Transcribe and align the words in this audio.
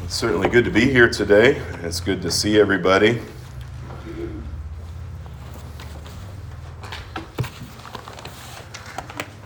It's 0.02 0.14
certainly 0.16 0.48
good 0.48 0.64
to 0.64 0.72
be 0.72 0.90
here 0.90 1.08
today. 1.08 1.62
It's 1.84 2.00
good 2.00 2.20
to 2.22 2.32
see 2.32 2.58
everybody. 2.58 3.22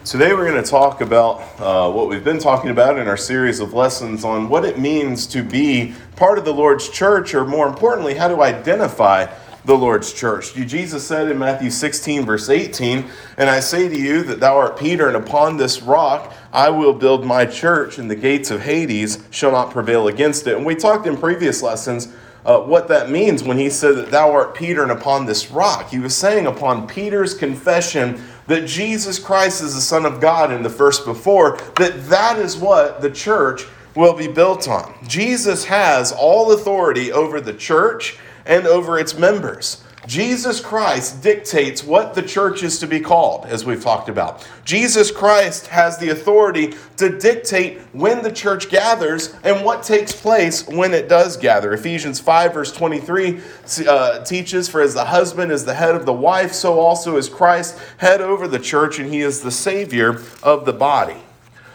Today, 0.06 0.32
we're 0.32 0.50
going 0.50 0.62
to 0.62 0.70
talk 0.70 1.02
about 1.02 1.42
uh, 1.60 1.92
what 1.92 2.08
we've 2.08 2.24
been 2.24 2.38
talking 2.38 2.70
about 2.70 2.98
in 2.98 3.06
our 3.06 3.18
series 3.18 3.60
of 3.60 3.74
lessons 3.74 4.24
on 4.24 4.48
what 4.48 4.64
it 4.64 4.78
means 4.78 5.26
to 5.26 5.42
be 5.42 5.94
part 6.16 6.38
of 6.38 6.46
the 6.46 6.54
Lord's 6.54 6.88
church, 6.88 7.34
or 7.34 7.44
more 7.44 7.68
importantly, 7.68 8.14
how 8.14 8.28
to 8.28 8.40
identify 8.40 9.26
the 9.64 9.74
Lord's 9.74 10.12
church. 10.12 10.54
Jesus 10.54 11.06
said 11.06 11.30
in 11.30 11.38
Matthew 11.38 11.70
16, 11.70 12.24
verse 12.26 12.48
18, 12.48 13.04
And 13.36 13.48
I 13.48 13.60
say 13.60 13.88
to 13.88 13.96
you 13.96 14.22
that 14.24 14.40
thou 14.40 14.56
art 14.56 14.78
Peter, 14.78 15.06
and 15.06 15.16
upon 15.16 15.56
this 15.56 15.82
rock 15.82 16.34
I 16.52 16.70
will 16.70 16.92
build 16.92 17.24
my 17.24 17.46
church, 17.46 17.98
and 17.98 18.10
the 18.10 18.16
gates 18.16 18.50
of 18.50 18.62
Hades 18.62 19.22
shall 19.30 19.52
not 19.52 19.70
prevail 19.70 20.08
against 20.08 20.46
it. 20.46 20.56
And 20.56 20.66
we 20.66 20.74
talked 20.74 21.06
in 21.06 21.16
previous 21.16 21.62
lessons 21.62 22.12
uh, 22.44 22.58
what 22.60 22.88
that 22.88 23.08
means 23.08 23.44
when 23.44 23.56
he 23.56 23.70
said 23.70 23.96
that 23.96 24.10
thou 24.10 24.32
art 24.32 24.54
Peter, 24.54 24.82
and 24.82 24.90
upon 24.90 25.26
this 25.26 25.50
rock. 25.50 25.88
He 25.88 26.00
was 26.00 26.16
saying 26.16 26.46
upon 26.46 26.88
Peter's 26.88 27.34
confession 27.34 28.20
that 28.48 28.66
Jesus 28.66 29.18
Christ 29.18 29.62
is 29.62 29.74
the 29.74 29.80
Son 29.80 30.04
of 30.04 30.20
God 30.20 30.52
in 30.52 30.62
the 30.62 30.70
first 30.70 31.04
before, 31.04 31.58
that 31.76 32.08
that 32.08 32.38
is 32.38 32.56
what 32.56 33.00
the 33.00 33.10
church 33.10 33.66
will 33.94 34.14
be 34.14 34.26
built 34.26 34.66
on. 34.66 34.94
Jesus 35.06 35.64
has 35.66 36.12
all 36.12 36.52
authority 36.52 37.12
over 37.12 37.40
the 37.40 37.52
church 37.52 38.18
and 38.46 38.66
over 38.66 38.98
its 38.98 39.16
members. 39.16 39.82
Jesus 40.06 40.60
Christ 40.60 41.22
dictates 41.22 41.84
what 41.84 42.14
the 42.14 42.22
church 42.22 42.64
is 42.64 42.80
to 42.80 42.88
be 42.88 42.98
called, 42.98 43.46
as 43.46 43.64
we've 43.64 43.82
talked 43.82 44.08
about. 44.08 44.46
Jesus 44.64 45.12
Christ 45.12 45.68
has 45.68 45.96
the 45.96 46.08
authority 46.08 46.74
to 46.96 47.16
dictate 47.18 47.78
when 47.92 48.20
the 48.20 48.32
church 48.32 48.68
gathers 48.68 49.36
and 49.44 49.64
what 49.64 49.84
takes 49.84 50.12
place 50.12 50.66
when 50.66 50.92
it 50.92 51.08
does 51.08 51.36
gather. 51.36 51.72
Ephesians 51.72 52.18
5, 52.18 52.52
verse 52.52 52.72
23 52.72 53.40
uh, 53.86 54.24
teaches 54.24 54.68
For 54.68 54.80
as 54.80 54.92
the 54.92 55.04
husband 55.04 55.52
is 55.52 55.64
the 55.64 55.74
head 55.74 55.94
of 55.94 56.04
the 56.04 56.12
wife, 56.12 56.52
so 56.52 56.80
also 56.80 57.16
is 57.16 57.28
Christ 57.28 57.78
head 57.98 58.20
over 58.20 58.48
the 58.48 58.58
church, 58.58 58.98
and 58.98 59.08
he 59.08 59.20
is 59.20 59.40
the 59.40 59.52
Savior 59.52 60.20
of 60.42 60.64
the 60.64 60.72
body. 60.72 61.22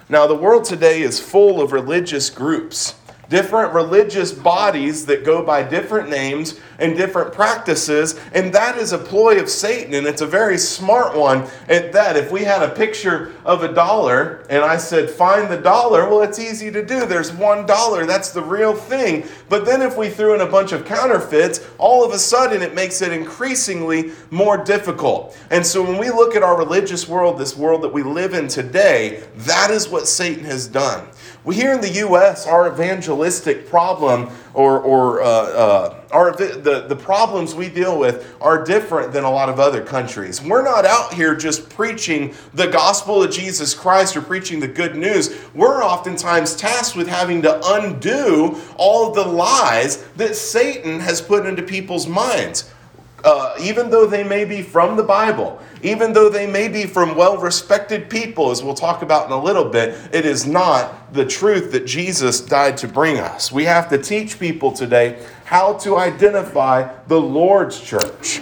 Now, 0.10 0.28
the 0.28 0.36
world 0.36 0.66
today 0.66 1.02
is 1.02 1.22
full 1.22 1.62
of 1.62 1.72
religious 1.72 2.30
groups 2.30 2.96
different 3.30 3.74
religious 3.74 4.32
bodies 4.32 5.06
that 5.06 5.26
go 5.26 5.44
by 5.44 5.64
different 5.64 6.10
names 6.10 6.60
and 6.80 6.96
different 6.96 7.34
practices, 7.34 8.20
and 8.34 8.54
that 8.54 8.78
is 8.78 8.94
a 8.94 8.98
ploy 8.98 9.40
of 9.40 9.50
Satan, 9.50 9.94
and 9.94 10.08
it's 10.08 10.22
a 10.22 10.28
very 10.28 10.58
smart 10.58 11.16
one 11.16 11.48
at 11.68 11.92
that. 11.94 12.16
If 12.16 12.32
we 12.32 12.44
had 12.44 12.62
a 12.62 12.74
picture 12.74 13.34
of 13.46 13.64
a 13.64 13.74
dollar 13.74 14.46
and 14.50 14.64
I 14.64 14.78
said, 14.78 15.10
find 15.10 15.52
the 15.52 15.58
dollar, 15.58 16.08
well, 16.08 16.22
it's 16.22 16.40
easy 16.40 16.72
to 16.72 16.86
do. 16.86 17.06
There's 17.06 17.32
one 17.34 17.66
dollar, 17.66 18.06
that's 18.06 18.32
the 18.32 18.44
real 18.44 18.74
thing. 18.74 19.26
But 19.50 19.66
then 19.66 19.82
if 19.82 19.98
we 19.98 20.10
threw 20.10 20.36
in 20.36 20.42
a 20.42 20.46
bunch 20.46 20.72
of 20.72 20.86
counterfeits, 20.86 21.68
all 21.78 22.06
of 22.06 22.12
a 22.12 22.20
sudden 22.20 22.62
it 22.62 22.76
makes 22.76 23.02
it 23.02 23.12
increasingly 23.12 24.12
more 24.30 24.64
difficult. 24.64 25.38
And 25.50 25.66
so 25.66 25.84
when 25.84 25.98
we 25.98 26.10
look 26.10 26.36
at 26.36 26.44
our 26.44 26.58
religious 26.58 27.08
world, 27.08 27.38
this 27.38 27.58
world 27.58 27.82
that 27.82 27.94
we 27.94 28.04
live 28.04 28.34
in 28.34 28.48
today, 28.48 29.24
that 29.36 29.72
is 29.72 29.90
what 29.90 30.08
Satan 30.08 30.46
has 30.46 30.68
done. 30.68 31.08
We 31.48 31.56
here 31.56 31.72
in 31.72 31.80
the 31.80 31.94
U.S., 32.00 32.46
our 32.46 32.68
evangelistic 32.68 33.70
problem 33.70 34.30
or, 34.54 34.82
or 34.82 35.22
uh, 35.22 35.26
uh, 35.26 36.04
our, 36.12 36.36
the, 36.36 36.88
the 36.90 36.96
problems 36.98 37.56
we 37.56 37.70
deal 37.70 37.98
with 37.98 38.36
are 38.42 38.66
different 38.66 39.14
than 39.14 39.24
a 39.24 39.32
lot 39.32 39.48
of 39.48 39.58
other 39.58 39.82
countries. 39.82 40.42
We're 40.42 40.62
not 40.62 40.86
out 40.86 41.14
here 41.14 41.38
just 41.38 41.70
preaching 41.70 42.36
the 42.54 42.68
gospel 42.68 43.24
of 43.24 43.32
Jesus 43.32 43.74
Christ 43.74 44.18
or 44.18 44.22
preaching 44.22 44.60
the 44.60 44.68
good 44.68 44.98
news. 44.98 45.40
We're 45.56 45.82
oftentimes 45.82 46.54
tasked 46.54 46.98
with 46.98 47.08
having 47.08 47.42
to 47.44 47.62
undo 47.64 48.62
all 48.76 49.14
the 49.14 49.24
lies 49.26 50.04
that 50.18 50.36
Satan 50.36 51.00
has 51.00 51.22
put 51.22 51.46
into 51.46 51.64
people's 51.64 52.08
minds. 52.08 52.70
Uh, 53.24 53.56
even 53.60 53.90
though 53.90 54.06
they 54.06 54.24
may 54.24 54.46
be 54.46 54.62
from 54.62 54.96
the 54.96 55.04
Bible, 55.04 55.60
even 55.82 56.14
though 56.14 56.30
they 56.30 56.46
may 56.46 56.68
be 56.68 56.86
from 56.86 57.16
well 57.16 57.38
respected 57.38 58.10
people, 58.10 58.52
as 58.52 58.64
we'll 58.64 58.76
talk 58.76 59.02
about 59.02 59.26
in 59.26 59.32
a 59.32 59.42
little 59.42 59.66
bit, 59.66 59.98
it 60.14 60.26
is 60.26 60.46
not 60.46 61.14
the 61.14 61.26
truth 61.26 61.72
that 61.72 61.86
Jesus 61.86 62.42
died 62.42 62.78
to 62.78 62.88
bring 62.88 63.18
us. 63.18 63.52
We 63.52 63.66
have 63.66 63.90
to 63.90 63.98
teach 63.98 64.40
people 64.40 64.72
today 64.72 65.24
how 65.46 65.74
to 65.80 65.98
identify 65.98 66.94
the 67.08 67.20
Lord's 67.20 67.82
church. 67.82 68.42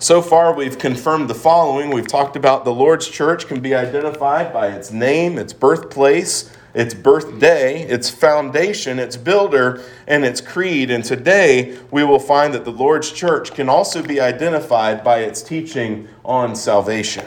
So 0.00 0.22
far, 0.22 0.54
we've 0.54 0.78
confirmed 0.78 1.28
the 1.28 1.34
following. 1.34 1.90
We've 1.90 2.06
talked 2.06 2.36
about 2.36 2.64
the 2.64 2.72
Lord's 2.72 3.08
church 3.08 3.48
can 3.48 3.60
be 3.60 3.74
identified 3.74 4.52
by 4.52 4.68
its 4.68 4.92
name, 4.92 5.38
its 5.38 5.52
birthplace, 5.52 6.56
its 6.78 6.94
birthday, 6.94 7.82
its 7.82 8.08
foundation, 8.08 9.00
its 9.00 9.16
builder, 9.16 9.82
and 10.06 10.24
its 10.24 10.40
creed. 10.40 10.92
And 10.92 11.04
today 11.04 11.76
we 11.90 12.04
will 12.04 12.20
find 12.20 12.54
that 12.54 12.64
the 12.64 12.70
Lord's 12.70 13.10
church 13.10 13.52
can 13.52 13.68
also 13.68 14.00
be 14.00 14.20
identified 14.20 15.02
by 15.02 15.18
its 15.18 15.42
teaching 15.42 16.06
on 16.24 16.54
salvation. 16.54 17.26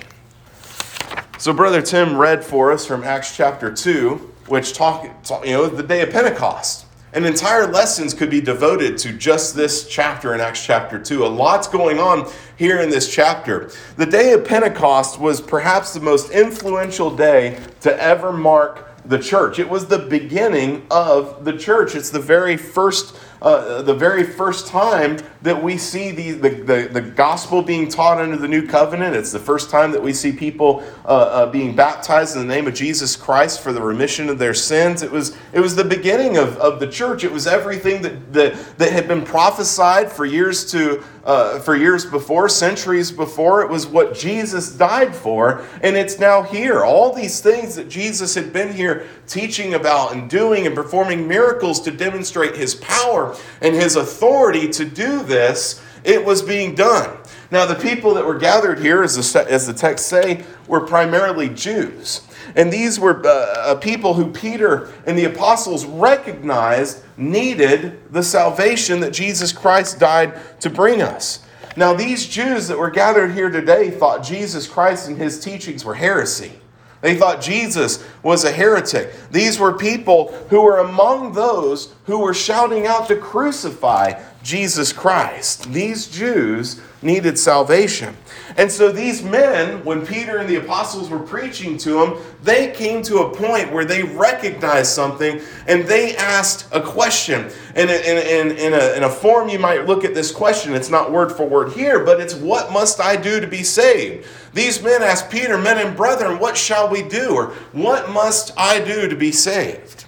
So, 1.38 1.52
Brother 1.52 1.82
Tim 1.82 2.16
read 2.16 2.46
for 2.46 2.72
us 2.72 2.86
from 2.86 3.04
Acts 3.04 3.36
chapter 3.36 3.70
2, 3.74 4.16
which 4.48 4.72
talk, 4.72 5.04
you 5.44 5.52
know, 5.52 5.68
the 5.68 5.84
day 5.84 6.02
of 6.02 6.12
Pentecost. 6.12 6.86
And 7.14 7.26
entire 7.26 7.68
lessons 7.68 8.14
could 8.14 8.30
be 8.30 8.40
devoted 8.40 8.98
to 9.00 9.12
just 9.12 9.54
this 9.54 9.86
chapter 9.86 10.34
in 10.34 10.40
Acts 10.40 10.66
chapter 10.66 10.98
2. 10.98 11.26
A 11.26 11.28
lot's 11.28 11.68
going 11.68 12.00
on 12.00 12.32
here 12.56 12.80
in 12.80 12.90
this 12.90 13.14
chapter. 13.14 13.70
The 13.98 14.06
day 14.06 14.32
of 14.32 14.46
Pentecost 14.46 15.20
was 15.20 15.42
perhaps 15.42 15.94
the 15.94 16.00
most 16.00 16.32
influential 16.32 17.14
day 17.14 17.60
to 17.82 18.02
ever 18.02 18.32
mark 18.32 18.91
the 19.06 19.20
church. 19.20 19.60
It 19.60 19.70
was 19.70 19.88
the 19.88 20.00
beginning 20.00 20.86
of 20.92 21.44
the 21.46 21.58
church. 21.58 21.96
It's 21.96 22.10
the 22.10 22.20
very 22.20 22.58
first 22.58 23.16
uh, 23.42 23.82
the 23.82 23.94
very 23.94 24.24
first 24.24 24.68
time 24.68 25.18
that 25.42 25.64
we 25.64 25.76
see 25.76 26.12
the, 26.12 26.32
the, 26.34 26.50
the, 26.50 26.90
the, 26.92 27.02
gospel 27.02 27.64
being 27.64 27.90
taught 27.90 28.20
under 28.20 28.38
the 28.38 28.48
new 28.48 28.68
covenant. 28.68 29.16
It's 29.16 29.32
the 29.32 29.40
first 29.40 29.72
time 29.72 29.92
that 29.92 30.02
we 30.02 30.14
see 30.14 30.32
people 30.32 30.84
uh, 31.06 31.08
uh, 31.08 31.52
being 31.52 31.76
baptized 31.76 32.36
in 32.36 32.48
the 32.48 32.54
name 32.54 32.68
of 32.68 32.76
Jesus 32.76 33.16
Christ 33.16 33.62
for 33.62 33.74
the 33.74 33.82
remission 33.82 34.30
of 34.30 34.38
their 34.38 34.54
sins. 34.54 35.02
It 35.02 35.12
was, 35.12 35.36
it 35.54 35.60
was 35.60 35.76
the 35.76 35.84
beginning 35.84 36.38
of, 36.38 36.56
of 36.58 36.80
the 36.80 36.88
church. 36.88 37.24
It 37.24 37.32
was 37.32 37.48
everything 37.48 38.04
that, 38.04 38.32
that, 38.32 38.78
that 38.78 38.92
had 38.92 39.08
been 39.08 39.24
prophesied 39.24 40.12
for 40.12 40.26
years 40.26 40.70
to 40.72 41.04
uh, 41.24 41.60
for 41.60 41.76
years 41.76 42.06
before, 42.06 42.50
centuries 42.50 43.12
before. 43.12 43.62
It 43.62 43.70
was 43.70 43.86
what 43.86 44.16
Jesus 44.16 44.76
died 44.76 45.16
for, 45.16 45.64
and 45.82 45.96
it's 45.96 46.20
now 46.20 46.42
here. 46.42 46.84
All 46.84 47.14
these 47.14 47.42
things 47.42 47.76
that 47.76 47.90
Jesus 47.90 48.34
had 48.34 48.52
been 48.52 48.74
here 48.74 49.08
teaching 49.28 49.76
about 49.76 50.14
and 50.14 50.30
doing 50.30 50.66
and 50.66 50.76
performing 50.76 51.28
miracles 51.28 51.80
to 51.82 51.92
demonstrate 51.92 52.56
his 52.56 52.76
power 52.76 53.31
and 53.62 53.76
his 53.76 53.96
authority 53.96 54.70
to 54.70 54.86
do 54.86 55.24
this, 55.24 55.82
it 56.04 56.24
was 56.24 56.42
being 56.42 56.76
done. 56.76 57.18
Now, 57.52 57.66
the 57.66 57.76
people 57.76 58.14
that 58.14 58.26
were 58.26 58.38
gathered 58.38 58.80
here, 58.80 59.04
as 59.04 59.16
the, 59.16 59.46
as 59.50 59.68
the 59.68 59.74
text 59.74 60.08
say, 60.08 60.44
were 60.68 60.82
primarily 60.82 61.50
Jews. 61.50 62.22
And 62.56 62.72
these 62.72 63.00
were 63.00 63.22
uh, 63.26 63.76
people 63.76 64.14
who 64.14 64.32
Peter 64.32 64.92
and 65.06 65.18
the 65.18 65.26
apostles 65.26 65.86
recognized 65.86 67.04
needed 67.18 68.02
the 68.12 68.24
salvation 68.24 69.00
that 69.02 69.12
Jesus 69.12 69.52
Christ 69.52 70.00
died 70.00 70.40
to 70.62 70.70
bring 70.70 71.02
us. 71.02 71.46
Now, 71.78 71.94
these 71.94 72.26
Jews 72.26 72.68
that 72.68 72.78
were 72.78 72.90
gathered 72.90 73.32
here 73.32 73.50
today 73.50 73.92
thought 73.92 74.24
Jesus 74.24 74.68
Christ 74.68 75.08
and 75.08 75.18
his 75.18 75.40
teachings 75.40 75.86
were 75.86 75.96
heresy. 75.96 76.54
They 77.02 77.16
thought 77.16 77.42
Jesus 77.42 78.04
was 78.24 78.44
a 78.44 78.52
heretic. 78.52 79.14
These 79.32 79.60
were 79.60 79.74
people 79.74 80.32
who 80.50 80.62
were 80.62 80.78
among 80.78 81.34
those 81.34 81.94
who 82.06 82.20
were 82.20 82.34
shouting 82.34 82.86
out 82.86 83.08
to 83.08 83.16
crucify 83.16 84.22
Jesus 84.44 84.92
Christ. 84.92 85.72
These 85.72 86.08
Jews 86.08 86.82
needed 87.02 87.38
salvation. 87.38 88.16
And 88.58 88.72
so 88.72 88.92
these 88.92 89.24
men, 89.24 89.84
when 89.86 90.06
Peter 90.06 90.38
and 90.38 90.50
the 90.50 90.58
apostles 90.58 91.10
were 91.10 91.20
preaching 91.20 91.78
to 91.80 91.94
them, 91.94 92.18
they 92.44 92.72
came 92.72 93.02
to 93.04 93.20
a 93.20 93.36
point 93.36 93.72
where 93.72 93.86
they 93.86 94.04
recognized 94.04 94.92
something 94.92 95.42
and 95.68 95.88
they 95.88 96.16
asked 96.16 96.68
a 96.72 96.82
question. 96.82 97.50
And 97.76 97.90
in, 97.90 98.18
in, 98.18 98.58
in, 98.58 98.74
a, 98.74 98.98
in 98.98 99.04
a 99.04 99.10
form, 99.10 99.50
you 99.50 99.58
might 99.58 99.88
look 99.88 100.04
at 100.04 100.14
this 100.14 100.32
question. 100.32 100.74
It's 100.74 100.90
not 100.90 101.12
word 101.12 101.32
for 101.32 101.48
word 101.48 101.72
here, 101.72 102.04
but 102.04 102.20
it's 102.20 102.36
what 102.36 102.72
must 102.72 103.00
I 103.00 103.16
do 103.16 103.40
to 103.40 103.48
be 103.48 103.64
saved? 103.64 104.28
These 104.54 104.84
men 104.84 105.02
asked 105.02 105.32
Peter, 105.32 105.58
Men 105.58 105.78
and 105.78 105.96
brethren, 105.96 106.40
what 106.40 106.58
shall 106.58 106.90
we 106.90 107.04
do? 107.04 107.34
Or 107.34 107.48
what 107.72 108.10
must 108.10 108.52
I 108.58 108.84
do 108.84 109.08
to 109.08 109.16
be 109.16 109.32
saved? 109.32 110.06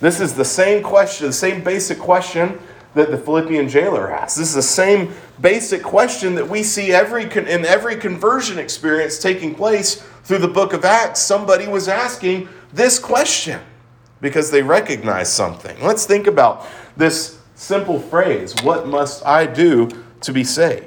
This 0.00 0.20
is 0.20 0.34
the 0.34 0.44
same 0.44 0.82
question, 0.82 1.26
the 1.26 1.32
same 1.32 1.62
basic 1.62 1.98
question 1.98 2.58
that 2.94 3.10
the 3.10 3.18
Philippian 3.18 3.68
jailer 3.68 4.10
asked. 4.10 4.36
This 4.36 4.48
is 4.48 4.54
the 4.54 4.62
same 4.62 5.12
basic 5.40 5.82
question 5.82 6.34
that 6.34 6.48
we 6.48 6.62
see 6.62 6.92
every 6.92 7.24
in 7.24 7.64
every 7.64 7.96
conversion 7.96 8.58
experience 8.58 9.18
taking 9.18 9.54
place 9.54 10.02
through 10.24 10.38
the 10.38 10.48
book 10.48 10.72
of 10.72 10.84
Acts. 10.84 11.20
Somebody 11.20 11.66
was 11.66 11.88
asking 11.88 12.48
this 12.72 12.98
question 12.98 13.60
because 14.20 14.50
they 14.50 14.62
recognized 14.62 15.32
something. 15.32 15.76
Let's 15.82 16.06
think 16.06 16.26
about 16.26 16.66
this 16.96 17.38
simple 17.54 17.98
phrase 17.98 18.54
What 18.62 18.86
must 18.88 19.24
I 19.26 19.46
do 19.46 19.88
to 20.20 20.32
be 20.32 20.44
saved? 20.44 20.86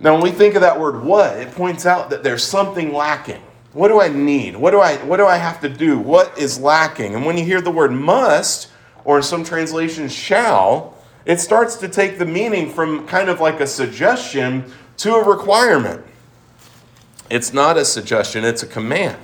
Now, 0.00 0.14
when 0.14 0.22
we 0.22 0.30
think 0.30 0.54
of 0.54 0.60
that 0.60 0.78
word 0.78 1.02
what, 1.02 1.36
it 1.36 1.52
points 1.52 1.84
out 1.84 2.10
that 2.10 2.22
there's 2.22 2.44
something 2.44 2.92
lacking. 2.92 3.42
What 3.72 3.88
do 3.88 4.00
I 4.00 4.08
need? 4.08 4.56
What 4.56 4.70
do 4.70 4.80
I, 4.80 4.96
what 5.04 5.16
do 5.16 5.26
I 5.26 5.36
have 5.36 5.60
to 5.62 5.68
do? 5.68 5.98
What 5.98 6.38
is 6.38 6.58
lacking? 6.60 7.14
And 7.14 7.26
when 7.26 7.36
you 7.36 7.44
hear 7.44 7.60
the 7.60 7.70
word 7.70 7.92
must, 7.92 8.68
or 9.08 9.16
in 9.16 9.22
some 9.22 9.42
translations 9.42 10.12
shall, 10.12 10.94
it 11.24 11.40
starts 11.40 11.76
to 11.76 11.88
take 11.88 12.18
the 12.18 12.26
meaning 12.26 12.68
from 12.68 13.06
kind 13.06 13.30
of 13.30 13.40
like 13.40 13.58
a 13.58 13.66
suggestion 13.66 14.62
to 14.98 15.14
a 15.14 15.24
requirement. 15.26 16.04
It's 17.30 17.54
not 17.54 17.78
a 17.78 17.86
suggestion, 17.86 18.44
it's 18.44 18.62
a 18.62 18.66
command. 18.66 19.16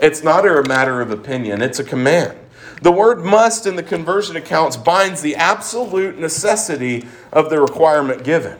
It's 0.00 0.24
not 0.24 0.44
a 0.44 0.64
matter 0.64 1.00
of 1.00 1.12
opinion, 1.12 1.62
it's 1.62 1.78
a 1.78 1.84
command. 1.84 2.36
The 2.82 2.90
word 2.90 3.24
must 3.24 3.64
in 3.64 3.76
the 3.76 3.84
conversion 3.84 4.34
accounts 4.34 4.76
binds 4.76 5.22
the 5.22 5.36
absolute 5.36 6.18
necessity 6.18 7.06
of 7.32 7.48
the 7.48 7.60
requirement 7.60 8.24
given. 8.24 8.58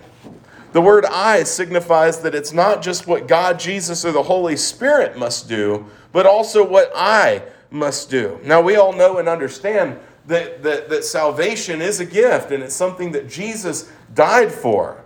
The 0.75 0.81
word 0.81 1.05
I 1.07 1.43
signifies 1.43 2.21
that 2.21 2.37
it's 2.37 2.53
not 2.53 2.83
just 2.83 3.09
what 3.09 3.27
God, 3.27 3.59
Jesus, 3.59 4.05
or 4.05 4.13
the 4.13 4.23
Holy 4.23 4.57
Spirit 4.57 5.19
must 5.19 5.49
do, 5.49 5.87
but 6.13 6.25
also 6.25 6.65
what 6.65 6.93
I 6.95 7.43
must 7.73 8.11
do. 8.11 8.39
Now, 8.45 8.61
we 8.61 8.77
all 8.77 8.93
know 8.93 9.19
and 9.19 9.29
understand 9.29 9.99
that, 10.27 10.63
that, 10.63 10.89
that 10.89 11.05
salvation 11.05 11.83
is 11.83 12.01
a 12.01 12.05
gift 12.05 12.51
and 12.51 12.63
it's 12.63 12.75
something 12.75 13.13
that 13.13 13.29
Jesus 13.29 13.91
died 14.15 14.53
for. 14.53 15.03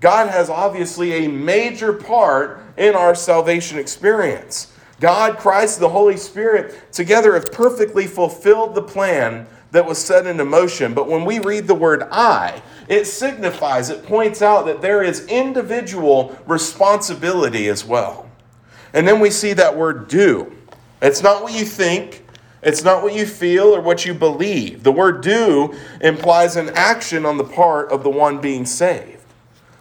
God 0.00 0.28
has 0.28 0.50
obviously 0.50 1.24
a 1.24 1.28
major 1.28 1.92
part 1.92 2.60
in 2.76 2.94
our 2.94 3.14
salvation 3.14 3.78
experience. 3.78 4.72
God, 5.00 5.38
Christ, 5.38 5.80
the 5.80 5.88
Holy 5.88 6.16
Spirit 6.16 6.92
together 6.92 7.34
have 7.34 7.52
perfectly 7.52 8.06
fulfilled 8.06 8.74
the 8.74 8.82
plan 8.82 9.46
that 9.72 9.84
was 9.84 9.98
set 9.98 10.26
into 10.26 10.44
motion. 10.44 10.94
But 10.94 11.08
when 11.08 11.24
we 11.24 11.38
read 11.38 11.66
the 11.66 11.74
word 11.74 12.04
I, 12.10 12.62
it 12.88 13.06
signifies, 13.06 13.90
it 13.90 14.06
points 14.06 14.40
out 14.40 14.64
that 14.66 14.80
there 14.80 15.02
is 15.02 15.26
individual 15.26 16.38
responsibility 16.46 17.68
as 17.68 17.84
well. 17.84 18.30
And 18.94 19.06
then 19.06 19.20
we 19.20 19.30
see 19.30 19.52
that 19.54 19.76
word 19.76 20.08
do. 20.08 20.56
It's 21.02 21.22
not 21.22 21.42
what 21.42 21.52
you 21.52 21.64
think, 21.64 22.24
it's 22.62 22.82
not 22.82 23.02
what 23.02 23.14
you 23.14 23.26
feel 23.26 23.74
or 23.74 23.80
what 23.80 24.04
you 24.04 24.14
believe. 24.14 24.82
The 24.82 24.92
word 24.92 25.22
do 25.22 25.74
implies 26.00 26.56
an 26.56 26.70
action 26.70 27.26
on 27.26 27.36
the 27.36 27.44
part 27.44 27.90
of 27.90 28.02
the 28.02 28.10
one 28.10 28.40
being 28.40 28.64
saved. 28.64 29.22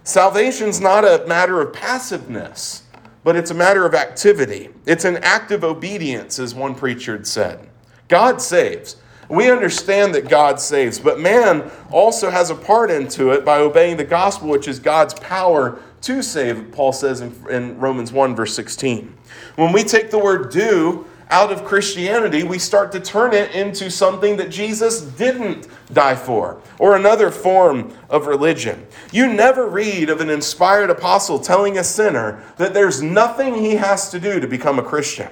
Salvation's 0.03 0.79
not 0.79 1.03
a 1.03 1.25
matter 1.27 1.61
of 1.61 1.73
passiveness, 1.73 2.83
but 3.23 3.35
it's 3.35 3.49
a 3.49 3.55
matter 3.55 3.85
of 3.85 3.95
activity. 3.95 4.69
It's 4.85 5.03
an 5.03 5.17
active 5.17 5.63
obedience, 5.63 6.37
as 6.37 6.53
one 6.53 6.75
preacher 6.75 7.13
had 7.13 7.25
said. 7.25 7.67
God 8.07 8.39
saves. 8.39 8.97
We 9.29 9.49
understand 9.49 10.13
that 10.13 10.29
God 10.29 10.59
saves, 10.59 10.99
but 10.99 11.19
man 11.19 11.71
also 11.91 12.29
has 12.29 12.51
a 12.51 12.55
part 12.55 12.91
into 12.91 13.31
it 13.31 13.43
by 13.43 13.57
obeying 13.57 13.97
the 13.97 14.03
gospel, 14.03 14.49
which 14.49 14.67
is 14.67 14.79
God's 14.79 15.15
power 15.15 15.79
to 16.01 16.21
save, 16.21 16.71
Paul 16.71 16.93
says 16.93 17.21
in, 17.21 17.33
in 17.49 17.79
Romans 17.79 18.11
1, 18.11 18.35
verse 18.35 18.55
16. 18.55 19.17
When 19.55 19.71
we 19.71 19.83
take 19.83 20.11
the 20.11 20.19
word 20.19 20.51
do 20.51 21.07
out 21.29 21.51
of 21.51 21.65
Christianity, 21.65 22.43
we 22.43 22.59
start 22.59 22.91
to 22.91 22.99
turn 22.99 23.33
it 23.33 23.53
into 23.55 23.89
something 23.89 24.37
that 24.37 24.49
Jesus 24.49 25.01
didn't 25.01 25.67
die 25.93 26.15
for, 26.15 26.61
or 26.77 26.95
another 26.95 27.31
form 27.31 27.93
of 28.09 28.27
religion. 28.27 28.85
You 29.11 29.31
never 29.31 29.67
read 29.67 30.09
of 30.09 30.21
an 30.21 30.29
inspired 30.29 30.89
apostle 30.89 31.39
telling 31.39 31.77
a 31.77 31.83
sinner 31.83 32.43
that 32.57 32.73
there's 32.73 33.01
nothing 33.01 33.55
he 33.55 33.75
has 33.75 34.09
to 34.11 34.19
do 34.19 34.39
to 34.39 34.47
become 34.47 34.77
a 34.77 34.83
Christian. 34.83 35.29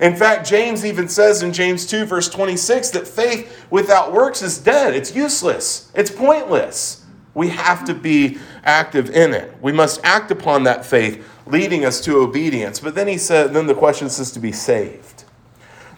In 0.00 0.16
fact, 0.16 0.48
James 0.48 0.84
even 0.84 1.08
says 1.08 1.42
in 1.42 1.52
James 1.52 1.86
2, 1.86 2.06
verse 2.06 2.28
26, 2.28 2.90
that 2.90 3.06
faith 3.06 3.66
without 3.70 4.12
works 4.12 4.42
is 4.42 4.58
dead. 4.58 4.94
It's 4.94 5.14
useless, 5.14 5.90
it's 5.94 6.10
pointless. 6.10 7.04
We 7.32 7.48
have 7.50 7.84
to 7.84 7.94
be 7.94 8.38
active 8.64 9.10
in 9.10 9.32
it. 9.34 9.54
We 9.62 9.72
must 9.72 10.00
act 10.02 10.30
upon 10.30 10.64
that 10.64 10.84
faith, 10.84 11.24
leading 11.46 11.84
us 11.84 12.00
to 12.02 12.18
obedience. 12.18 12.80
But 12.80 12.94
then 12.94 13.06
he 13.06 13.18
said, 13.18 13.52
then 13.54 13.66
the 13.66 13.74
question 13.74 14.08
is 14.08 14.30
to 14.32 14.40
be 14.40 14.52
saved. 14.52 15.19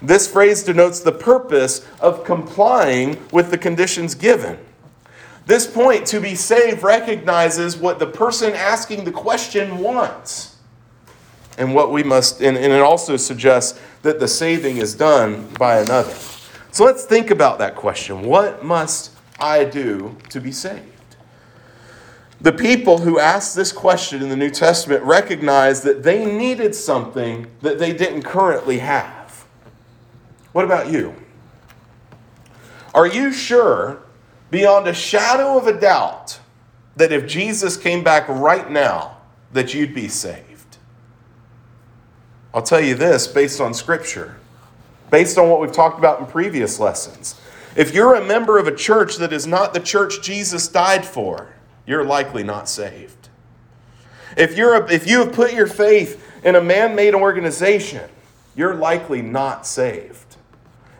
This 0.03 0.27
phrase 0.27 0.63
denotes 0.63 0.99
the 0.99 1.13
purpose 1.13 1.87
of 2.01 2.25
complying 2.25 3.17
with 3.31 3.49
the 3.49 3.57
conditions 3.57 4.13
given. 4.13 4.59
This 5.45 5.65
point, 5.65 6.05
to 6.07 6.19
be 6.19 6.35
saved, 6.35 6.83
recognizes 6.83 7.77
what 7.77 7.99
the 7.99 8.07
person 8.07 8.53
asking 8.53 9.05
the 9.05 9.11
question 9.11 9.79
wants 9.79 10.57
and 11.57 11.73
what 11.73 11.91
we 11.91 12.03
must, 12.03 12.41
and, 12.41 12.57
and 12.57 12.73
it 12.73 12.81
also 12.81 13.15
suggests 13.15 13.79
that 14.01 14.19
the 14.19 14.27
saving 14.27 14.77
is 14.77 14.93
done 14.93 15.47
by 15.57 15.79
another. 15.79 16.15
So 16.71 16.83
let's 16.83 17.05
think 17.05 17.29
about 17.29 17.59
that 17.59 17.75
question. 17.75 18.23
What 18.23 18.63
must 18.65 19.11
I 19.39 19.63
do 19.63 20.17
to 20.29 20.41
be 20.41 20.51
saved? 20.51 20.89
The 22.41 22.51
people 22.51 22.97
who 22.97 23.19
asked 23.19 23.55
this 23.55 23.71
question 23.71 24.21
in 24.21 24.27
the 24.27 24.35
New 24.35 24.49
Testament 24.49 25.03
recognized 25.03 25.83
that 25.85 26.03
they 26.03 26.25
needed 26.25 26.75
something 26.75 27.47
that 27.61 27.79
they 27.79 27.93
didn't 27.93 28.23
currently 28.23 28.79
have. 28.79 29.22
What 30.53 30.65
about 30.65 30.91
you? 30.91 31.15
Are 32.93 33.07
you 33.07 33.33
sure, 33.33 34.03
beyond 34.51 34.87
a 34.87 34.93
shadow 34.93 35.57
of 35.57 35.67
a 35.67 35.79
doubt, 35.79 36.39
that 36.95 37.11
if 37.11 37.27
Jesus 37.27 37.75
came 37.75 38.03
back 38.03 38.27
right 38.29 38.69
now, 38.69 39.17
that 39.51 39.73
you'd 39.73 39.95
be 39.95 40.07
saved? 40.07 40.77
I'll 42.53 42.61
tell 42.61 42.81
you 42.81 42.93
this 42.93 43.25
based 43.25 43.59
on 43.59 43.73
Scripture, 43.73 44.37
based 45.09 45.39
on 45.39 45.49
what 45.49 45.59
we've 45.59 45.71
talked 45.71 45.97
about 45.97 46.19
in 46.19 46.27
previous 46.27 46.79
lessons. 46.79 47.39
If 47.75 47.95
you're 47.95 48.13
a 48.13 48.23
member 48.23 48.59
of 48.59 48.67
a 48.67 48.75
church 48.75 49.17
that 49.17 49.33
is 49.33 49.47
not 49.47 49.73
the 49.73 49.79
church 49.79 50.21
Jesus 50.21 50.67
died 50.67 51.03
for, 51.03 51.51
you're 51.87 52.05
likely 52.05 52.43
not 52.43 52.69
saved. 52.69 53.29
If, 54.37 54.55
you're 54.55 54.75
a, 54.75 54.91
if 54.91 55.07
you 55.07 55.19
have 55.19 55.33
put 55.33 55.53
your 55.53 55.67
faith 55.67 56.23
in 56.43 56.55
a 56.55 56.61
man 56.61 56.95
made 56.95 57.15
organization, 57.15 58.07
you're 58.55 58.75
likely 58.75 59.23
not 59.23 59.65
saved. 59.65 60.22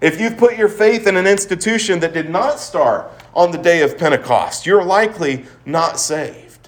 If 0.04 0.20
you've 0.20 0.36
put 0.36 0.58
your 0.58 0.68
faith 0.68 1.08
in 1.08 1.16
an 1.16 1.26
institution 1.26 2.02
that 2.02 2.12
did 2.12 2.30
not 2.30 2.60
start 2.60 3.10
on 3.34 3.52
the 3.52 3.58
day 3.58 3.84
of 3.84 3.98
Pentecost, 3.98 4.66
you're 4.66 4.84
likely 4.84 5.46
not 5.66 5.98
saved. 5.98 6.68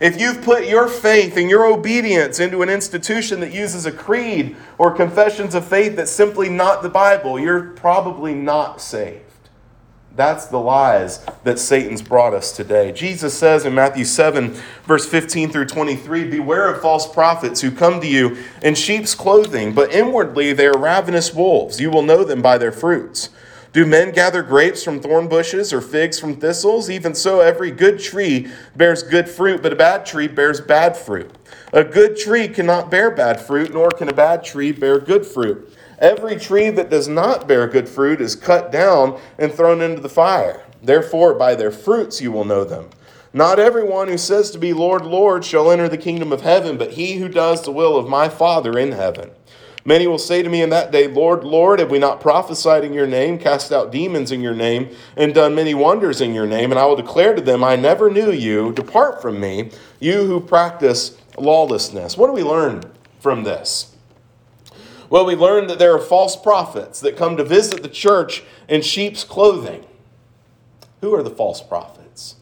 If 0.00 0.20
you've 0.20 0.42
put 0.42 0.64
your 0.64 0.86
faith 0.86 1.36
and 1.36 1.50
your 1.50 1.66
obedience 1.66 2.38
into 2.38 2.62
an 2.62 2.68
institution 2.68 3.40
that 3.40 3.52
uses 3.52 3.84
a 3.84 3.90
creed 3.90 4.54
or 4.78 4.92
confessions 4.92 5.56
of 5.56 5.66
faith 5.66 5.96
that's 5.96 6.12
simply 6.12 6.48
not 6.48 6.84
the 6.84 6.88
Bible, 6.88 7.36
you're 7.36 7.70
probably 7.70 8.32
not 8.32 8.80
saved. 8.80 9.27
That's 10.18 10.46
the 10.46 10.58
lies 10.58 11.24
that 11.44 11.60
Satan's 11.60 12.02
brought 12.02 12.34
us 12.34 12.50
today. 12.50 12.90
Jesus 12.90 13.38
says 13.38 13.64
in 13.64 13.72
Matthew 13.72 14.04
7, 14.04 14.50
verse 14.82 15.06
15 15.06 15.52
through 15.52 15.66
23 15.66 16.28
Beware 16.28 16.74
of 16.74 16.82
false 16.82 17.06
prophets 17.08 17.60
who 17.60 17.70
come 17.70 18.00
to 18.00 18.06
you 18.08 18.36
in 18.60 18.74
sheep's 18.74 19.14
clothing, 19.14 19.72
but 19.72 19.92
inwardly 19.92 20.52
they 20.52 20.66
are 20.66 20.76
ravenous 20.76 21.32
wolves. 21.32 21.80
You 21.80 21.90
will 21.90 22.02
know 22.02 22.24
them 22.24 22.42
by 22.42 22.58
their 22.58 22.72
fruits. 22.72 23.30
Do 23.72 23.86
men 23.86 24.10
gather 24.10 24.42
grapes 24.42 24.82
from 24.82 24.98
thorn 24.98 25.28
bushes 25.28 25.72
or 25.72 25.80
figs 25.80 26.18
from 26.18 26.40
thistles? 26.40 26.90
Even 26.90 27.14
so, 27.14 27.38
every 27.38 27.70
good 27.70 28.00
tree 28.00 28.48
bears 28.74 29.04
good 29.04 29.28
fruit, 29.28 29.62
but 29.62 29.72
a 29.72 29.76
bad 29.76 30.04
tree 30.04 30.26
bears 30.26 30.60
bad 30.60 30.96
fruit. 30.96 31.30
A 31.72 31.84
good 31.84 32.16
tree 32.16 32.48
cannot 32.48 32.90
bear 32.90 33.12
bad 33.12 33.40
fruit, 33.40 33.72
nor 33.72 33.88
can 33.90 34.08
a 34.08 34.12
bad 34.12 34.42
tree 34.42 34.72
bear 34.72 34.98
good 34.98 35.24
fruit. 35.24 35.77
Every 35.98 36.36
tree 36.36 36.70
that 36.70 36.90
does 36.90 37.08
not 37.08 37.48
bear 37.48 37.66
good 37.66 37.88
fruit 37.88 38.20
is 38.20 38.36
cut 38.36 38.70
down 38.70 39.20
and 39.38 39.52
thrown 39.52 39.80
into 39.80 40.00
the 40.00 40.08
fire. 40.08 40.64
Therefore, 40.82 41.34
by 41.34 41.54
their 41.54 41.72
fruits 41.72 42.20
you 42.20 42.30
will 42.30 42.44
know 42.44 42.64
them. 42.64 42.90
Not 43.32 43.58
everyone 43.58 44.08
who 44.08 44.16
says 44.16 44.50
to 44.52 44.58
be 44.58 44.72
Lord, 44.72 45.04
Lord 45.04 45.44
shall 45.44 45.70
enter 45.70 45.88
the 45.88 45.98
kingdom 45.98 46.32
of 46.32 46.42
heaven, 46.42 46.78
but 46.78 46.92
he 46.92 47.16
who 47.16 47.28
does 47.28 47.62
the 47.62 47.72
will 47.72 47.96
of 47.96 48.08
my 48.08 48.28
Father 48.28 48.78
in 48.78 48.92
heaven. 48.92 49.30
Many 49.84 50.06
will 50.06 50.18
say 50.18 50.42
to 50.42 50.48
me 50.48 50.62
in 50.62 50.70
that 50.70 50.92
day, 50.92 51.08
Lord, 51.08 51.44
Lord, 51.44 51.78
have 51.78 51.90
we 51.90 51.98
not 51.98 52.20
prophesied 52.20 52.84
in 52.84 52.92
your 52.92 53.06
name, 53.06 53.38
cast 53.38 53.72
out 53.72 53.90
demons 53.90 54.30
in 54.30 54.40
your 54.40 54.54
name, 54.54 54.90
and 55.16 55.34
done 55.34 55.54
many 55.54 55.74
wonders 55.74 56.20
in 56.20 56.34
your 56.34 56.46
name? 56.46 56.70
And 56.70 56.78
I 56.78 56.84
will 56.84 56.96
declare 56.96 57.34
to 57.34 57.40
them, 57.40 57.64
I 57.64 57.76
never 57.76 58.10
knew 58.10 58.30
you. 58.30 58.72
Depart 58.72 59.22
from 59.22 59.40
me, 59.40 59.70
you 59.98 60.26
who 60.26 60.40
practice 60.40 61.16
lawlessness. 61.38 62.16
What 62.16 62.26
do 62.26 62.34
we 62.34 62.42
learn 62.42 62.82
from 63.18 63.44
this? 63.44 63.87
Well, 65.10 65.24
we 65.24 65.34
learn 65.34 65.68
that 65.68 65.78
there 65.78 65.94
are 65.94 66.00
false 66.00 66.36
prophets 66.36 67.00
that 67.00 67.16
come 67.16 67.36
to 67.36 67.44
visit 67.44 67.82
the 67.82 67.88
church 67.88 68.42
in 68.68 68.82
sheep's 68.82 69.24
clothing. 69.24 69.86
Who 71.00 71.14
are 71.14 71.22
the 71.22 71.30
false 71.30 71.62
prophets? 71.62 72.36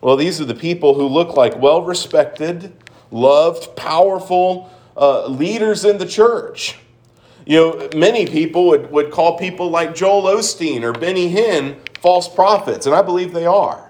Well, 0.00 0.16
these 0.16 0.40
are 0.40 0.44
the 0.44 0.54
people 0.54 0.94
who 0.94 1.06
look 1.06 1.36
like 1.36 1.56
well 1.58 1.82
respected, 1.82 2.72
loved, 3.10 3.76
powerful, 3.76 4.70
uh, 4.96 5.26
leaders 5.26 5.84
in 5.84 5.98
the 5.98 6.06
church. 6.06 6.76
You 7.46 7.56
know, 7.56 7.88
many 7.96 8.26
people 8.26 8.66
would, 8.68 8.90
would 8.90 9.10
call 9.10 9.38
people 9.38 9.70
like 9.70 9.94
Joel 9.94 10.22
Osteen 10.24 10.82
or 10.82 10.92
Benny 10.92 11.32
Hinn 11.32 11.78
false 12.00 12.28
prophets, 12.28 12.86
and 12.86 12.94
I 12.94 13.02
believe 13.02 13.32
they 13.32 13.46
are. 13.46 13.87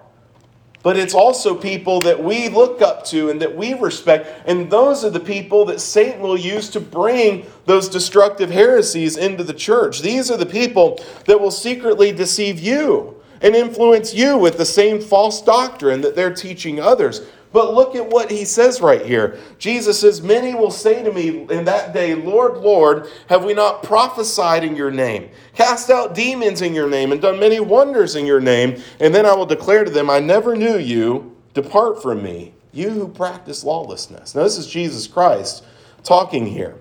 But 0.82 0.96
it's 0.96 1.14
also 1.14 1.56
people 1.56 2.00
that 2.02 2.22
we 2.22 2.48
look 2.48 2.80
up 2.80 3.04
to 3.06 3.30
and 3.30 3.42
that 3.42 3.56
we 3.56 3.74
respect, 3.74 4.42
and 4.46 4.70
those 4.70 5.04
are 5.04 5.10
the 5.10 5.20
people 5.20 5.64
that 5.66 5.80
Satan 5.80 6.20
will 6.20 6.38
use 6.38 6.70
to 6.70 6.80
bring 6.80 7.46
those 7.66 7.88
destructive 7.88 8.50
heresies 8.50 9.16
into 9.16 9.42
the 9.42 9.52
church. 9.52 10.02
These 10.02 10.30
are 10.30 10.36
the 10.36 10.46
people 10.46 11.00
that 11.26 11.40
will 11.40 11.50
secretly 11.50 12.12
deceive 12.12 12.60
you 12.60 13.16
and 13.42 13.54
influence 13.54 14.14
you 14.14 14.36
with 14.36 14.56
the 14.56 14.64
same 14.64 15.00
false 15.00 15.42
doctrine 15.42 16.00
that 16.00 16.14
they're 16.14 16.34
teaching 16.34 16.80
others. 16.80 17.22
But 17.52 17.72
look 17.72 17.94
at 17.94 18.10
what 18.10 18.30
he 18.30 18.44
says 18.44 18.80
right 18.80 19.04
here. 19.04 19.38
Jesus 19.58 20.00
says, 20.00 20.20
Many 20.20 20.54
will 20.54 20.70
say 20.70 21.02
to 21.02 21.12
me 21.12 21.46
in 21.50 21.64
that 21.64 21.94
day, 21.94 22.14
Lord, 22.14 22.58
Lord, 22.58 23.08
have 23.28 23.44
we 23.44 23.54
not 23.54 23.82
prophesied 23.82 24.64
in 24.64 24.76
your 24.76 24.90
name, 24.90 25.30
cast 25.54 25.88
out 25.88 26.14
demons 26.14 26.60
in 26.60 26.74
your 26.74 26.88
name, 26.88 27.10
and 27.10 27.22
done 27.22 27.40
many 27.40 27.58
wonders 27.58 28.16
in 28.16 28.26
your 28.26 28.40
name? 28.40 28.82
And 29.00 29.14
then 29.14 29.24
I 29.24 29.34
will 29.34 29.46
declare 29.46 29.84
to 29.84 29.90
them, 29.90 30.10
I 30.10 30.20
never 30.20 30.54
knew 30.54 30.76
you. 30.76 31.36
Depart 31.54 32.02
from 32.02 32.22
me, 32.22 32.52
you 32.72 32.90
who 32.90 33.08
practice 33.08 33.64
lawlessness. 33.64 34.34
Now, 34.34 34.42
this 34.42 34.58
is 34.58 34.66
Jesus 34.66 35.06
Christ 35.06 35.64
talking 36.04 36.46
here. 36.46 36.76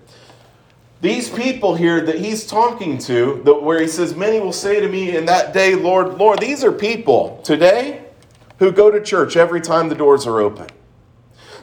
These 1.00 1.30
people 1.30 1.74
here 1.74 2.00
that 2.02 2.18
he's 2.18 2.46
talking 2.46 2.98
to, 2.98 3.36
where 3.62 3.80
he 3.80 3.88
says, 3.88 4.14
Many 4.14 4.38
will 4.40 4.52
say 4.52 4.80
to 4.80 4.88
me 4.88 5.16
in 5.16 5.24
that 5.26 5.54
day, 5.54 5.74
Lord, 5.74 6.18
Lord, 6.18 6.40
these 6.40 6.62
are 6.62 6.72
people 6.72 7.40
today 7.42 8.04
who 8.58 8.72
go 8.72 8.90
to 8.90 9.02
church 9.02 9.36
every 9.36 9.60
time 9.60 9.88
the 9.88 9.94
doors 9.94 10.26
are 10.26 10.40
open. 10.40 10.66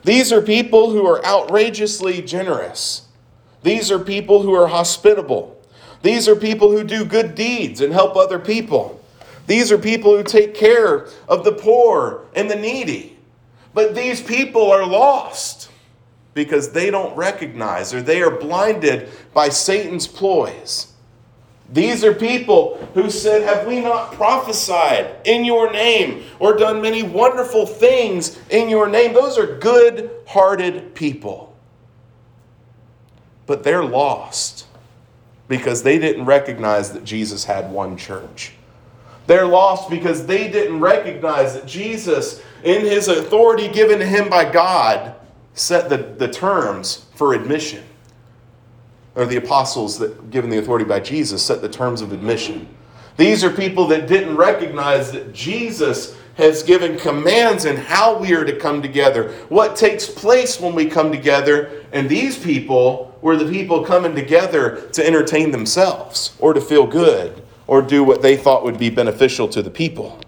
These 0.03 0.31
are 0.31 0.41
people 0.41 0.91
who 0.91 1.05
are 1.07 1.25
outrageously 1.25 2.21
generous. 2.21 3.07
These 3.63 3.91
are 3.91 3.99
people 3.99 4.43
who 4.43 4.53
are 4.53 4.67
hospitable. 4.67 5.59
These 6.03 6.27
are 6.27 6.35
people 6.35 6.71
who 6.71 6.83
do 6.83 7.03
good 7.03 7.33
deeds 7.33 7.81
and 7.81 7.91
help 7.91 8.15
other 8.15 8.37
people. 8.37 9.01
These 9.47 9.71
are 9.71 9.77
people 9.77 10.15
who 10.15 10.23
take 10.23 10.53
care 10.53 11.07
of 11.27 11.43
the 11.43 11.51
poor 11.51 12.25
and 12.35 12.49
the 12.49 12.55
needy. 12.55 13.17
But 13.73 13.95
these 13.95 14.21
people 14.21 14.71
are 14.71 14.85
lost 14.85 15.71
because 16.33 16.71
they 16.71 16.91
don't 16.91 17.15
recognize 17.15 17.93
or 17.93 18.01
they 18.01 18.21
are 18.21 18.31
blinded 18.31 19.09
by 19.33 19.49
Satan's 19.49 20.07
ploys. 20.07 20.93
These 21.71 22.03
are 22.03 22.13
people 22.13 22.77
who 22.93 23.09
said, 23.09 23.41
Have 23.43 23.65
we 23.65 23.81
not 23.81 24.13
prophesied 24.13 25.15
in 25.25 25.43
your 25.43 25.71
name 25.71 26.23
or 26.39 26.55
done 26.55 26.81
many 26.81 27.01
wonderful 27.01 27.65
things 27.65 28.39
in 28.49 28.69
your 28.69 28.87
name? 28.87 29.13
Those 29.13 29.37
are 29.37 29.57
good 29.57 30.11
hearted 30.27 30.93
people. 30.93 31.55
But 33.47 33.63
they're 33.63 33.83
lost 33.83 34.67
because 35.47 35.83
they 35.83 35.97
didn't 35.97 36.25
recognize 36.25 36.91
that 36.93 37.03
Jesus 37.03 37.43
had 37.45 37.71
one 37.71 37.97
church. 37.97 38.53
They're 39.27 39.47
lost 39.47 39.89
because 39.89 40.27
they 40.27 40.49
didn't 40.49 40.79
recognize 40.79 41.55
that 41.55 41.65
Jesus, 41.65 42.43
in 42.63 42.81
his 42.81 43.07
authority 43.07 43.67
given 43.67 43.97
to 43.99 44.05
him 44.05 44.29
by 44.29 44.51
God, 44.51 45.15
set 45.55 45.89
the, 45.89 45.97
the 45.97 46.27
terms 46.27 47.05
for 47.15 47.33
admission 47.33 47.83
or 49.15 49.25
the 49.25 49.37
apostles 49.37 49.97
that 49.99 50.29
given 50.29 50.49
the 50.49 50.57
authority 50.57 50.85
by 50.85 50.99
Jesus 50.99 51.43
set 51.43 51.61
the 51.61 51.69
terms 51.69 52.01
of 52.01 52.11
admission. 52.11 52.67
These 53.17 53.43
are 53.43 53.49
people 53.49 53.87
that 53.87 54.07
didn't 54.07 54.35
recognize 54.35 55.11
that 55.13 55.33
Jesus 55.33 56.17
has 56.35 56.63
given 56.63 56.97
commands 56.97 57.63
in 57.63 57.77
how 57.77 58.17
we 58.17 58.33
are 58.33 58.43
to 58.43 58.57
come 58.57 58.81
together, 58.81 59.31
what 59.47 59.75
takes 59.75 60.07
place 60.09 60.59
when 60.59 60.75
we 60.75 60.85
come 60.85 61.11
together, 61.11 61.85
and 61.93 62.09
these 62.09 62.37
people 62.37 63.17
were 63.21 63.37
the 63.37 63.49
people 63.49 63.85
coming 63.85 64.13
together 64.13 64.89
to 64.91 65.05
entertain 65.05 65.51
themselves 65.51 66.35
or 66.39 66.53
to 66.53 66.59
feel 66.59 66.85
good 66.85 67.41
or 67.67 67.81
do 67.81 68.03
what 68.03 68.21
they 68.21 68.35
thought 68.35 68.63
would 68.63 68.77
be 68.77 68.89
beneficial 68.89 69.47
to 69.47 69.61
the 69.61 69.69
people. 69.69 70.19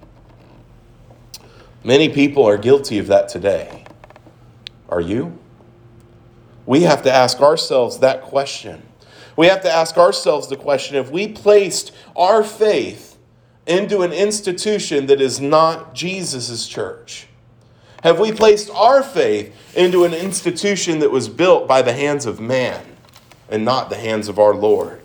Many 1.83 2.09
people 2.09 2.45
are 2.45 2.57
guilty 2.57 2.99
of 2.99 3.07
that 3.07 3.29
today. 3.29 3.83
Are 4.89 5.01
you? 5.01 5.37
We 6.67 6.81
have 6.81 7.01
to 7.03 7.11
ask 7.11 7.39
ourselves 7.39 7.99
that 7.99 8.21
question. 8.21 8.83
We 9.35 9.47
have 9.47 9.61
to 9.61 9.71
ask 9.71 9.97
ourselves 9.97 10.47
the 10.47 10.57
question 10.57 10.97
if 10.97 11.09
we 11.09 11.27
placed 11.29 11.91
our 12.15 12.43
faith 12.43 13.17
into 13.65 14.01
an 14.01 14.11
institution 14.11 15.07
that 15.07 15.21
is 15.21 15.39
not 15.39 15.95
Jesus' 15.95 16.67
church, 16.67 17.27
have 18.03 18.19
we 18.19 18.31
placed 18.31 18.69
our 18.71 19.01
faith 19.01 19.55
into 19.75 20.03
an 20.03 20.13
institution 20.13 20.99
that 20.99 21.09
was 21.09 21.29
built 21.29 21.67
by 21.67 21.81
the 21.81 21.93
hands 21.93 22.25
of 22.25 22.39
man 22.39 22.85
and 23.49 23.65
not 23.65 23.89
the 23.89 23.95
hands 23.95 24.27
of 24.27 24.37
our 24.37 24.53
Lord? 24.53 25.01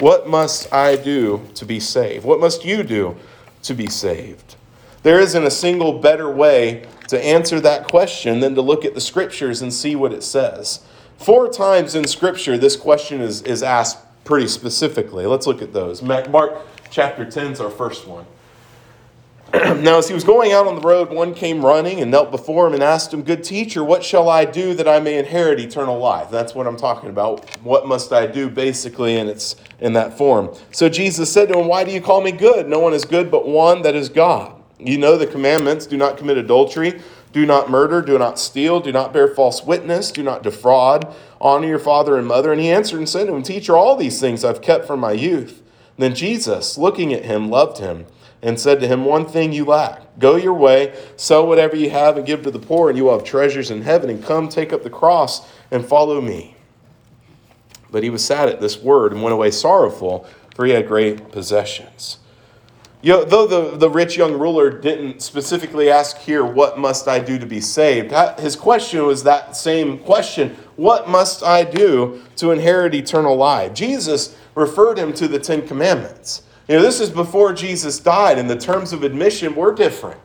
What 0.00 0.28
must 0.28 0.72
I 0.72 0.96
do 0.96 1.48
to 1.54 1.64
be 1.64 1.80
saved? 1.80 2.24
What 2.24 2.40
must 2.40 2.64
you 2.64 2.82
do 2.82 3.16
to 3.62 3.74
be 3.74 3.88
saved? 3.88 4.56
There 5.02 5.20
isn't 5.20 5.44
a 5.44 5.50
single 5.50 5.98
better 6.00 6.30
way 6.30 6.86
to 7.08 7.22
answer 7.24 7.60
that 7.60 7.88
question 7.88 8.40
than 8.40 8.54
to 8.54 8.62
look 8.62 8.84
at 8.84 8.94
the 8.94 9.00
scriptures 9.00 9.60
and 9.60 9.72
see 9.72 9.96
what 9.96 10.12
it 10.12 10.22
says. 10.22 10.80
Four 11.18 11.48
times 11.48 11.96
in 11.96 12.06
Scripture, 12.06 12.56
this 12.56 12.76
question 12.76 13.20
is, 13.20 13.42
is 13.42 13.62
asked 13.62 13.98
pretty 14.24 14.46
specifically. 14.46 15.26
Let's 15.26 15.46
look 15.46 15.60
at 15.60 15.72
those. 15.72 16.00
Mark 16.00 16.62
chapter 16.90 17.28
10 17.28 17.52
is 17.52 17.60
our 17.60 17.70
first 17.70 18.06
one. 18.06 18.24
now, 19.54 19.96
as 19.96 20.06
he 20.06 20.14
was 20.14 20.24
going 20.24 20.52
out 20.52 20.66
on 20.66 20.74
the 20.74 20.80
road, 20.82 21.10
one 21.10 21.32
came 21.32 21.64
running 21.64 22.00
and 22.00 22.10
knelt 22.10 22.30
before 22.30 22.66
him 22.66 22.74
and 22.74 22.82
asked 22.82 23.14
him, 23.14 23.22
Good 23.22 23.42
teacher, 23.42 23.82
what 23.82 24.04
shall 24.04 24.28
I 24.28 24.44
do 24.44 24.74
that 24.74 24.86
I 24.86 25.00
may 25.00 25.18
inherit 25.18 25.58
eternal 25.58 25.98
life? 25.98 26.30
That's 26.30 26.54
what 26.54 26.66
I'm 26.66 26.76
talking 26.76 27.08
about. 27.08 27.48
What 27.62 27.88
must 27.88 28.12
I 28.12 28.26
do, 28.26 28.50
basically, 28.50 29.16
and 29.16 29.30
it's 29.30 29.56
in 29.80 29.94
that 29.94 30.18
form. 30.18 30.54
So 30.70 30.90
Jesus 30.90 31.32
said 31.32 31.48
to 31.48 31.58
him, 31.58 31.66
Why 31.66 31.82
do 31.82 31.90
you 31.90 32.02
call 32.02 32.20
me 32.20 32.30
good? 32.30 32.68
No 32.68 32.78
one 32.78 32.92
is 32.92 33.06
good 33.06 33.30
but 33.30 33.48
one, 33.48 33.80
that 33.82 33.94
is 33.94 34.10
God. 34.10 34.57
You 34.78 34.98
know 34.98 35.16
the 35.16 35.26
commandments 35.26 35.86
do 35.86 35.96
not 35.96 36.16
commit 36.16 36.38
adultery 36.38 37.00
do 37.32 37.44
not 37.44 37.70
murder, 37.70 38.00
do 38.00 38.18
not 38.18 38.38
steal, 38.38 38.80
do 38.80 38.92
not 38.92 39.12
bear 39.12 39.28
false 39.28 39.62
witness, 39.62 40.10
do 40.10 40.22
not 40.22 40.42
defraud, 40.42 41.14
honor 41.40 41.66
your 41.66 41.78
father 41.78 42.16
and 42.16 42.26
mother. 42.26 42.52
And 42.52 42.60
he 42.60 42.70
answered 42.70 42.98
and 42.98 43.08
said 43.08 43.26
to 43.26 43.34
him, 43.34 43.42
Teacher, 43.42 43.76
all 43.76 43.96
these 43.96 44.20
things 44.20 44.44
I've 44.44 44.62
kept 44.62 44.86
from 44.86 45.00
my 45.00 45.12
youth. 45.12 45.62
Then 45.98 46.14
Jesus, 46.14 46.78
looking 46.78 47.12
at 47.12 47.24
him, 47.24 47.50
loved 47.50 47.78
him 47.78 48.06
and 48.40 48.58
said 48.58 48.80
to 48.80 48.88
him, 48.88 49.04
One 49.04 49.26
thing 49.26 49.52
you 49.52 49.64
lack. 49.64 50.02
Go 50.18 50.36
your 50.36 50.54
way, 50.54 50.98
sell 51.16 51.46
whatever 51.46 51.76
you 51.76 51.90
have, 51.90 52.16
and 52.16 52.26
give 52.26 52.42
to 52.42 52.50
the 52.50 52.58
poor, 52.58 52.88
and 52.88 52.96
you 52.96 53.04
will 53.04 53.18
have 53.18 53.24
treasures 53.26 53.70
in 53.70 53.82
heaven. 53.82 54.08
And 54.08 54.24
come, 54.24 54.48
take 54.48 54.72
up 54.72 54.82
the 54.82 54.90
cross, 54.90 55.48
and 55.70 55.84
follow 55.84 56.20
me. 56.20 56.56
But 57.90 58.02
he 58.02 58.10
was 58.10 58.24
sad 58.24 58.48
at 58.48 58.60
this 58.60 58.78
word 58.78 59.12
and 59.12 59.22
went 59.22 59.34
away 59.34 59.50
sorrowful, 59.50 60.26
for 60.54 60.64
he 60.64 60.72
had 60.72 60.88
great 60.88 61.30
possessions. 61.30 62.18
You 63.00 63.12
know, 63.12 63.24
though 63.24 63.46
the, 63.46 63.76
the 63.76 63.88
rich 63.88 64.16
young 64.16 64.36
ruler 64.36 64.70
didn't 64.70 65.22
specifically 65.22 65.88
ask 65.88 66.18
here, 66.18 66.44
What 66.44 66.78
must 66.78 67.06
I 67.06 67.20
do 67.20 67.38
to 67.38 67.46
be 67.46 67.60
saved? 67.60 68.12
His 68.40 68.56
question 68.56 69.06
was 69.06 69.22
that 69.22 69.56
same 69.56 69.98
question 69.98 70.56
What 70.76 71.08
must 71.08 71.44
I 71.44 71.62
do 71.62 72.22
to 72.36 72.50
inherit 72.50 72.94
eternal 72.94 73.36
life? 73.36 73.72
Jesus 73.72 74.36
referred 74.56 74.98
him 74.98 75.12
to 75.14 75.28
the 75.28 75.38
Ten 75.38 75.66
Commandments. 75.66 76.42
You 76.66 76.76
know, 76.76 76.82
this 76.82 77.00
is 77.00 77.08
before 77.08 77.52
Jesus 77.52 78.00
died, 78.00 78.36
and 78.36 78.50
the 78.50 78.56
terms 78.56 78.92
of 78.92 79.04
admission 79.04 79.54
were 79.54 79.72
different. 79.72 80.20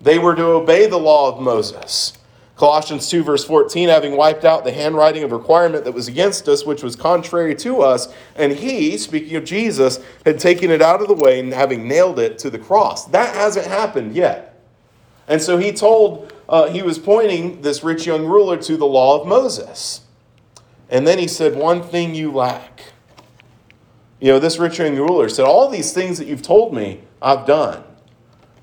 They 0.00 0.18
were 0.18 0.34
to 0.34 0.44
obey 0.44 0.86
the 0.86 0.98
law 0.98 1.30
of 1.30 1.42
Moses. 1.42 2.14
Colossians 2.60 3.08
2, 3.08 3.22
verse 3.22 3.42
14, 3.42 3.88
having 3.88 4.18
wiped 4.18 4.44
out 4.44 4.64
the 4.64 4.70
handwriting 4.70 5.22
of 5.22 5.32
requirement 5.32 5.82
that 5.84 5.94
was 5.94 6.08
against 6.08 6.46
us, 6.46 6.62
which 6.62 6.82
was 6.82 6.94
contrary 6.94 7.54
to 7.54 7.80
us, 7.80 8.12
and 8.36 8.52
he, 8.52 8.98
speaking 8.98 9.34
of 9.36 9.44
Jesus, 9.44 9.98
had 10.26 10.38
taken 10.38 10.70
it 10.70 10.82
out 10.82 11.00
of 11.00 11.08
the 11.08 11.14
way 11.14 11.40
and 11.40 11.54
having 11.54 11.88
nailed 11.88 12.18
it 12.18 12.38
to 12.40 12.50
the 12.50 12.58
cross. 12.58 13.06
That 13.06 13.34
hasn't 13.34 13.66
happened 13.66 14.14
yet. 14.14 14.62
And 15.26 15.40
so 15.40 15.56
he 15.56 15.72
told, 15.72 16.34
uh, 16.50 16.68
he 16.68 16.82
was 16.82 16.98
pointing 16.98 17.62
this 17.62 17.82
rich 17.82 18.04
young 18.04 18.26
ruler 18.26 18.58
to 18.58 18.76
the 18.76 18.84
law 18.84 19.18
of 19.18 19.26
Moses. 19.26 20.02
And 20.90 21.06
then 21.06 21.18
he 21.18 21.28
said, 21.28 21.56
One 21.56 21.82
thing 21.82 22.14
you 22.14 22.30
lack. 22.30 22.92
You 24.20 24.32
know, 24.32 24.38
this 24.38 24.58
rich 24.58 24.78
young 24.78 24.96
ruler 24.96 25.30
said, 25.30 25.46
All 25.46 25.70
these 25.70 25.94
things 25.94 26.18
that 26.18 26.26
you've 26.26 26.42
told 26.42 26.74
me, 26.74 27.00
I've 27.22 27.46
done. 27.46 27.84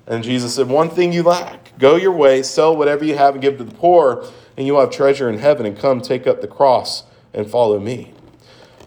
And 0.06 0.22
Jesus 0.22 0.54
said, 0.54 0.68
One 0.68 0.88
thing 0.88 1.12
you 1.12 1.24
lack. 1.24 1.67
Go 1.78 1.96
your 1.96 2.12
way, 2.12 2.42
sell 2.42 2.76
whatever 2.76 3.04
you 3.04 3.16
have, 3.16 3.34
and 3.34 3.42
give 3.42 3.58
to 3.58 3.64
the 3.64 3.74
poor, 3.74 4.24
and 4.56 4.66
you 4.66 4.74
will 4.74 4.80
have 4.80 4.90
treasure 4.90 5.30
in 5.30 5.38
heaven. 5.38 5.64
And 5.64 5.78
come, 5.78 6.00
take 6.00 6.26
up 6.26 6.40
the 6.40 6.48
cross, 6.48 7.04
and 7.32 7.48
follow 7.48 7.78
me. 7.78 8.14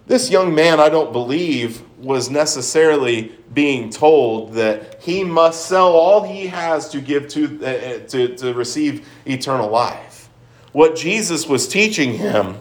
This 0.07 0.29
young 0.29 0.53
man, 0.53 0.79
I 0.79 0.89
don't 0.89 1.13
believe, 1.13 1.83
was 1.98 2.29
necessarily 2.29 3.33
being 3.53 3.89
told 3.89 4.53
that 4.53 5.01
he 5.01 5.24
must 5.24 5.67
sell 5.67 5.93
all 5.93 6.24
he 6.24 6.48
has 6.48 6.89
to 6.89 7.00
give 7.00 7.27
to, 7.29 7.45
uh, 7.65 8.07
to, 8.07 8.36
to 8.36 8.53
receive 8.53 9.07
eternal 9.25 9.69
life. 9.69 10.29
What 10.74 10.95
Jesus 10.95 11.48
was 11.48 11.67
teaching 11.67 12.13
him 12.13 12.57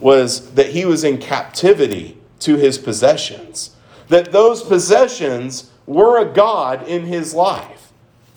was 0.00 0.52
that 0.52 0.70
he 0.70 0.84
was 0.84 1.04
in 1.04 1.18
captivity 1.18 2.18
to 2.40 2.56
his 2.56 2.76
possessions, 2.76 3.76
that 4.08 4.32
those 4.32 4.62
possessions 4.62 5.70
were 5.86 6.18
a 6.18 6.24
God 6.24 6.86
in 6.88 7.04
his 7.06 7.34
life 7.34 7.91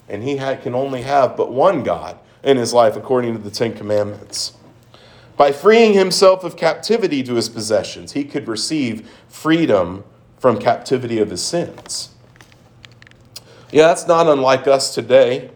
and 0.08 0.24
he 0.24 0.38
had, 0.38 0.62
can 0.62 0.76
only 0.76 1.02
have 1.02 1.36
but 1.36 1.52
one 1.52 1.84
God 1.84 2.18
in 2.44 2.58
his 2.58 2.74
life 2.74 2.96
according 2.96 3.34
to 3.34 3.40
the 3.40 3.50
Ten 3.50 3.74
Commandments. 3.74 4.54
By 5.38 5.52
freeing 5.52 5.94
himself 5.94 6.44
of 6.44 6.56
captivity 6.56 7.22
to 7.24 7.36
his 7.36 7.50
possessions, 7.50 8.14
he 8.14 8.24
could 8.24 8.48
receive 8.48 9.10
freedom 9.28 10.04
from 10.40 10.60
captivity 10.60 11.20
of 11.20 11.30
his 11.30 11.44
sins. 11.44 12.10
Yeah, 13.72 13.88
that's 13.88 14.08
not 14.08 14.28
unlike 14.28 14.68
us 14.68 14.94
today. 14.94 15.50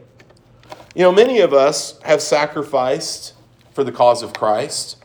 You 0.96 1.04
know, 1.04 1.12
many 1.12 1.40
of 1.40 1.54
us 1.54 2.00
have 2.02 2.22
sacrificed 2.22 3.34
for 3.72 3.84
the 3.84 3.92
cause 3.92 4.24
of 4.24 4.34
Christ. 4.34 4.98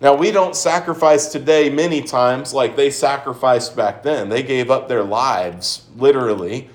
Now, 0.00 0.14
we 0.14 0.30
don't 0.30 0.54
sacrifice 0.54 1.28
today 1.28 1.70
many 1.70 2.02
times 2.02 2.52
like 2.52 2.76
they 2.76 2.90
sacrificed 2.90 3.74
back 3.74 4.02
then. 4.02 4.28
They 4.28 4.42
gave 4.42 4.70
up 4.70 4.88
their 4.88 5.02
lives, 5.02 5.86
literally. 5.96 6.68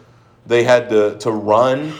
They 0.45 0.63
had 0.63 0.89
to, 0.89 1.17
to 1.19 1.31
run 1.31 1.93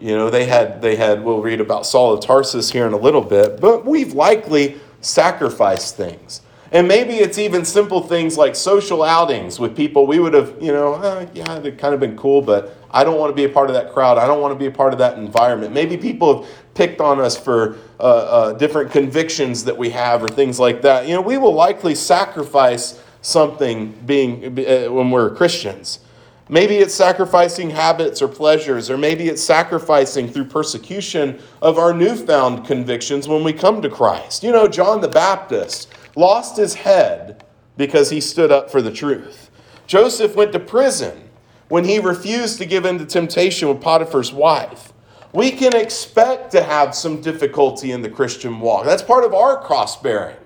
You 0.00 0.16
know, 0.16 0.30
they 0.30 0.46
had, 0.46 0.82
they 0.82 0.96
had, 0.96 1.24
we'll 1.24 1.40
read 1.40 1.60
about 1.60 1.86
Saul 1.86 2.12
of 2.12 2.20
Tarsus 2.20 2.70
here 2.70 2.86
in 2.86 2.92
a 2.92 2.98
little 2.98 3.22
bit, 3.22 3.60
but 3.60 3.86
we've 3.86 4.12
likely 4.12 4.76
sacrificed 5.00 5.96
things. 5.96 6.42
And 6.72 6.88
maybe 6.88 7.14
it's 7.14 7.38
even 7.38 7.64
simple 7.64 8.00
things 8.02 8.36
like 8.36 8.56
social 8.56 9.02
outings 9.02 9.58
with 9.60 9.76
people 9.76 10.06
we 10.06 10.18
would 10.18 10.34
have, 10.34 10.56
you 10.60 10.72
know, 10.72 10.94
eh, 11.00 11.26
yeah, 11.32 11.56
it'd 11.58 11.78
kind 11.78 11.94
of 11.94 12.00
been 12.00 12.16
cool, 12.16 12.42
but 12.42 12.76
I 12.90 13.04
don't 13.04 13.18
want 13.18 13.30
to 13.30 13.36
be 13.36 13.44
a 13.44 13.48
part 13.48 13.70
of 13.70 13.74
that 13.74 13.92
crowd. 13.92 14.18
I 14.18 14.26
don't 14.26 14.40
want 14.40 14.52
to 14.52 14.58
be 14.58 14.66
a 14.66 14.70
part 14.70 14.92
of 14.92 14.98
that 14.98 15.16
environment. 15.16 15.72
Maybe 15.72 15.96
people 15.96 16.42
have 16.42 16.52
picked 16.74 17.00
on 17.00 17.20
us 17.20 17.36
for 17.36 17.78
uh, 18.00 18.02
uh, 18.02 18.52
different 18.54 18.90
convictions 18.90 19.64
that 19.64 19.76
we 19.76 19.90
have 19.90 20.22
or 20.22 20.28
things 20.28 20.58
like 20.58 20.82
that. 20.82 21.06
You 21.06 21.14
know, 21.14 21.20
we 21.20 21.38
will 21.38 21.54
likely 21.54 21.94
sacrifice 21.94 23.00
something 23.22 23.92
being 24.04 24.58
uh, 24.58 24.92
when 24.92 25.10
we're 25.10 25.34
Christians. 25.34 26.00
Maybe 26.48 26.76
it's 26.76 26.94
sacrificing 26.94 27.70
habits 27.70 28.22
or 28.22 28.28
pleasures, 28.28 28.88
or 28.88 28.96
maybe 28.96 29.28
it's 29.28 29.42
sacrificing 29.42 30.28
through 30.28 30.44
persecution 30.44 31.40
of 31.60 31.76
our 31.76 31.92
newfound 31.92 32.64
convictions 32.64 33.26
when 33.26 33.42
we 33.42 33.52
come 33.52 33.82
to 33.82 33.90
Christ. 33.90 34.44
You 34.44 34.52
know, 34.52 34.68
John 34.68 35.00
the 35.00 35.08
Baptist 35.08 35.92
lost 36.14 36.56
his 36.56 36.74
head 36.74 37.44
because 37.76 38.10
he 38.10 38.20
stood 38.20 38.52
up 38.52 38.70
for 38.70 38.80
the 38.80 38.92
truth. 38.92 39.50
Joseph 39.88 40.36
went 40.36 40.52
to 40.52 40.60
prison 40.60 41.28
when 41.68 41.84
he 41.84 41.98
refused 41.98 42.58
to 42.58 42.66
give 42.66 42.84
in 42.84 42.98
to 42.98 43.06
temptation 43.06 43.68
with 43.68 43.80
Potiphar's 43.80 44.32
wife. 44.32 44.92
We 45.32 45.50
can 45.50 45.74
expect 45.74 46.52
to 46.52 46.62
have 46.62 46.94
some 46.94 47.20
difficulty 47.20 47.90
in 47.90 48.02
the 48.02 48.08
Christian 48.08 48.60
walk. 48.60 48.84
That's 48.84 49.02
part 49.02 49.24
of 49.24 49.34
our 49.34 49.60
cross 49.60 50.00
bearing. 50.00 50.36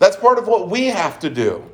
That's 0.00 0.16
part 0.16 0.38
of 0.38 0.48
what 0.48 0.68
we 0.68 0.86
have 0.86 1.20
to 1.20 1.30
do. 1.30 1.64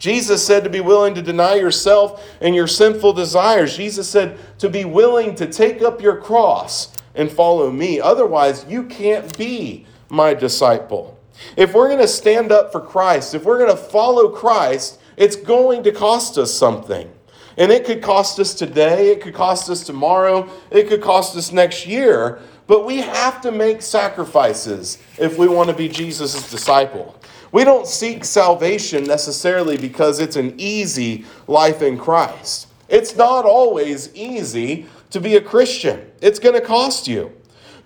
Jesus 0.00 0.44
said 0.44 0.64
to 0.64 0.70
be 0.70 0.80
willing 0.80 1.14
to 1.14 1.22
deny 1.22 1.56
yourself 1.56 2.26
and 2.40 2.54
your 2.54 2.66
sinful 2.66 3.12
desires. 3.12 3.76
Jesus 3.76 4.08
said 4.08 4.38
to 4.58 4.70
be 4.70 4.84
willing 4.84 5.34
to 5.36 5.46
take 5.46 5.82
up 5.82 6.00
your 6.00 6.16
cross 6.16 6.92
and 7.14 7.30
follow 7.30 7.70
me. 7.70 8.00
Otherwise, 8.00 8.64
you 8.66 8.84
can't 8.84 9.36
be 9.36 9.86
my 10.08 10.32
disciple. 10.32 11.18
If 11.54 11.74
we're 11.74 11.88
going 11.88 12.00
to 12.00 12.08
stand 12.08 12.50
up 12.50 12.72
for 12.72 12.80
Christ, 12.80 13.34
if 13.34 13.44
we're 13.44 13.58
going 13.58 13.70
to 13.70 13.76
follow 13.76 14.30
Christ, 14.30 14.98
it's 15.18 15.36
going 15.36 15.82
to 15.82 15.92
cost 15.92 16.38
us 16.38 16.52
something. 16.52 17.12
And 17.58 17.70
it 17.70 17.84
could 17.84 18.00
cost 18.00 18.40
us 18.40 18.54
today, 18.54 19.12
it 19.12 19.20
could 19.20 19.34
cost 19.34 19.68
us 19.68 19.84
tomorrow, 19.84 20.48
it 20.70 20.88
could 20.88 21.02
cost 21.02 21.36
us 21.36 21.52
next 21.52 21.86
year. 21.86 22.40
But 22.66 22.86
we 22.86 22.98
have 22.98 23.42
to 23.42 23.52
make 23.52 23.82
sacrifices 23.82 24.96
if 25.18 25.36
we 25.36 25.46
want 25.46 25.68
to 25.68 25.76
be 25.76 25.88
Jesus' 25.88 26.50
disciple. 26.50 27.19
We 27.52 27.64
don't 27.64 27.86
seek 27.86 28.24
salvation 28.24 29.04
necessarily 29.04 29.76
because 29.76 30.20
it's 30.20 30.36
an 30.36 30.54
easy 30.58 31.24
life 31.46 31.82
in 31.82 31.98
Christ. 31.98 32.68
It's 32.88 33.16
not 33.16 33.44
always 33.44 34.14
easy 34.14 34.86
to 35.10 35.20
be 35.20 35.36
a 35.36 35.40
Christian, 35.40 36.10
it's 36.20 36.38
going 36.38 36.54
to 36.54 36.60
cost 36.60 37.08
you. 37.08 37.32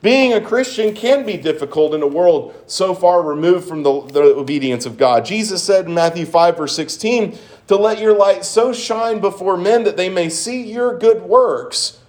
Being 0.03 0.35
a 0.35 0.41
Christian 0.41 0.95
can 0.95 1.25
be 1.25 1.39
difficult 1.39 1.95
in 1.95 2.03
a 2.03 2.07
world 2.07 2.55
so 2.67 2.95
far 2.95 3.23
removed 3.23 3.67
from 3.67 3.83
the, 3.83 4.03
the, 4.03 4.21
obedience 4.21 4.85
of 4.85 4.99
God. 4.99 5.25
Jesus 5.25 5.63
said 5.63 5.87
in 5.87 5.95
Matthew 5.95 6.27
5, 6.27 6.59
verse 6.59 6.77
16, 6.77 7.39
to 7.69 7.77
let 7.77 7.99
your 7.99 8.15
light 8.15 8.45
so 8.45 8.75
shine 8.75 9.21
before 9.21 9.57
men 9.57 9.83
that 9.85 9.97
they 9.97 10.11
may 10.11 10.29
see 10.29 10.63
your 10.63 10.99
good 10.99 11.23
works 11.23 12.01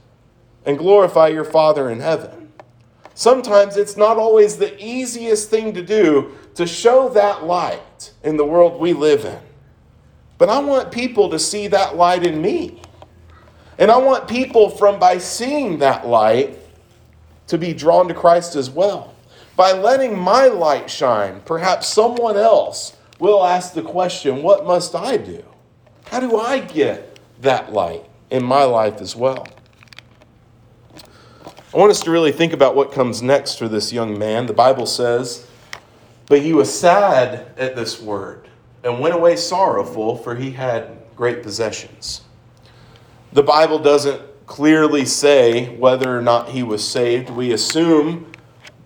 and 0.66 0.78
glorify 0.78 1.30
your 1.30 1.46
Father 1.46 1.90
in 1.90 2.02
heaven. 2.02 2.52
Sometimes 3.14 3.78
it's 3.78 3.96
not 3.96 4.18
always 4.18 4.58
the 4.58 4.76
easiest 4.84 5.50
thing 5.50 5.74
to 5.74 5.82
do 5.82 6.38
to 6.56 6.66
show 6.66 7.10
that 7.10 7.44
light 7.44 8.14
in 8.24 8.38
the 8.38 8.46
world 8.46 8.80
we 8.80 8.94
live 8.94 9.26
in. 9.26 9.40
But 10.38 10.50
I 10.50 10.60
want 10.60 10.92
people 10.92 11.30
to 11.30 11.40
see 11.40 11.68
that 11.68 11.96
light 11.96 12.26
in 12.26 12.42
me. 12.42 12.82
And 13.78 13.92
I 13.92 13.98
want 13.98 14.28
people 14.28 14.70
from 14.70 15.00
by 15.00 15.18
seeing 15.18 15.80
that 15.80 16.08
light 16.08 16.58
to 17.48 17.58
be 17.58 17.74
drawn 17.74 18.08
to 18.08 18.14
Christ 18.14 18.56
as 18.56 18.70
well. 18.70 19.14
By 19.56 19.72
letting 19.72 20.18
my 20.18 20.48
light 20.48 20.90
shine, 20.90 21.42
perhaps 21.42 21.88
someone 21.88 22.38
else 22.38 22.96
will 23.20 23.46
ask 23.46 23.74
the 23.74 23.82
question, 23.82 24.44
What 24.44 24.66
must 24.66 24.96
I 24.96 25.18
do? 25.18 25.44
How 26.06 26.20
do 26.20 26.38
I 26.38 26.60
get 26.60 27.20
that 27.42 27.74
light 27.74 28.06
in 28.30 28.44
my 28.44 28.64
life 28.64 29.02
as 29.02 29.16
well? 29.16 29.48
I 31.74 31.78
want 31.78 31.92
us 31.92 32.02
to 32.02 32.12
really 32.12 32.32
think 32.32 32.54
about 32.54 32.76
what 32.76 32.92
comes 32.94 33.22
next 33.22 33.58
for 33.58 33.68
this 33.68 33.92
young 33.92 34.18
man. 34.18 34.46
The 34.46 34.54
Bible 34.54 34.86
says, 34.86 35.46
But 36.28 36.42
he 36.42 36.54
was 36.54 36.74
sad 36.74 37.52
at 37.58 37.76
this 37.76 38.02
word 38.02 38.50
and 38.84 39.00
went 39.00 39.16
away 39.16 39.36
sorrowful, 39.36 40.18
for 40.18 40.36
he 40.36 40.52
had 40.52 40.98
great 41.16 41.44
possessions. 41.44 42.22
The 43.34 43.44
Bible 43.44 43.80
doesn't 43.80 44.22
clearly 44.46 45.06
say 45.06 45.76
whether 45.76 46.18
or 46.18 46.22
not 46.22 46.50
he 46.50 46.64
was 46.64 46.88
saved. 46.88 47.30
We 47.30 47.52
assume 47.52 48.32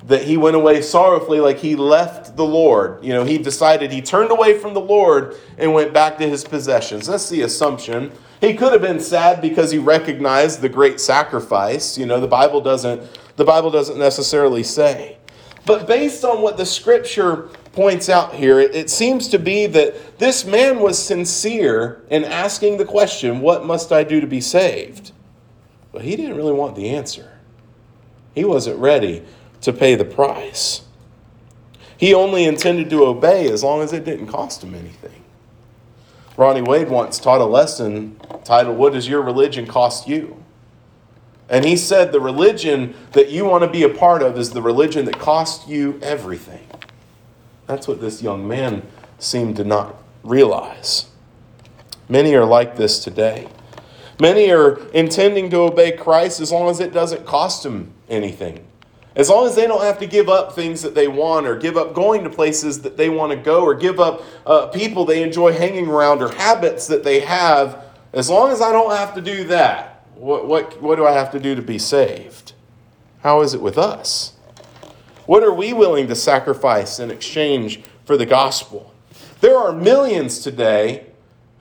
that 0.06 0.24
he 0.24 0.38
went 0.38 0.56
away 0.56 0.82
sorrowfully, 0.82 1.40
like 1.40 1.58
he 1.58 1.76
left 1.76 2.36
the 2.36 2.46
Lord. 2.46 3.04
You 3.04 3.14
know, 3.14 3.24
he 3.24 3.38
decided 3.38 3.92
he 3.92 4.02
turned 4.02 4.32
away 4.32 4.58
from 4.58 4.74
the 4.74 4.82
Lord 4.82 5.36
and 5.58 5.74
went 5.74 5.94
back 5.94 6.18
to 6.18 6.28
his 6.28 6.44
possessions. 6.44 7.08
That's 7.08 7.30
the 7.30 7.42
assumption. 7.42 8.12
He 8.42 8.54
could 8.54 8.72
have 8.72 8.82
been 8.82 9.02
sad 9.02 9.42
because 9.42 9.72
he 9.72 9.78
recognized 9.78 10.62
the 10.62 10.70
great 10.70 11.00
sacrifice. 11.00 11.98
You 11.98 12.06
know, 12.06 12.20
the 12.20 12.28
Bible 12.28 12.62
doesn't 12.62 13.04
the 13.36 13.46
Bible 13.46 13.72
doesn't 13.72 13.98
necessarily 13.98 14.64
say. 14.64 15.19
But 15.70 15.86
based 15.86 16.26
on 16.26 16.42
what 16.42 16.58
the 16.58 16.66
scripture 16.66 17.48
points 17.74 18.10
out 18.10 18.34
here, 18.34 18.60
it, 18.60 18.74
it 18.74 18.90
seems 18.90 19.28
to 19.28 19.38
be 19.38 19.68
that 19.68 20.18
this 20.18 20.44
man 20.44 20.80
was 20.80 20.98
sincere 20.98 22.02
in 22.10 22.26
asking 22.26 22.78
the 22.78 22.86
question, 22.86 23.40
What 23.40 23.68
must 23.68 23.92
I 23.92 24.04
do 24.04 24.20
to 24.20 24.26
be 24.26 24.42
saved? 24.42 25.12
But 25.92 26.02
he 26.02 26.16
didn't 26.16 26.38
really 26.38 26.54
want 26.54 26.76
the 26.76 26.90
answer. 26.90 27.38
He 28.34 28.44
wasn't 28.44 28.80
ready 28.80 29.24
to 29.62 29.72
pay 29.72 29.94
the 29.94 30.06
price. 30.06 30.88
He 31.98 32.16
only 32.16 32.46
intended 32.46 32.90
to 32.90 33.06
obey 33.06 33.48
as 33.52 33.64
long 33.64 33.84
as 33.84 33.94
it 33.94 34.04
didn't 34.04 34.26
cost 34.26 34.64
him 34.64 34.74
anything. 34.74 35.24
Ronnie 36.36 36.64
Wade 36.64 36.90
once 36.90 37.20
taught 37.20 37.42
a 37.42 37.46
lesson 37.46 38.20
titled, 38.44 38.80
What 38.80 38.94
Does 38.94 39.08
Your 39.08 39.22
Religion 39.22 39.68
Cost 39.68 40.08
You? 40.08 40.44
And 41.50 41.66
he 41.66 41.76
said, 41.76 42.12
The 42.12 42.20
religion 42.20 42.96
that 43.14 43.30
you 43.30 43.46
want 43.46 43.64
to 43.64 43.70
be 43.70 43.84
a 43.84 43.90
part 43.90 44.22
of 44.22 44.38
is 44.38 44.52
the 44.52 44.62
religion 44.62 45.06
that 45.06 45.20
costs 45.20 45.68
you 45.68 46.00
everything. 46.02 46.66
That's 47.66 47.88
what 47.88 48.02
this 48.02 48.22
young 48.22 48.48
man 48.48 48.84
seemed 49.18 49.56
to 49.58 49.64
not 49.64 49.96
realize. 50.24 51.08
Many 52.08 52.34
are 52.36 52.46
like 52.46 52.76
this 52.76 53.04
today. 53.04 53.48
Many 54.20 54.52
are 54.52 54.80
intending 54.90 55.50
to 55.52 55.58
obey 55.58 55.92
Christ 55.94 56.42
as 56.42 56.52
long 56.52 56.70
as 56.70 56.80
it 56.80 56.94
doesn't 56.94 57.26
cost 57.26 57.64
them 57.64 57.94
anything. 58.10 58.66
As 59.16 59.30
long 59.30 59.48
as 59.48 59.56
they 59.56 59.66
don't 59.66 59.82
have 59.82 60.00
to 60.00 60.08
give 60.08 60.30
up 60.30 60.54
things 60.54 60.82
that 60.82 60.94
they 60.94 61.08
want, 61.08 61.48
or 61.48 61.56
give 61.58 61.78
up 61.78 61.94
going 61.94 62.24
to 62.24 62.30
places 62.30 62.82
that 62.82 62.96
they 62.96 63.10
want 63.10 63.32
to 63.32 63.38
go, 63.38 63.64
or 63.64 63.74
give 63.74 64.00
up 64.00 64.24
uh, 64.46 64.68
people 64.68 65.06
they 65.06 65.24
enjoy 65.24 65.52
hanging 65.52 65.88
around, 65.88 66.22
or 66.22 66.32
habits 66.34 66.88
that 66.88 67.04
they 67.04 67.20
have, 67.22 67.84
as 68.14 68.30
long 68.30 68.52
as 68.52 68.62
I 68.62 68.72
don't 68.72 68.92
have 68.92 69.14
to 69.16 69.22
do 69.22 69.46
that, 69.46 69.99
what, 70.20 70.48
what, 70.48 70.82
what 70.82 70.98
do 70.98 71.06
I 71.06 71.14
have 71.14 71.32
to 71.32 71.40
do 71.40 71.56
to 71.56 71.62
be 71.62 71.80
saved? 71.80 72.54
How 73.22 73.42
is 73.42 73.54
it 73.54 73.62
with 73.62 73.78
us? 73.78 74.34
What 75.26 75.44
are 75.44 75.54
we 75.54 75.74
willing 75.74 76.08
to 76.08 76.16
sacrifice 76.16 77.00
in 77.00 77.10
exchange 77.10 77.82
for 78.04 78.18
the 78.18 78.26
gospel? 78.26 78.94
There 79.42 79.58
are 79.58 79.72
millions 79.72 80.40
today 80.40 81.06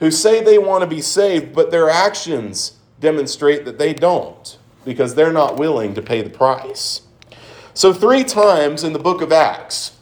who 0.00 0.10
say 0.10 0.42
they 0.42 0.58
want 0.58 0.82
to 0.82 0.86
be 0.86 1.00
saved, 1.00 1.54
but 1.54 1.70
their 1.70 1.88
actions 1.88 2.72
demonstrate 2.98 3.64
that 3.64 3.78
they 3.78 3.94
don't 3.94 4.58
because 4.84 5.14
they're 5.14 5.32
not 5.32 5.56
willing 5.56 5.94
to 5.94 6.02
pay 6.02 6.22
the 6.22 6.30
price. 6.30 7.02
So, 7.74 7.92
three 7.92 8.24
times 8.24 8.82
in 8.82 8.92
the 8.92 8.98
book 8.98 9.20
of 9.22 9.30
Acts, 9.30 9.92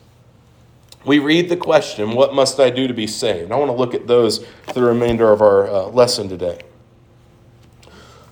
we 1.04 1.18
read 1.18 1.48
the 1.50 1.56
question, 1.56 2.12
What 2.12 2.34
must 2.34 2.58
I 2.58 2.70
do 2.70 2.88
to 2.88 2.94
be 2.94 3.06
saved? 3.06 3.52
I 3.52 3.56
want 3.56 3.70
to 3.70 3.76
look 3.76 3.94
at 3.94 4.06
those 4.06 4.46
for 4.68 4.74
the 4.74 4.82
remainder 4.82 5.30
of 5.30 5.42
our 5.42 5.68
uh, 5.68 5.82
lesson 5.88 6.28
today. 6.28 6.60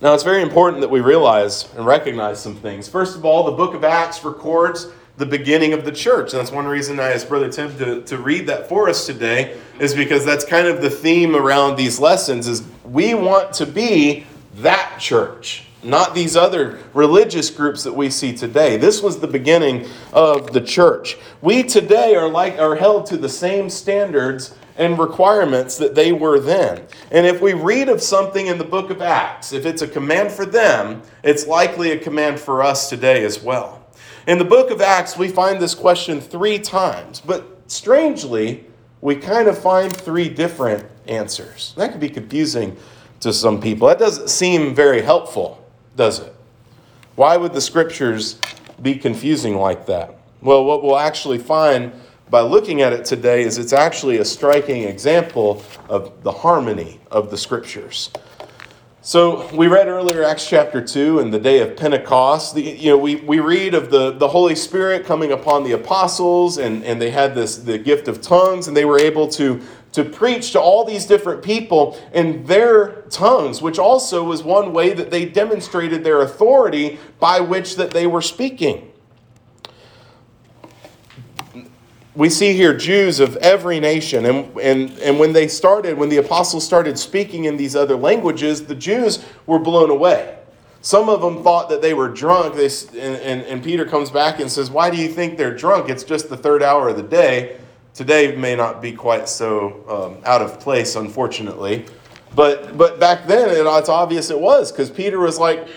Now, 0.00 0.12
it's 0.12 0.24
very 0.24 0.42
important 0.42 0.80
that 0.80 0.90
we 0.90 1.00
realize 1.00 1.72
and 1.76 1.86
recognize 1.86 2.40
some 2.40 2.56
things. 2.56 2.88
First 2.88 3.16
of 3.16 3.24
all, 3.24 3.44
the 3.44 3.52
book 3.52 3.74
of 3.74 3.84
Acts 3.84 4.24
records 4.24 4.88
the 5.16 5.26
beginning 5.26 5.72
of 5.72 5.84
the 5.84 5.92
church. 5.92 6.32
And 6.32 6.40
that's 6.40 6.50
one 6.50 6.66
reason 6.66 6.98
I 6.98 7.12
asked 7.12 7.28
Brother 7.28 7.48
Tim 7.48 7.76
to, 7.78 8.02
to 8.02 8.18
read 8.18 8.48
that 8.48 8.68
for 8.68 8.88
us 8.88 9.06
today, 9.06 9.56
is 9.78 9.94
because 9.94 10.24
that's 10.24 10.44
kind 10.44 10.66
of 10.66 10.82
the 10.82 10.90
theme 10.90 11.36
around 11.36 11.76
these 11.76 12.00
lessons 12.00 12.48
is 12.48 12.64
we 12.84 13.14
want 13.14 13.52
to 13.54 13.66
be 13.66 14.26
that 14.56 14.96
church, 14.98 15.64
not 15.84 16.14
these 16.14 16.34
other 16.34 16.80
religious 16.92 17.48
groups 17.48 17.84
that 17.84 17.92
we 17.92 18.10
see 18.10 18.36
today. 18.36 18.76
This 18.76 19.00
was 19.00 19.20
the 19.20 19.28
beginning 19.28 19.86
of 20.12 20.52
the 20.52 20.60
church. 20.60 21.16
We 21.40 21.62
today 21.62 22.16
are 22.16 22.28
like 22.28 22.58
are 22.58 22.74
held 22.74 23.06
to 23.06 23.16
the 23.16 23.28
same 23.28 23.70
standards 23.70 24.56
and 24.76 24.98
requirements 24.98 25.76
that 25.78 25.94
they 25.94 26.12
were 26.12 26.38
then. 26.40 26.82
And 27.10 27.26
if 27.26 27.40
we 27.40 27.52
read 27.52 27.88
of 27.88 28.02
something 28.02 28.46
in 28.46 28.58
the 28.58 28.64
book 28.64 28.90
of 28.90 29.00
Acts, 29.00 29.52
if 29.52 29.66
it's 29.66 29.82
a 29.82 29.88
command 29.88 30.32
for 30.32 30.44
them, 30.44 31.02
it's 31.22 31.46
likely 31.46 31.92
a 31.92 31.98
command 31.98 32.40
for 32.40 32.62
us 32.62 32.88
today 32.88 33.24
as 33.24 33.42
well. 33.42 33.86
In 34.26 34.38
the 34.38 34.44
book 34.44 34.70
of 34.70 34.80
Acts, 34.80 35.16
we 35.16 35.28
find 35.28 35.60
this 35.60 35.74
question 35.74 36.20
three 36.20 36.58
times, 36.58 37.20
but 37.20 37.70
strangely, 37.70 38.64
we 39.00 39.16
kind 39.16 39.48
of 39.48 39.58
find 39.58 39.94
three 39.94 40.28
different 40.28 40.86
answers. 41.06 41.74
That 41.76 41.92
could 41.92 42.00
be 42.00 42.08
confusing 42.08 42.76
to 43.20 43.32
some 43.32 43.60
people. 43.60 43.88
That 43.88 43.98
doesn't 43.98 44.28
seem 44.28 44.74
very 44.74 45.02
helpful, 45.02 45.64
does 45.94 46.20
it? 46.20 46.34
Why 47.14 47.36
would 47.36 47.52
the 47.52 47.60
scriptures 47.60 48.40
be 48.82 48.96
confusing 48.96 49.56
like 49.56 49.86
that? 49.86 50.16
Well, 50.40 50.64
what 50.64 50.82
we'll 50.82 50.98
actually 50.98 51.38
find 51.38 51.92
by 52.34 52.40
looking 52.40 52.82
at 52.82 52.92
it 52.92 53.04
today 53.04 53.44
is 53.44 53.58
it's 53.58 53.72
actually 53.72 54.16
a 54.16 54.24
striking 54.24 54.82
example 54.82 55.62
of 55.88 56.20
the 56.24 56.32
harmony 56.32 56.98
of 57.08 57.30
the 57.30 57.38
scriptures. 57.38 58.10
So 59.02 59.48
we 59.54 59.68
read 59.68 59.86
earlier 59.86 60.24
Acts 60.24 60.48
chapter 60.48 60.84
2 60.84 61.20
and 61.20 61.32
the 61.32 61.38
day 61.38 61.60
of 61.60 61.76
Pentecost. 61.76 62.56
The, 62.56 62.62
you 62.62 62.90
know, 62.90 62.98
we, 62.98 63.14
we 63.14 63.38
read 63.38 63.74
of 63.74 63.88
the, 63.88 64.10
the 64.10 64.26
Holy 64.26 64.56
Spirit 64.56 65.06
coming 65.06 65.30
upon 65.30 65.62
the 65.62 65.72
apostles 65.74 66.58
and, 66.58 66.84
and 66.84 67.00
they 67.00 67.10
had 67.10 67.36
this 67.36 67.58
the 67.58 67.78
gift 67.78 68.08
of 68.08 68.20
tongues 68.20 68.66
and 68.66 68.76
they 68.76 68.84
were 68.84 68.98
able 68.98 69.28
to, 69.28 69.62
to 69.92 70.02
preach 70.02 70.50
to 70.54 70.60
all 70.60 70.84
these 70.84 71.06
different 71.06 71.40
people 71.40 71.96
in 72.12 72.44
their 72.46 73.02
tongues, 73.10 73.62
which 73.62 73.78
also 73.78 74.24
was 74.24 74.42
one 74.42 74.72
way 74.72 74.92
that 74.92 75.12
they 75.12 75.24
demonstrated 75.24 76.02
their 76.02 76.22
authority 76.22 76.98
by 77.20 77.38
which 77.38 77.76
that 77.76 77.92
they 77.92 78.08
were 78.08 78.22
speaking 78.22 78.90
we 82.14 82.30
see 82.30 82.52
here 82.52 82.76
Jews 82.76 83.18
of 83.18 83.36
every 83.36 83.80
nation. 83.80 84.24
And, 84.24 84.56
and, 84.58 84.90
and 85.00 85.18
when 85.18 85.32
they 85.32 85.48
started, 85.48 85.98
when 85.98 86.08
the 86.08 86.18
apostles 86.18 86.64
started 86.64 86.98
speaking 86.98 87.44
in 87.44 87.56
these 87.56 87.74
other 87.74 87.96
languages, 87.96 88.66
the 88.66 88.74
Jews 88.74 89.24
were 89.46 89.58
blown 89.58 89.90
away. 89.90 90.38
Some 90.80 91.08
of 91.08 91.22
them 91.22 91.42
thought 91.42 91.70
that 91.70 91.82
they 91.82 91.94
were 91.94 92.08
drunk. 92.08 92.54
They, 92.54 92.66
and, 92.66 93.16
and, 93.16 93.42
and 93.42 93.64
Peter 93.64 93.84
comes 93.84 94.10
back 94.10 94.38
and 94.38 94.50
says, 94.50 94.70
Why 94.70 94.90
do 94.90 94.96
you 94.96 95.08
think 95.08 95.38
they're 95.38 95.56
drunk? 95.56 95.88
It's 95.88 96.04
just 96.04 96.28
the 96.28 96.36
third 96.36 96.62
hour 96.62 96.90
of 96.90 96.96
the 96.96 97.02
day. 97.02 97.58
Today 97.94 98.36
may 98.36 98.54
not 98.54 98.82
be 98.82 98.92
quite 98.92 99.28
so 99.28 99.84
um, 99.88 100.22
out 100.24 100.42
of 100.42 100.60
place, 100.60 100.94
unfortunately. 100.96 101.86
But, 102.34 102.76
but 102.76 103.00
back 103.00 103.26
then, 103.26 103.48
it, 103.48 103.66
it's 103.66 103.88
obvious 103.88 104.30
it 104.30 104.38
was 104.38 104.70
because 104.72 104.90
Peter 104.90 105.20
was 105.20 105.38
like, 105.38 105.68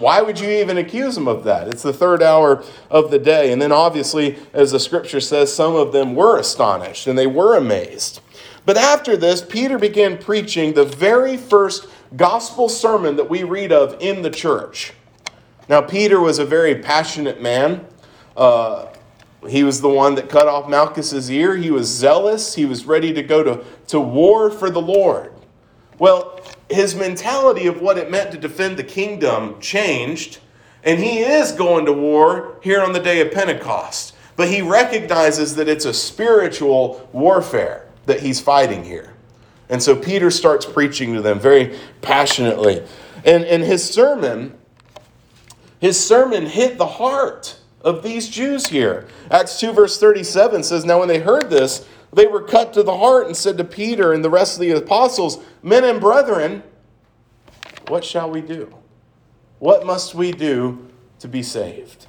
why 0.00 0.22
would 0.22 0.40
you 0.40 0.48
even 0.48 0.78
accuse 0.78 1.14
them 1.14 1.28
of 1.28 1.44
that? 1.44 1.68
It's 1.68 1.82
the 1.82 1.92
third 1.92 2.22
hour 2.22 2.64
of 2.90 3.10
the 3.10 3.18
day. 3.18 3.52
And 3.52 3.60
then, 3.60 3.70
obviously, 3.70 4.38
as 4.52 4.72
the 4.72 4.80
scripture 4.80 5.20
says, 5.20 5.54
some 5.54 5.76
of 5.76 5.92
them 5.92 6.14
were 6.14 6.38
astonished 6.38 7.06
and 7.06 7.18
they 7.18 7.26
were 7.26 7.56
amazed. 7.56 8.20
But 8.64 8.76
after 8.76 9.16
this, 9.16 9.42
Peter 9.42 9.78
began 9.78 10.18
preaching 10.18 10.72
the 10.72 10.84
very 10.84 11.36
first 11.36 11.86
gospel 12.16 12.68
sermon 12.68 13.16
that 13.16 13.28
we 13.28 13.44
read 13.44 13.72
of 13.72 13.96
in 14.00 14.22
the 14.22 14.30
church. 14.30 14.92
Now, 15.68 15.80
Peter 15.80 16.18
was 16.18 16.38
a 16.38 16.44
very 16.44 16.76
passionate 16.76 17.40
man. 17.40 17.86
Uh, 18.36 18.86
he 19.48 19.64
was 19.64 19.80
the 19.80 19.88
one 19.88 20.14
that 20.16 20.28
cut 20.28 20.48
off 20.48 20.68
Malchus's 20.68 21.30
ear. 21.30 21.56
He 21.56 21.70
was 21.70 21.88
zealous. 21.88 22.54
He 22.54 22.64
was 22.64 22.84
ready 22.84 23.12
to 23.12 23.22
go 23.22 23.42
to, 23.42 23.64
to 23.88 24.00
war 24.00 24.50
for 24.50 24.70
the 24.70 24.80
Lord. 24.80 25.32
Well, 25.98 26.40
his 26.70 26.94
mentality 26.94 27.66
of 27.66 27.80
what 27.80 27.98
it 27.98 28.10
meant 28.10 28.32
to 28.32 28.38
defend 28.38 28.76
the 28.76 28.84
kingdom 28.84 29.60
changed, 29.60 30.38
and 30.82 31.00
he 31.00 31.20
is 31.20 31.52
going 31.52 31.84
to 31.86 31.92
war 31.92 32.58
here 32.62 32.80
on 32.80 32.92
the 32.92 33.00
day 33.00 33.20
of 33.20 33.32
Pentecost. 33.32 34.14
But 34.36 34.48
he 34.48 34.62
recognizes 34.62 35.56
that 35.56 35.68
it's 35.68 35.84
a 35.84 35.92
spiritual 35.92 37.08
warfare 37.12 37.86
that 38.06 38.20
he's 38.20 38.40
fighting 38.40 38.84
here. 38.84 39.12
And 39.68 39.82
so 39.82 39.94
Peter 39.94 40.30
starts 40.30 40.66
preaching 40.66 41.14
to 41.14 41.22
them 41.22 41.38
very 41.38 41.78
passionately. 42.00 42.82
And, 43.24 43.44
and 43.44 43.62
his 43.62 43.88
sermon, 43.88 44.56
his 45.78 46.02
sermon 46.02 46.46
hit 46.46 46.78
the 46.78 46.86
heart 46.86 47.58
of 47.82 48.02
these 48.02 48.28
Jews 48.28 48.68
here. 48.68 49.06
Acts 49.30 49.60
2, 49.60 49.72
verse 49.72 49.98
37 50.00 50.64
says, 50.64 50.84
Now 50.84 50.98
when 50.98 51.08
they 51.08 51.20
heard 51.20 51.50
this, 51.50 51.86
they 52.12 52.26
were 52.26 52.42
cut 52.42 52.72
to 52.74 52.82
the 52.82 52.96
heart 52.96 53.26
and 53.26 53.36
said 53.36 53.56
to 53.58 53.64
Peter 53.64 54.12
and 54.12 54.24
the 54.24 54.30
rest 54.30 54.54
of 54.56 54.60
the 54.60 54.70
apostles, 54.72 55.42
Men 55.62 55.84
and 55.84 56.00
brethren, 56.00 56.62
what 57.88 58.04
shall 58.04 58.30
we 58.30 58.40
do? 58.40 58.74
What 59.58 59.84
must 59.84 60.14
we 60.14 60.32
do 60.32 60.88
to 61.20 61.28
be 61.28 61.42
saved? 61.42 62.06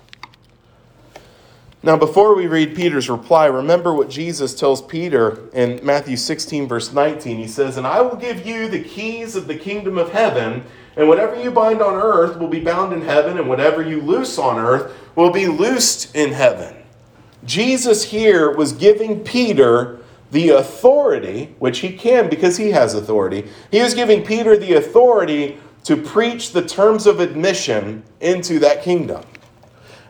Now, 1.83 1.97
before 1.97 2.35
we 2.35 2.45
read 2.45 2.75
Peter's 2.75 3.09
reply, 3.09 3.47
remember 3.47 3.91
what 3.91 4.07
Jesus 4.07 4.53
tells 4.53 4.83
Peter 4.83 5.49
in 5.51 5.83
Matthew 5.83 6.15
16, 6.15 6.67
verse 6.67 6.93
19. 6.93 7.37
He 7.37 7.47
says, 7.47 7.77
And 7.77 7.87
I 7.87 8.01
will 8.01 8.15
give 8.15 8.45
you 8.45 8.69
the 8.69 8.83
keys 8.83 9.35
of 9.35 9.47
the 9.47 9.57
kingdom 9.57 9.97
of 9.97 10.11
heaven, 10.11 10.63
and 10.95 11.07
whatever 11.07 11.41
you 11.41 11.49
bind 11.49 11.81
on 11.81 11.95
earth 11.95 12.37
will 12.37 12.47
be 12.47 12.59
bound 12.59 12.93
in 12.93 13.01
heaven, 13.01 13.39
and 13.39 13.49
whatever 13.49 13.81
you 13.81 13.99
loose 13.99 14.37
on 14.37 14.59
earth 14.59 14.95
will 15.15 15.31
be 15.31 15.47
loosed 15.47 16.15
in 16.15 16.31
heaven. 16.31 16.80
Jesus 17.43 18.03
here 18.03 18.51
was 18.55 18.73
giving 18.73 19.23
Peter 19.23 19.99
the 20.31 20.49
authority, 20.49 21.55
which 21.59 21.79
he 21.79 21.91
can 21.93 22.29
because 22.29 22.57
he 22.57 22.71
has 22.71 22.93
authority. 22.93 23.49
He 23.71 23.81
was 23.81 23.93
giving 23.93 24.23
Peter 24.23 24.57
the 24.57 24.73
authority 24.73 25.57
to 25.83 25.97
preach 25.97 26.51
the 26.51 26.61
terms 26.61 27.07
of 27.07 27.19
admission 27.19 28.03
into 28.19 28.59
that 28.59 28.83
kingdom. 28.83 29.23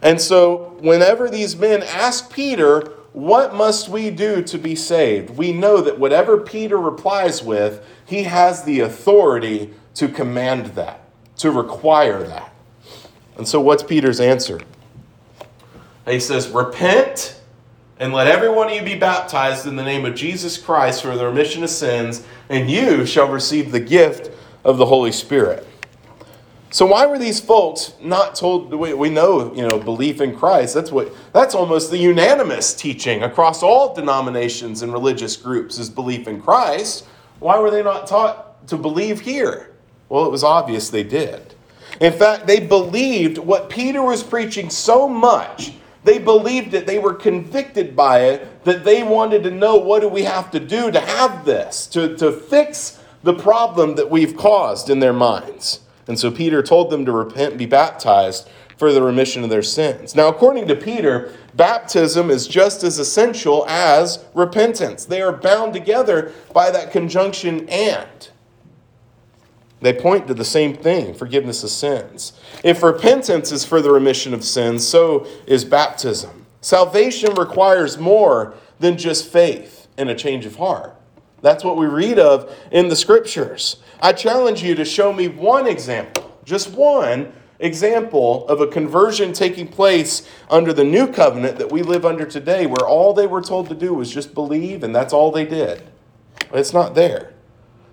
And 0.01 0.19
so, 0.19 0.75
whenever 0.79 1.29
these 1.29 1.55
men 1.55 1.83
ask 1.83 2.31
Peter, 2.31 2.81
What 3.13 3.53
must 3.53 3.89
we 3.89 4.09
do 4.09 4.41
to 4.43 4.57
be 4.57 4.75
saved? 4.75 5.31
we 5.31 5.51
know 5.51 5.81
that 5.81 5.99
whatever 5.99 6.37
Peter 6.37 6.77
replies 6.77 7.43
with, 7.43 7.85
he 8.05 8.23
has 8.23 8.63
the 8.63 8.79
authority 8.79 9.73
to 9.95 10.07
command 10.07 10.67
that, 10.75 11.09
to 11.37 11.51
require 11.51 12.23
that. 12.23 12.53
And 13.37 13.47
so, 13.47 13.59
what's 13.59 13.83
Peter's 13.83 14.19
answer? 14.19 14.59
He 16.05 16.19
says, 16.19 16.49
Repent 16.49 17.39
and 17.99 18.13
let 18.13 18.27
every 18.27 18.49
one 18.49 18.67
of 18.67 18.73
you 18.73 18.81
be 18.81 18.97
baptized 18.97 19.67
in 19.67 19.75
the 19.75 19.83
name 19.83 20.05
of 20.05 20.15
Jesus 20.15 20.57
Christ 20.57 21.03
for 21.03 21.15
the 21.15 21.25
remission 21.25 21.63
of 21.63 21.69
sins, 21.69 22.25
and 22.49 22.69
you 22.69 23.05
shall 23.05 23.29
receive 23.29 23.71
the 23.71 23.79
gift 23.79 24.31
of 24.63 24.77
the 24.77 24.85
Holy 24.87 25.11
Spirit. 25.11 25.67
So 26.71 26.85
why 26.85 27.05
were 27.05 27.19
these 27.19 27.39
folks 27.39 27.93
not 28.01 28.33
told 28.33 28.73
we, 28.73 28.93
we 28.93 29.09
know, 29.09 29.53
you 29.53 29.67
know, 29.67 29.77
belief 29.77 30.21
in 30.21 30.35
Christ. 30.35 30.73
That's 30.73 30.91
what 30.91 31.13
that's 31.33 31.53
almost 31.53 31.91
the 31.91 31.97
unanimous 31.97 32.73
teaching 32.73 33.23
across 33.23 33.61
all 33.61 33.93
denominations 33.93 34.81
and 34.81 34.93
religious 34.93 35.35
groups 35.35 35.77
is 35.77 35.89
belief 35.89 36.29
in 36.29 36.41
Christ. 36.41 37.05
Why 37.39 37.59
were 37.59 37.71
they 37.71 37.83
not 37.83 38.07
taught 38.07 38.65
to 38.69 38.77
believe 38.77 39.19
here? 39.19 39.71
Well, 40.07 40.25
it 40.25 40.31
was 40.31 40.45
obvious 40.45 40.89
they 40.89 41.03
did. 41.03 41.55
In 41.99 42.13
fact, 42.13 42.47
they 42.47 42.61
believed 42.61 43.37
what 43.37 43.69
Peter 43.69 44.01
was 44.01 44.23
preaching 44.23 44.69
so 44.69 45.09
much 45.09 45.73
they 46.03 46.17
believed 46.17 46.73
it. 46.73 46.87
They 46.87 46.99
were 46.99 47.13
convicted 47.13 47.95
by 47.95 48.21
it 48.21 48.63
that 48.63 48.83
they 48.83 49.03
wanted 49.03 49.43
to 49.43 49.51
know 49.51 49.77
what 49.77 50.01
do 50.01 50.07
we 50.07 50.23
have 50.23 50.51
to 50.51 50.59
do 50.59 50.91
to 50.91 50.99
have 50.99 51.45
this, 51.45 51.87
to, 51.87 52.15
to 52.17 52.31
fix 52.31 53.01
the 53.23 53.33
problem 53.33 53.95
that 53.95 54.09
we've 54.09 54.35
caused 54.35 54.89
in 54.89 54.99
their 54.99 55.13
minds. 55.13 55.81
And 56.07 56.19
so 56.19 56.31
Peter 56.31 56.63
told 56.63 56.89
them 56.89 57.05
to 57.05 57.11
repent 57.11 57.51
and 57.51 57.59
be 57.59 57.67
baptized 57.67 58.49
for 58.77 58.91
the 58.91 59.03
remission 59.03 59.43
of 59.43 59.51
their 59.51 59.61
sins. 59.61 60.15
Now, 60.15 60.27
according 60.27 60.67
to 60.69 60.75
Peter, 60.75 61.35
baptism 61.53 62.31
is 62.31 62.47
just 62.47 62.83
as 62.83 62.97
essential 62.97 63.63
as 63.67 64.25
repentance. 64.33 65.05
They 65.05 65.21
are 65.21 65.31
bound 65.31 65.73
together 65.73 66.33
by 66.51 66.71
that 66.71 66.91
conjunction 66.91 67.69
and. 67.69 68.29
They 69.81 69.93
point 69.93 70.27
to 70.27 70.33
the 70.33 70.45
same 70.45 70.75
thing 70.75 71.13
forgiveness 71.13 71.63
of 71.63 71.71
sins. 71.71 72.33
If 72.63 72.83
repentance 72.83 73.51
is 73.51 73.65
for 73.65 73.81
the 73.81 73.91
remission 73.91 74.33
of 74.33 74.45
sins, 74.45 74.87
so 74.87 75.27
is 75.47 75.65
baptism. 75.65 76.45
Salvation 76.61 77.33
requires 77.33 77.97
more 77.97 78.53
than 78.79 78.97
just 78.97 79.27
faith 79.27 79.87
and 79.97 80.09
a 80.09 80.15
change 80.15 80.45
of 80.45 80.55
heart. 80.55 80.95
That's 81.41 81.63
what 81.63 81.77
we 81.77 81.87
read 81.87 82.19
of 82.19 82.55
in 82.71 82.87
the 82.87 82.95
scriptures. 82.95 83.77
I 83.99 84.13
challenge 84.13 84.63
you 84.63 84.75
to 84.75 84.85
show 84.85 85.11
me 85.11 85.27
one 85.27 85.65
example, 85.65 86.39
just 86.45 86.71
one 86.71 87.33
example 87.59 88.47
of 88.47 88.61
a 88.61 88.67
conversion 88.67 89.33
taking 89.33 89.67
place 89.67 90.27
under 90.49 90.73
the 90.73 90.83
new 90.83 91.07
covenant 91.07 91.57
that 91.57 91.71
we 91.71 91.81
live 91.81 92.05
under 92.05 92.25
today, 92.25 92.67
where 92.67 92.87
all 92.87 93.13
they 93.13 93.27
were 93.27 93.41
told 93.41 93.69
to 93.69 93.75
do 93.75 93.93
was 93.93 94.11
just 94.11 94.35
believe 94.35 94.83
and 94.83 94.95
that's 94.95 95.13
all 95.13 95.31
they 95.31 95.45
did. 95.45 95.81
It's 96.53 96.73
not 96.73 96.93
there. 96.93 97.33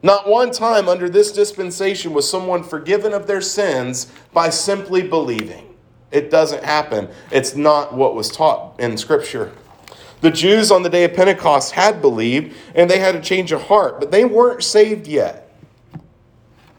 Not 0.02 0.28
one 0.28 0.52
time 0.52 0.88
under 0.88 1.08
this 1.08 1.32
dispensation 1.32 2.12
was 2.12 2.28
someone 2.28 2.62
forgiven 2.62 3.12
of 3.12 3.26
their 3.26 3.40
sins 3.40 4.12
by 4.32 4.50
simply 4.50 5.02
believing. 5.02 5.74
It 6.10 6.30
doesn't 6.30 6.64
happen. 6.64 7.08
It's 7.30 7.54
not 7.54 7.92
what 7.92 8.14
was 8.14 8.30
taught 8.30 8.78
in 8.78 8.96
Scripture. 8.96 9.52
The 10.20 10.30
Jews 10.30 10.70
on 10.70 10.82
the 10.82 10.88
day 10.88 11.04
of 11.04 11.14
Pentecost 11.14 11.72
had 11.72 12.00
believed 12.00 12.56
and 12.74 12.88
they 12.88 12.98
had 12.98 13.14
a 13.14 13.20
change 13.20 13.52
of 13.52 13.62
heart, 13.62 14.00
but 14.00 14.10
they 14.10 14.24
weren't 14.24 14.62
saved 14.64 15.06
yet. 15.06 15.44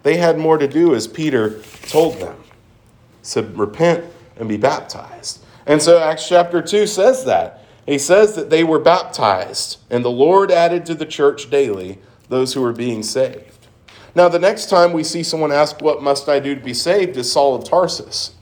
They 0.03 0.17
had 0.17 0.37
more 0.37 0.57
to 0.57 0.67
do, 0.67 0.95
as 0.95 1.07
Peter 1.07 1.61
told 1.83 2.19
them. 2.19 2.35
He 2.41 3.25
said, 3.25 3.57
Repent 3.57 4.05
and 4.37 4.47
be 4.47 4.57
baptized. 4.57 5.43
And 5.65 5.81
so 5.81 5.99
Acts 5.99 6.27
chapter 6.27 6.61
2 6.61 6.87
says 6.87 7.25
that. 7.25 7.63
He 7.85 7.97
says 7.97 8.35
that 8.35 8.49
they 8.49 8.63
were 8.63 8.79
baptized, 8.79 9.77
and 9.89 10.05
the 10.05 10.11
Lord 10.11 10.51
added 10.51 10.85
to 10.85 10.95
the 10.95 11.05
church 11.05 11.49
daily 11.49 11.99
those 12.29 12.53
who 12.53 12.63
are 12.63 12.73
being 12.73 13.03
saved. 13.03 13.67
Now, 14.15 14.29
the 14.29 14.39
next 14.39 14.69
time 14.69 14.93
we 14.93 15.03
see 15.03 15.23
someone 15.23 15.51
ask, 15.51 15.81
What 15.81 16.01
must 16.01 16.29
I 16.29 16.39
do 16.39 16.55
to 16.55 16.61
be 16.61 16.73
saved? 16.73 17.17
is 17.17 17.31
Saul 17.31 17.55
of 17.55 17.63
Tarsus. 17.63 18.35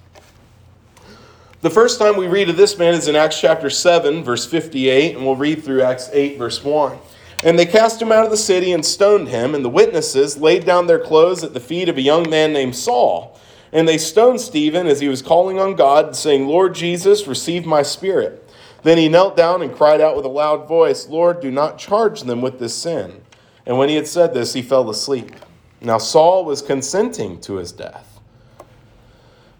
The 1.62 1.70
first 1.70 2.00
time 2.00 2.18
we 2.18 2.28
read 2.28 2.50
of 2.50 2.56
this 2.56 2.78
man 2.78 2.94
is 2.94 3.08
in 3.08 3.16
Acts 3.16 3.42
chapter 3.42 3.70
7, 3.70 4.24
verse 4.24 4.46
58, 4.46 5.16
and 5.16 5.26
we'll 5.26 5.36
read 5.36 5.64
through 5.64 5.82
Acts 5.82 6.10
8, 6.14 6.38
verse 6.38 6.64
1. 6.64 6.98
And 7.44 7.58
they 7.58 7.66
cast 7.66 8.02
him 8.02 8.12
out 8.12 8.26
of 8.26 8.32
the 8.32 8.38
city 8.38 8.72
and 8.72 8.86
stoned 8.86 9.28
him, 9.28 9.54
and 9.56 9.66
the 9.66 9.70
witnesses 9.70 10.38
laid 10.38 10.66
down 10.66 10.88
their 10.88 11.00
clothes 11.00 11.44
at 11.44 11.54
the 11.54 11.60
feet 11.60 11.90
of 11.90 11.98
a 11.98 12.02
young 12.02 12.30
man 12.30 12.54
named 12.54 12.76
Saul. 12.76 13.40
And 13.72 13.88
they 13.88 13.98
stoned 13.98 14.40
Stephen 14.40 14.88
as 14.88 15.00
he 15.00 15.08
was 15.08 15.22
calling 15.22 15.60
on 15.60 15.76
God, 15.76 16.16
saying, 16.16 16.48
Lord 16.48 16.74
Jesus, 16.74 17.28
receive 17.28 17.66
my 17.66 17.82
spirit. 17.82 18.50
Then 18.84 18.98
he 18.98 19.10
knelt 19.10 19.36
down 19.36 19.62
and 19.62 19.76
cried 19.76 20.00
out 20.00 20.16
with 20.16 20.26
a 20.26 20.30
loud 20.30 20.68
voice, 20.68 21.10
Lord, 21.10 21.42
do 21.42 21.52
not 21.52 21.78
charge 21.78 22.22
them 22.22 22.42
with 22.42 22.60
this 22.60 22.76
sin. 22.76 23.22
And 23.68 23.78
when 23.78 23.90
he 23.90 23.96
had 23.96 24.08
said 24.08 24.34
this, 24.34 24.54
he 24.54 24.62
fell 24.62 24.90
asleep. 24.90 25.36
Now 25.82 25.98
Saul 25.98 26.46
was 26.46 26.62
consenting 26.62 27.40
to 27.42 27.56
his 27.56 27.74
death. 27.74 28.20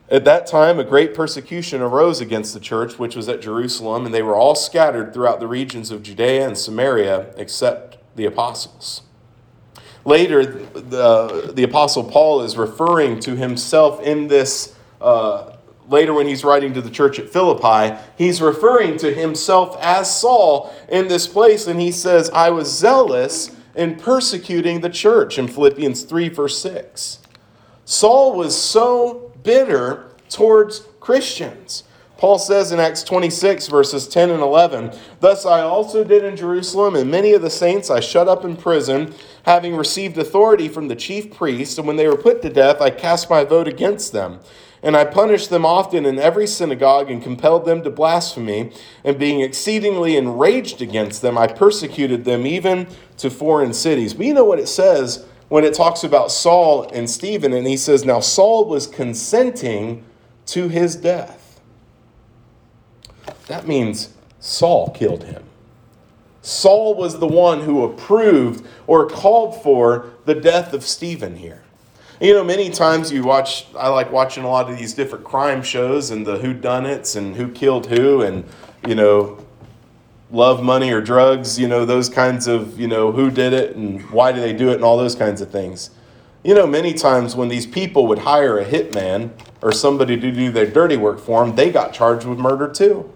At 0.10 0.24
that 0.24 0.48
time, 0.48 0.80
a 0.80 0.86
great 0.86 1.14
persecution 1.14 1.82
arose 1.82 2.22
against 2.22 2.54
the 2.54 2.62
church, 2.62 2.98
which 2.98 3.18
was 3.18 3.28
at 3.28 3.42
Jerusalem, 3.42 4.06
and 4.06 4.16
they 4.16 4.22
were 4.22 4.38
all 4.38 4.56
scattered 4.56 5.14
throughout 5.14 5.42
the 5.42 5.48
regions 5.48 5.92
of 5.92 6.02
Judea 6.02 6.48
and 6.48 6.58
Samaria, 6.58 7.34
except 7.36 7.98
the 8.16 8.24
apostles. 8.24 9.02
Later, 10.06 10.46
the, 10.46 11.52
the 11.54 11.64
Apostle 11.64 12.06
Paul 12.06 12.44
is 12.44 12.56
referring 12.56 13.20
to 13.20 13.36
himself 13.36 14.02
in 14.02 14.30
this, 14.30 14.74
uh, 15.02 15.58
later 15.90 16.14
when 16.14 16.28
he's 16.28 16.46
writing 16.46 16.74
to 16.76 16.82
the 16.82 16.90
church 16.90 17.20
at 17.20 17.28
Philippi, 17.30 17.94
he's 18.18 18.42
referring 18.42 18.96
to 19.00 19.14
himself 19.14 19.78
as 19.82 20.18
Saul 20.18 20.74
in 20.88 21.10
this 21.10 21.28
place, 21.28 21.68
and 21.68 21.82
he 21.82 21.92
says, 21.92 22.30
I 22.30 22.52
was 22.52 22.72
zealous 22.72 23.57
in 23.78 23.96
persecuting 23.96 24.82
the 24.82 24.90
church 24.90 25.38
in 25.38 25.48
Philippians 25.48 26.04
3, 26.04 26.30
verse 26.30 26.60
6. 26.60 27.20
Saul 27.86 28.36
was 28.36 28.60
so 28.60 29.32
bitter 29.44 30.12
towards 30.30 30.88
Christians. 31.00 31.84
Paul 32.18 32.40
says 32.40 32.72
in 32.72 32.80
Acts 32.80 33.04
26, 33.04 33.68
verses 33.68 34.08
10 34.08 34.32
and 34.32 34.42
11, 34.42 34.92
Thus 35.20 35.46
I 35.46 35.62
also 35.62 36.04
did 36.04 36.24
in 36.24 36.36
Jerusalem, 36.36 36.96
and 36.96 37.12
many 37.12 37.34
of 37.34 37.44
the 37.44 37.50
saints 37.52 37.92
I 37.92 38.00
shut 38.00 38.28
up 38.28 38.44
in 38.44 38.58
prison, 38.58 39.14
having 39.44 39.76
received 39.76 40.18
authority 40.18 40.68
from 40.68 40.88
the 40.88 40.96
chief 40.96 41.32
priests, 41.32 41.78
and 41.78 41.86
when 41.86 41.96
they 41.96 42.08
were 42.08 42.18
put 42.18 42.42
to 42.42 42.50
death, 42.50 42.82
I 42.82 42.90
cast 42.90 43.30
my 43.30 43.44
vote 43.44 43.68
against 43.68 44.12
them. 44.14 44.40
And 44.88 44.96
I 44.96 45.04
punished 45.04 45.50
them 45.50 45.66
often 45.66 46.06
in 46.06 46.18
every 46.18 46.48
synagogue 46.48 47.12
and 47.12 47.22
compelled 47.22 47.66
them 47.66 47.84
to 47.84 47.90
blasphemy. 47.90 48.72
And 49.04 49.20
being 49.20 49.42
exceedingly 49.42 50.16
enraged 50.16 50.82
against 50.82 51.22
them, 51.22 51.38
I 51.38 51.48
persecuted 51.48 52.24
them 52.24 52.48
even 52.48 52.88
to 53.18 53.30
foreign 53.30 53.74
cities. 53.74 54.14
But 54.14 54.28
you 54.28 54.34
know 54.34 54.46
what 54.46 54.60
it 54.60 54.70
says 54.70 55.26
when 55.50 55.66
it 55.66 55.74
talks 55.74 56.06
about 56.06 56.32
Saul 56.32 56.90
and 56.94 57.10
Stephen, 57.10 57.52
and 57.52 57.68
he 57.68 57.76
says, 57.76 58.06
Now 58.06 58.22
Saul 58.22 58.64
was 58.64 58.88
consenting 58.88 60.06
to 60.46 60.70
his 60.70 60.96
death. 60.96 61.60
That 63.48 63.68
means 63.68 64.14
Saul 64.40 64.92
killed 64.92 65.26
him. 65.26 65.44
Saul 66.42 66.96
was 66.96 67.20
the 67.20 67.28
one 67.28 67.60
who 67.60 67.84
approved 67.84 68.66
or 68.88 69.06
called 69.06 69.62
for 69.62 70.14
the 70.24 70.36
death 70.36 70.72
of 70.72 70.86
Stephen 70.86 71.36
here. 71.36 71.66
You 72.20 72.34
know, 72.34 72.44
many 72.44 72.72
times 72.72 73.12
you 73.12 73.24
watch, 73.24 73.68
I 73.78 73.90
like 73.90 74.12
watching 74.12 74.44
a 74.44 74.50
lot 74.50 74.72
of 74.72 74.78
these 74.78 74.96
different 74.96 75.24
crime 75.24 75.62
shows 75.62 76.10
and 76.10 76.26
the 76.26 76.40
who 76.40 76.52
done 76.52 76.88
it's 76.88 77.16
and 77.16 77.36
who 77.36 77.48
killed 77.52 77.88
who 77.88 78.24
and, 78.24 78.44
you 78.88 78.96
know, 78.96 79.46
love, 80.32 80.64
money, 80.64 80.92
or 80.92 81.00
drugs, 81.00 81.60
you 81.60 81.68
know, 81.68 81.86
those 81.86 82.10
kinds 82.10 82.48
of, 82.48 82.80
you 82.80 82.88
know, 82.88 83.12
who 83.12 83.30
did 83.30 83.54
it 83.54 83.76
and 83.76 84.02
why 84.10 84.32
do 84.32 84.42
they 84.42 84.52
do 84.52 84.70
it 84.70 84.76
and 84.76 84.84
all 84.84 84.98
those 84.98 85.14
kinds 85.14 85.42
of 85.42 85.52
things. 85.52 85.92
You 86.44 86.56
know, 86.56 86.66
many 86.66 86.94
times 86.94 87.36
when 87.36 87.50
these 87.50 87.68
people 87.68 88.08
would 88.08 88.20
hire 88.20 88.58
a 88.58 88.66
hitman 88.66 89.30
or 89.62 89.72
somebody 89.72 90.20
to 90.20 90.32
do 90.32 90.52
their 90.52 90.66
dirty 90.66 90.98
work 90.98 91.20
for 91.20 91.46
them, 91.46 91.56
they 91.56 91.72
got 91.72 91.94
charged 91.94 92.26
with 92.26 92.40
murder 92.40 92.68
too 92.68 93.14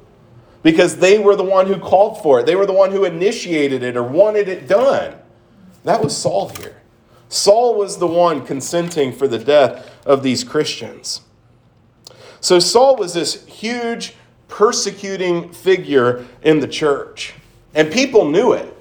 because 0.62 0.98
they 0.98 1.18
were 1.18 1.36
the 1.36 1.44
one 1.44 1.66
who 1.66 1.80
called 1.80 2.22
for 2.22 2.40
it. 2.40 2.46
They 2.46 2.56
were 2.56 2.68
the 2.68 2.74
one 2.74 2.92
who 2.92 3.04
initiated 3.04 3.82
it 3.82 3.98
or 3.98 4.04
wanted 4.04 4.48
it 4.48 4.68
done. 4.68 5.16
That 5.86 6.04
was 6.04 6.16
Saul 6.16 6.50
here. 6.50 6.81
Saul 7.32 7.76
was 7.76 7.98
the 7.98 8.08
one 8.08 8.46
consenting 8.46 9.14
for 9.14 9.26
the 9.26 9.40
death 9.40 9.90
of 10.06 10.22
these 10.22 10.44
Christians. 10.44 11.22
So 12.42 12.60
Saul 12.60 12.98
was 12.98 13.14
this 13.14 13.46
huge 13.46 14.16
persecuting 14.50 15.54
figure 15.54 16.26
in 16.42 16.60
the 16.60 16.68
church, 16.68 17.34
and 17.74 17.90
people 17.90 18.30
knew 18.30 18.52
it. 18.52 18.76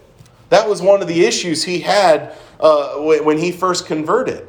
That 0.49 0.69
was 0.69 0.83
one 0.83 1.01
of 1.01 1.07
the 1.07 1.25
issues 1.25 1.63
he 1.63 1.79
had 1.79 2.37
uh, 2.59 2.97
when 2.97 3.39
he 3.39 3.53
first 3.53 3.87
converted. 3.87 4.49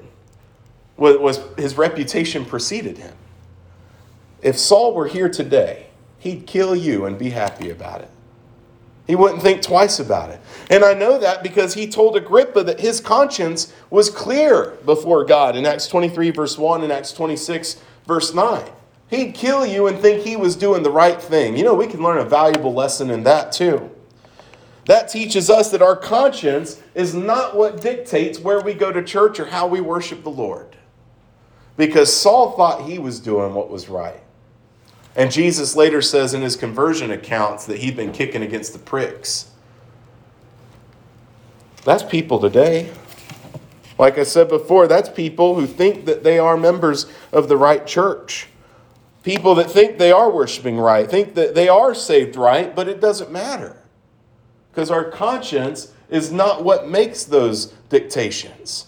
Was 0.98 1.40
his 1.56 1.78
reputation 1.78 2.44
preceded 2.44 2.98
him. 2.98 3.16
If 4.42 4.58
Saul 4.58 4.96
were 4.96 5.08
here 5.08 5.30
today, 5.30 5.88
he'd 6.18 6.48
kill 6.48 6.76
you 6.76 7.06
and 7.06 7.20
be 7.20 7.30
happy 7.30 7.70
about 7.70 8.02
it. 8.02 8.10
He 9.12 9.16
wouldn't 9.16 9.42
think 9.42 9.62
twice 9.62 10.00
about 10.00 10.30
it. 10.30 10.40
And 10.70 10.86
I 10.86 10.94
know 10.94 11.18
that 11.20 11.44
because 11.44 11.74
he 11.74 11.86
told 11.86 12.16
Agrippa 12.16 12.64
that 12.64 12.80
his 12.80 13.02
conscience 13.02 13.74
was 13.90 14.10
clear 14.10 14.78
before 14.86 15.26
God 15.26 15.58
in 15.58 15.66
Acts 15.66 15.86
23, 15.90 16.30
verse 16.32 16.58
1, 16.58 16.82
and 16.82 16.94
Acts 16.94 17.12
26, 17.12 17.82
verse 18.08 18.34
9. 18.34 18.64
He'd 19.10 19.34
kill 19.34 19.66
you 19.66 19.88
and 19.88 20.00
think 20.00 20.24
he 20.24 20.38
was 20.38 20.56
doing 20.56 20.82
the 20.82 20.92
right 20.92 21.22
thing. 21.22 21.58
You 21.58 21.66
know, 21.66 21.74
we 21.74 21.88
can 21.88 22.02
learn 22.02 22.20
a 22.20 22.24
valuable 22.24 22.74
lesson 22.74 23.10
in 23.10 23.24
that 23.24 23.52
too. 23.52 23.92
That 24.86 25.10
teaches 25.10 25.50
us 25.50 25.72
that 25.72 25.82
our 25.82 25.98
conscience 25.98 26.82
is 26.96 27.14
not 27.14 27.58
what 27.58 27.82
dictates 27.82 28.40
where 28.40 28.62
we 28.62 28.74
go 28.74 28.94
to 28.94 29.04
church 29.04 29.42
or 29.42 29.46
how 29.48 29.68
we 29.68 29.82
worship 29.82 30.24
the 30.24 30.30
Lord. 30.30 30.78
Because 31.76 32.16
Saul 32.16 32.52
thought 32.52 32.88
he 32.88 32.98
was 32.98 33.20
doing 33.20 33.56
what 33.56 33.70
was 33.70 33.90
right. 33.90 34.21
And 35.16 35.32
Jesus 35.32 35.76
later 35.76 36.02
says 36.02 36.34
in 36.34 36.42
his 36.42 36.56
conversion 36.56 37.12
accounts 37.12 37.66
that 37.66 37.80
he'd 37.80 37.96
been 37.96 38.12
kicking 38.12 38.42
against 38.42 38.74
the 38.74 38.80
pricks. 38.80 39.52
That's 41.84 42.04
people 42.04 42.40
today. 42.40 42.92
Like 43.98 44.18
I 44.18 44.24
said 44.24 44.48
before, 44.48 44.88
that's 44.88 45.10
people 45.10 45.56
who 45.56 45.68
think 45.68 46.06
that 46.06 46.24
they 46.24 46.40
are 46.40 46.58
members 46.58 47.06
of 47.32 47.50
the 47.50 47.58
right 47.58 47.86
church. 47.86 48.48
People 49.24 49.54
that 49.56 49.70
think 49.70 49.98
they 49.98 50.12
are 50.12 50.32
worshiping 50.32 50.78
right, 50.78 51.10
think 51.10 51.36
that 51.36 51.54
they 51.54 51.70
are 51.70 51.94
saved 51.94 52.36
right, 52.36 52.76
but 52.76 52.88
it 52.88 53.00
doesn't 53.00 53.32
matter. 53.32 53.78
Because 54.72 54.90
our 54.90 55.04
conscience 55.04 55.94
is 56.10 56.32
not 56.32 56.64
what 56.64 56.90
makes 56.90 57.24
those 57.24 57.68
dictations. 57.90 58.88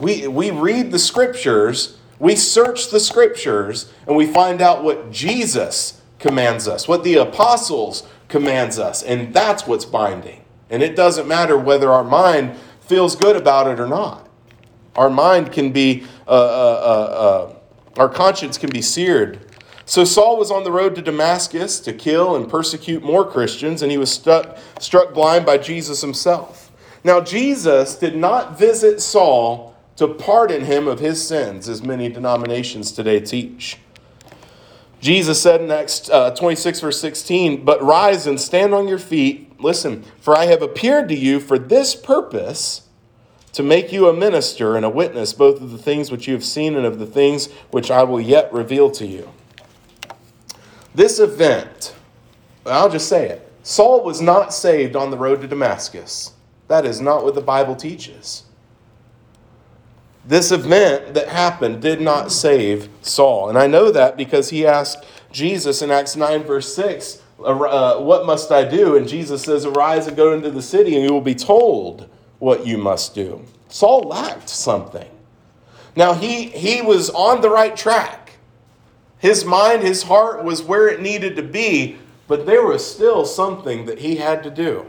We, 0.00 0.26
we 0.26 0.50
read 0.50 0.90
the 0.90 0.98
scriptures 0.98 1.98
we 2.18 2.36
search 2.36 2.90
the 2.90 3.00
scriptures 3.00 3.92
and 4.06 4.16
we 4.16 4.26
find 4.26 4.60
out 4.62 4.82
what 4.82 5.10
Jesus 5.10 6.00
commands 6.18 6.66
us, 6.66 6.88
what 6.88 7.04
the 7.04 7.16
apostles 7.16 8.04
commands 8.28 8.78
us, 8.78 9.02
and 9.02 9.32
that's 9.34 9.66
what's 9.66 9.84
binding. 9.84 10.44
And 10.70 10.82
it 10.82 10.96
doesn't 10.96 11.28
matter 11.28 11.56
whether 11.56 11.92
our 11.92 12.04
mind 12.04 12.56
feels 12.80 13.14
good 13.14 13.36
about 13.36 13.68
it 13.68 13.78
or 13.78 13.86
not. 13.86 14.28
Our 14.96 15.10
mind 15.10 15.52
can 15.52 15.72
be, 15.72 16.04
uh, 16.26 16.30
uh, 16.30 17.52
uh, 17.54 18.00
our 18.00 18.08
conscience 18.08 18.56
can 18.58 18.70
be 18.70 18.82
seared. 18.82 19.40
So 19.84 20.04
Saul 20.04 20.36
was 20.36 20.50
on 20.50 20.64
the 20.64 20.72
road 20.72 20.96
to 20.96 21.02
Damascus 21.02 21.78
to 21.80 21.92
kill 21.92 22.34
and 22.34 22.48
persecute 22.48 23.04
more 23.04 23.24
Christians, 23.24 23.82
and 23.82 23.92
he 23.92 23.98
was 23.98 24.10
stuck, 24.10 24.58
struck 24.80 25.14
blind 25.14 25.46
by 25.46 25.58
Jesus 25.58 26.00
himself. 26.00 26.72
Now, 27.04 27.20
Jesus 27.20 27.96
did 27.96 28.16
not 28.16 28.58
visit 28.58 29.00
Saul 29.00 29.75
to 29.96 30.08
pardon 30.08 30.64
him 30.64 30.86
of 30.86 31.00
his 31.00 31.26
sins, 31.26 31.68
as 31.68 31.82
many 31.82 32.08
denominations 32.08 32.92
today 32.92 33.20
teach. 33.20 33.78
Jesus 35.00 35.40
said 35.40 35.60
in 35.60 35.70
Acts 35.70 36.08
uh, 36.10 36.30
26, 36.30 36.80
verse 36.80 37.00
16, 37.00 37.64
But 37.64 37.82
rise 37.82 38.26
and 38.26 38.40
stand 38.40 38.74
on 38.74 38.88
your 38.88 38.98
feet. 38.98 39.60
Listen, 39.60 40.04
for 40.20 40.36
I 40.36 40.46
have 40.46 40.62
appeared 40.62 41.08
to 41.08 41.14
you 41.14 41.40
for 41.40 41.58
this 41.58 41.94
purpose, 41.94 42.86
to 43.56 43.62
make 43.62 43.90
you 43.90 44.06
a 44.06 44.12
minister 44.12 44.76
and 44.76 44.84
a 44.84 44.90
witness 44.90 45.32
both 45.32 45.62
of 45.62 45.70
the 45.70 45.78
things 45.78 46.10
which 46.10 46.28
you 46.28 46.34
have 46.34 46.44
seen 46.44 46.76
and 46.76 46.84
of 46.84 46.98
the 46.98 47.06
things 47.06 47.50
which 47.70 47.90
I 47.90 48.02
will 48.02 48.20
yet 48.20 48.52
reveal 48.52 48.90
to 48.90 49.06
you. 49.06 49.30
This 50.94 51.18
event, 51.18 51.94
I'll 52.66 52.90
just 52.90 53.08
say 53.08 53.30
it 53.30 53.50
Saul 53.62 54.04
was 54.04 54.20
not 54.20 54.52
saved 54.52 54.94
on 54.94 55.10
the 55.10 55.16
road 55.16 55.40
to 55.40 55.48
Damascus. 55.48 56.34
That 56.68 56.84
is 56.84 57.00
not 57.00 57.24
what 57.24 57.34
the 57.34 57.40
Bible 57.40 57.76
teaches. 57.76 58.45
This 60.26 60.50
event 60.50 61.14
that 61.14 61.28
happened 61.28 61.80
did 61.80 62.00
not 62.00 62.32
save 62.32 62.88
Saul. 63.00 63.48
And 63.48 63.56
I 63.56 63.68
know 63.68 63.92
that 63.92 64.16
because 64.16 64.50
he 64.50 64.66
asked 64.66 65.04
Jesus 65.30 65.82
in 65.82 65.90
Acts 65.92 66.16
9, 66.16 66.42
verse 66.42 66.74
6, 66.74 67.22
uh, 67.44 68.00
What 68.00 68.26
must 68.26 68.50
I 68.50 68.64
do? 68.64 68.96
And 68.96 69.06
Jesus 69.06 69.42
says, 69.44 69.64
Arise 69.64 70.08
and 70.08 70.16
go 70.16 70.32
into 70.32 70.50
the 70.50 70.62
city, 70.62 70.96
and 70.96 71.04
you 71.04 71.12
will 71.12 71.20
be 71.20 71.34
told 71.34 72.08
what 72.40 72.66
you 72.66 72.76
must 72.76 73.14
do. 73.14 73.44
Saul 73.68 74.00
lacked 74.02 74.48
something. 74.48 75.08
Now, 75.94 76.12
he, 76.12 76.48
he 76.48 76.82
was 76.82 77.08
on 77.10 77.40
the 77.40 77.48
right 77.48 77.76
track. 77.76 78.32
His 79.18 79.44
mind, 79.44 79.82
his 79.82 80.02
heart 80.02 80.44
was 80.44 80.60
where 80.60 80.88
it 80.88 81.00
needed 81.00 81.36
to 81.36 81.42
be, 81.42 81.98
but 82.26 82.46
there 82.46 82.66
was 82.66 82.88
still 82.88 83.24
something 83.24 83.86
that 83.86 84.00
he 84.00 84.16
had 84.16 84.42
to 84.42 84.50
do. 84.50 84.84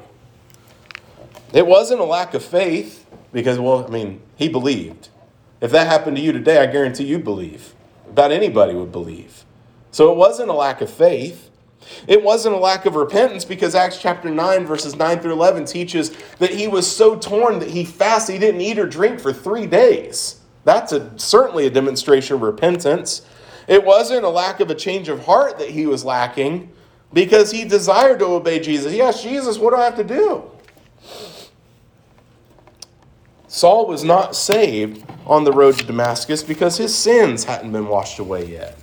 It 1.53 1.65
wasn't 1.65 2.01
a 2.01 2.05
lack 2.05 2.33
of 2.33 2.43
faith, 2.43 3.05
because, 3.31 3.59
well, 3.59 3.85
I 3.85 3.89
mean, 3.89 4.21
he 4.35 4.49
believed. 4.49 5.09
If 5.59 5.71
that 5.71 5.87
happened 5.87 6.17
to 6.17 6.23
you 6.23 6.31
today, 6.31 6.59
I 6.59 6.67
guarantee 6.67 7.05
you 7.05 7.19
believe. 7.19 7.73
About 8.09 8.31
anybody 8.31 8.73
would 8.73 8.91
believe. 8.91 9.43
So 9.91 10.11
it 10.11 10.17
wasn't 10.17 10.49
a 10.49 10.53
lack 10.53 10.81
of 10.81 10.89
faith. 10.89 11.49
It 12.07 12.23
wasn't 12.23 12.55
a 12.55 12.59
lack 12.59 12.85
of 12.85 12.95
repentance 12.95 13.45
because 13.45 13.73
Acts 13.73 13.99
chapter 13.99 14.29
9, 14.29 14.65
verses 14.65 14.95
9 14.95 15.19
through 15.19 15.33
11 15.33 15.65
teaches 15.65 16.11
that 16.39 16.51
he 16.51 16.67
was 16.67 16.89
so 16.89 17.15
torn 17.17 17.59
that 17.59 17.69
he 17.69 17.85
fasted. 17.85 18.33
He 18.33 18.39
didn't 18.39 18.61
eat 18.61 18.77
or 18.77 18.85
drink 18.85 19.19
for 19.19 19.31
three 19.31 19.65
days. 19.65 20.41
That's 20.63 20.91
a, 20.91 21.17
certainly 21.17 21.65
a 21.65 21.69
demonstration 21.69 22.35
of 22.35 22.41
repentance. 22.41 23.25
It 23.67 23.85
wasn't 23.85 24.25
a 24.25 24.29
lack 24.29 24.59
of 24.59 24.69
a 24.69 24.75
change 24.75 25.09
of 25.09 25.25
heart 25.25 25.57
that 25.59 25.69
he 25.69 25.85
was 25.85 26.03
lacking 26.03 26.71
because 27.13 27.51
he 27.51 27.63
desired 27.63 28.19
to 28.19 28.25
obey 28.25 28.59
Jesus. 28.59 28.93
Yes, 28.93 29.23
Jesus, 29.23 29.57
what 29.57 29.73
do 29.73 29.77
I 29.77 29.85
have 29.85 29.95
to 29.95 30.03
do? 30.03 30.51
Saul 33.47 33.87
was 33.87 34.03
not 34.03 34.35
saved 34.35 35.05
on 35.27 35.43
the 35.43 35.51
road 35.51 35.77
to 35.77 35.85
Damascus 35.85 36.41
because 36.41 36.77
his 36.77 36.95
sins 36.95 37.43
hadn't 37.43 37.71
been 37.71 37.87
washed 37.87 38.17
away 38.19 38.45
yet. 38.45 38.77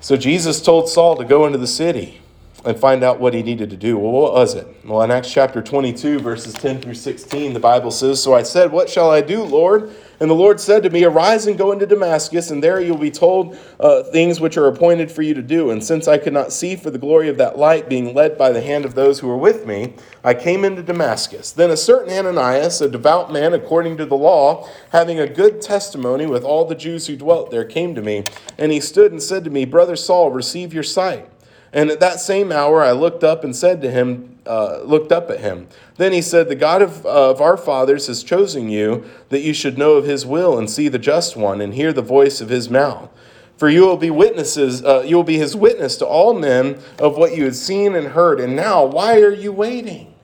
So 0.00 0.16
Jesus 0.16 0.60
told 0.60 0.88
Saul 0.88 1.16
to 1.16 1.24
go 1.24 1.46
into 1.46 1.58
the 1.58 1.66
city 1.66 2.20
and 2.64 2.78
find 2.78 3.02
out 3.02 3.20
what 3.20 3.34
he 3.34 3.42
needed 3.42 3.70
to 3.70 3.76
do. 3.76 3.96
Well, 3.96 4.12
what 4.12 4.32
was 4.32 4.54
it? 4.54 4.66
Well, 4.84 5.02
in 5.02 5.10
Acts 5.10 5.30
chapter 5.30 5.62
22, 5.62 6.18
verses 6.18 6.54
10 6.54 6.80
through 6.80 6.94
16, 6.94 7.52
the 7.52 7.60
Bible 7.60 7.90
says, 7.90 8.22
So 8.22 8.34
I 8.34 8.42
said, 8.42 8.72
What 8.72 8.90
shall 8.90 9.10
I 9.10 9.20
do, 9.20 9.42
Lord? 9.42 9.94
And 10.20 10.30
the 10.30 10.34
Lord 10.34 10.60
said 10.60 10.82
to 10.84 10.90
me, 10.90 11.04
Arise 11.04 11.46
and 11.46 11.58
go 11.58 11.72
into 11.72 11.86
Damascus, 11.86 12.50
and 12.50 12.62
there 12.62 12.80
you'll 12.80 12.96
be 12.96 13.10
told 13.10 13.58
uh, 13.80 14.04
things 14.04 14.40
which 14.40 14.56
are 14.56 14.66
appointed 14.66 15.10
for 15.10 15.22
you 15.22 15.34
to 15.34 15.42
do. 15.42 15.70
And 15.70 15.82
since 15.82 16.06
I 16.06 16.18
could 16.18 16.32
not 16.32 16.52
see 16.52 16.76
for 16.76 16.90
the 16.90 16.98
glory 16.98 17.28
of 17.28 17.36
that 17.38 17.58
light, 17.58 17.88
being 17.88 18.14
led 18.14 18.38
by 18.38 18.50
the 18.50 18.60
hand 18.60 18.84
of 18.84 18.94
those 18.94 19.20
who 19.20 19.28
were 19.28 19.36
with 19.36 19.66
me, 19.66 19.94
I 20.22 20.34
came 20.34 20.64
into 20.64 20.82
Damascus. 20.82 21.52
Then 21.52 21.70
a 21.70 21.76
certain 21.76 22.12
Ananias, 22.12 22.80
a 22.80 22.88
devout 22.88 23.32
man 23.32 23.52
according 23.52 23.96
to 23.98 24.06
the 24.06 24.16
law, 24.16 24.68
having 24.90 25.18
a 25.18 25.28
good 25.28 25.60
testimony 25.60 26.26
with 26.26 26.44
all 26.44 26.64
the 26.64 26.74
Jews 26.74 27.06
who 27.06 27.16
dwelt 27.16 27.50
there, 27.50 27.64
came 27.64 27.94
to 27.94 28.02
me. 28.02 28.24
And 28.58 28.70
he 28.70 28.80
stood 28.80 29.12
and 29.12 29.22
said 29.22 29.44
to 29.44 29.50
me, 29.50 29.64
Brother 29.64 29.96
Saul, 29.96 30.30
receive 30.30 30.72
your 30.72 30.82
sight. 30.82 31.28
And 31.74 31.90
at 31.90 31.98
that 32.00 32.20
same 32.20 32.52
hour 32.52 32.82
I 32.84 32.92
looked 32.92 33.24
up 33.24 33.42
and 33.42 33.54
said 33.54 33.82
to 33.82 33.90
him, 33.90 34.38
uh, 34.46 34.80
looked 34.84 35.10
up 35.10 35.28
at 35.28 35.40
him. 35.40 35.66
Then 35.96 36.12
he 36.12 36.22
said, 36.22 36.48
The 36.48 36.54
God 36.54 36.82
of, 36.82 37.04
of 37.04 37.40
our 37.40 37.56
fathers 37.56 38.06
has 38.06 38.22
chosen 38.22 38.68
you 38.68 39.04
that 39.30 39.40
you 39.40 39.52
should 39.52 39.76
know 39.76 39.94
of 39.94 40.04
his 40.04 40.24
will 40.24 40.56
and 40.56 40.70
see 40.70 40.88
the 40.88 40.98
just 41.00 41.36
one 41.36 41.60
and 41.60 41.74
hear 41.74 41.92
the 41.92 42.00
voice 42.00 42.40
of 42.40 42.48
his 42.48 42.70
mouth. 42.70 43.10
For 43.56 43.68
you 43.68 43.86
will 43.86 43.96
be 43.96 44.10
witnesses, 44.10 44.84
uh, 44.84 45.02
you 45.06 45.16
will 45.16 45.24
be 45.24 45.38
his 45.38 45.56
witness 45.56 45.96
to 45.96 46.06
all 46.06 46.34
men 46.34 46.80
of 46.98 47.16
what 47.16 47.36
you 47.36 47.44
had 47.44 47.56
seen 47.56 47.96
and 47.96 48.08
heard. 48.08 48.38
And 48.38 48.54
now, 48.54 48.84
why 48.84 49.20
are 49.20 49.34
you 49.34 49.52
waiting? 49.52 50.14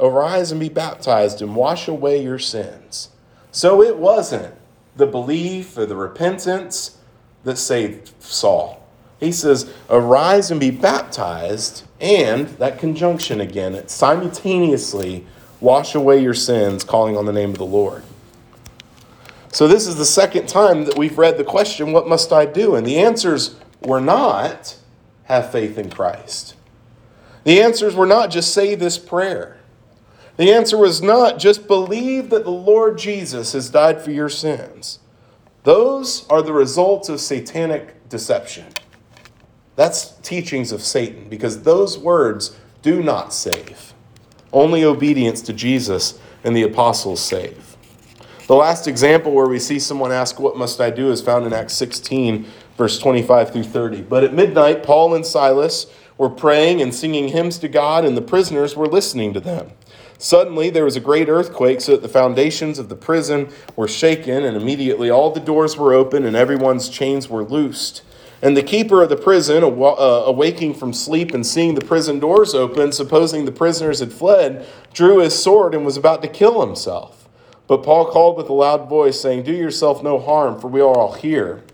Arise 0.00 0.50
and 0.50 0.60
be 0.60 0.68
baptized 0.68 1.40
and 1.40 1.54
wash 1.54 1.86
away 1.86 2.22
your 2.22 2.38
sins. 2.38 3.10
So 3.52 3.82
it 3.82 3.96
wasn't 3.96 4.54
the 4.96 5.06
belief 5.06 5.76
or 5.76 5.86
the 5.86 5.96
repentance 5.96 6.98
that 7.44 7.58
saved 7.58 8.12
Saul. 8.20 8.87
He 9.20 9.32
says, 9.32 9.72
Arise 9.90 10.50
and 10.50 10.60
be 10.60 10.70
baptized, 10.70 11.84
and 12.00 12.48
that 12.58 12.78
conjunction 12.78 13.40
again, 13.40 13.86
simultaneously 13.88 15.26
wash 15.60 15.94
away 15.94 16.22
your 16.22 16.34
sins, 16.34 16.84
calling 16.84 17.16
on 17.16 17.26
the 17.26 17.32
name 17.32 17.50
of 17.50 17.58
the 17.58 17.66
Lord. 17.66 18.04
So, 19.50 19.66
this 19.66 19.86
is 19.86 19.96
the 19.96 20.04
second 20.04 20.48
time 20.48 20.84
that 20.84 20.96
we've 20.96 21.18
read 21.18 21.36
the 21.36 21.44
question, 21.44 21.92
What 21.92 22.06
must 22.06 22.32
I 22.32 22.46
do? 22.46 22.74
And 22.74 22.86
the 22.86 22.98
answers 22.98 23.56
were 23.80 24.00
not, 24.00 24.76
Have 25.24 25.50
faith 25.50 25.78
in 25.78 25.90
Christ. 25.90 26.54
The 27.44 27.62
answers 27.62 27.94
were 27.94 28.06
not 28.06 28.30
just 28.30 28.52
say 28.52 28.74
this 28.74 28.98
prayer. 28.98 29.58
The 30.36 30.52
answer 30.52 30.78
was 30.78 31.02
not 31.02 31.38
just 31.38 31.66
believe 31.66 32.30
that 32.30 32.44
the 32.44 32.50
Lord 32.50 32.98
Jesus 32.98 33.54
has 33.54 33.70
died 33.70 34.00
for 34.00 34.12
your 34.12 34.28
sins. 34.28 35.00
Those 35.64 36.28
are 36.28 36.42
the 36.42 36.52
results 36.52 37.08
of 37.08 37.20
satanic 37.20 38.08
deception. 38.08 38.66
That's 39.78 40.14
teachings 40.22 40.72
of 40.72 40.82
Satan 40.82 41.28
because 41.28 41.62
those 41.62 41.96
words 41.96 42.56
do 42.82 43.00
not 43.00 43.32
save. 43.32 43.94
Only 44.52 44.82
obedience 44.84 45.40
to 45.42 45.52
Jesus 45.52 46.18
and 46.42 46.56
the 46.56 46.64
apostles 46.64 47.20
save. 47.20 47.76
The 48.48 48.56
last 48.56 48.88
example 48.88 49.30
where 49.30 49.46
we 49.46 49.60
see 49.60 49.78
someone 49.78 50.10
ask, 50.10 50.40
What 50.40 50.56
must 50.56 50.80
I 50.80 50.90
do? 50.90 51.12
is 51.12 51.22
found 51.22 51.46
in 51.46 51.52
Acts 51.52 51.74
16, 51.74 52.44
verse 52.76 52.98
25 52.98 53.52
through 53.52 53.62
30. 53.62 54.02
But 54.02 54.24
at 54.24 54.34
midnight, 54.34 54.82
Paul 54.82 55.14
and 55.14 55.24
Silas 55.24 55.86
were 56.16 56.28
praying 56.28 56.82
and 56.82 56.92
singing 56.92 57.28
hymns 57.28 57.56
to 57.58 57.68
God, 57.68 58.04
and 58.04 58.16
the 58.16 58.20
prisoners 58.20 58.74
were 58.74 58.88
listening 58.88 59.32
to 59.34 59.40
them. 59.40 59.70
Suddenly 60.18 60.70
there 60.70 60.86
was 60.86 60.96
a 60.96 61.00
great 61.00 61.28
earthquake, 61.28 61.80
so 61.82 61.92
that 61.92 62.02
the 62.02 62.08
foundations 62.08 62.80
of 62.80 62.88
the 62.88 62.96
prison 62.96 63.48
were 63.76 63.86
shaken, 63.86 64.44
and 64.44 64.56
immediately 64.56 65.08
all 65.08 65.30
the 65.30 65.38
doors 65.38 65.76
were 65.76 65.92
open 65.92 66.24
and 66.24 66.34
everyone's 66.34 66.88
chains 66.88 67.28
were 67.28 67.44
loosed. 67.44 68.02
And 68.40 68.56
the 68.56 68.62
keeper 68.62 69.02
of 69.02 69.08
the 69.08 69.16
prison, 69.16 69.64
uh, 69.64 69.66
awaking 69.66 70.74
from 70.74 70.92
sleep 70.92 71.34
and 71.34 71.44
seeing 71.44 71.74
the 71.74 71.84
prison 71.84 72.20
doors 72.20 72.54
open, 72.54 72.92
supposing 72.92 73.44
the 73.44 73.52
prisoners 73.52 73.98
had 73.98 74.12
fled, 74.12 74.66
drew 74.92 75.18
his 75.18 75.40
sword 75.40 75.74
and 75.74 75.84
was 75.84 75.96
about 75.96 76.22
to 76.22 76.28
kill 76.28 76.64
himself. 76.64 77.28
But 77.66 77.82
Paul 77.82 78.06
called 78.06 78.36
with 78.36 78.48
a 78.48 78.52
loud 78.52 78.88
voice, 78.88 79.20
saying, 79.20 79.42
Do 79.42 79.52
yourself 79.52 80.02
no 80.02 80.18
harm, 80.18 80.60
for 80.60 80.68
we 80.68 80.80
are 80.80 80.96
all 80.96 81.12
here. 81.12 81.64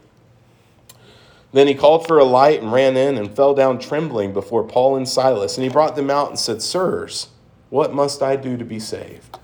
Then 1.53 1.69
he 1.69 1.75
called 1.75 2.07
for 2.07 2.19
a 2.19 2.25
light 2.25 2.63
and 2.63 2.73
ran 2.73 2.97
in 2.97 3.17
and 3.17 3.35
fell 3.35 3.55
down 3.55 3.79
trembling 3.79 4.33
before 4.33 4.65
Paul 4.65 4.97
and 4.97 5.09
Silas. 5.09 5.57
And 5.57 5.63
he 5.63 5.71
brought 5.71 5.95
them 5.95 6.11
out 6.11 6.29
and 6.29 6.39
said, 6.39 6.63
Sirs, 6.63 7.29
what 7.71 7.95
must 7.95 8.23
I 8.23 8.35
do 8.35 8.57
to 8.57 8.65
be 8.65 8.81
saved? 8.81 9.39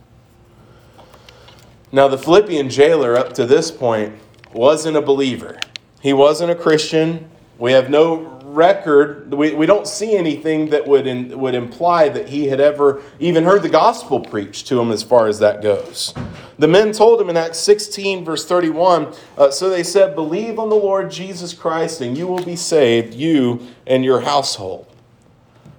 Now, 1.93 2.09
the 2.09 2.19
Philippian 2.19 2.69
jailer, 2.69 3.17
up 3.17 3.33
to 3.35 3.47
this 3.47 3.71
point, 3.71 4.15
wasn't 4.53 4.97
a 4.97 5.03
believer. 5.03 5.61
He 6.01 6.13
wasn't 6.13 6.51
a 6.51 6.55
Christian. 6.55 7.31
We 7.59 7.73
have 7.73 7.91
no 7.91 8.41
record, 8.55 9.33
we, 9.33 9.55
we 9.55 9.67
don't 9.67 9.87
see 9.87 10.17
anything 10.17 10.71
that 10.71 10.87
would, 10.87 11.07
in, 11.07 11.39
would 11.39 11.55
imply 11.55 12.09
that 12.09 12.29
he 12.29 12.49
had 12.49 12.61
ever 12.61 13.03
even 13.19 13.45
heard 13.45 13.63
the 13.63 13.69
gospel 13.69 14.21
preached 14.21 14.67
to 14.69 14.81
him 14.81 14.91
as 14.91 15.03
far 15.03 15.29
as 15.29 15.39
that 15.39 15.63
goes. 15.63 16.15
The 16.59 16.69
men 16.69 16.93
told 16.93 17.21
him 17.21 17.31
in 17.31 17.37
Acts 17.37 17.59
16, 17.59 18.25
verse 18.25 18.45
31, 18.47 19.15
uh, 19.39 19.51
so 19.51 19.71
they 19.71 19.83
said, 19.83 20.15
Believe 20.15 20.59
on 20.59 20.69
the 20.69 20.77
Lord 20.77 21.11
Jesus 21.11 21.55
Christ, 21.55 22.01
and 22.01 22.19
you 22.19 22.27
will 22.27 22.45
be 22.45 22.57
saved, 22.57 23.15
you 23.15 23.67
and 23.87 24.05
your 24.05 24.21
household. 24.21 24.87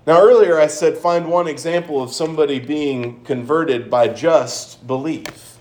Now, 0.07 0.19
earlier 0.19 0.59
I 0.59 0.67
said, 0.67 0.97
find 0.97 1.29
one 1.29 1.47
example 1.47 2.01
of 2.01 2.11
somebody 2.11 2.59
being 2.59 3.23
converted 3.23 3.89
by 3.89 4.07
just 4.07 4.87
belief. 4.87 5.57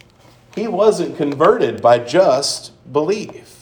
He 0.54 0.66
wasn't 0.66 1.16
converted 1.16 1.82
by 1.82 1.98
just 1.98 2.72
belief 2.90 3.59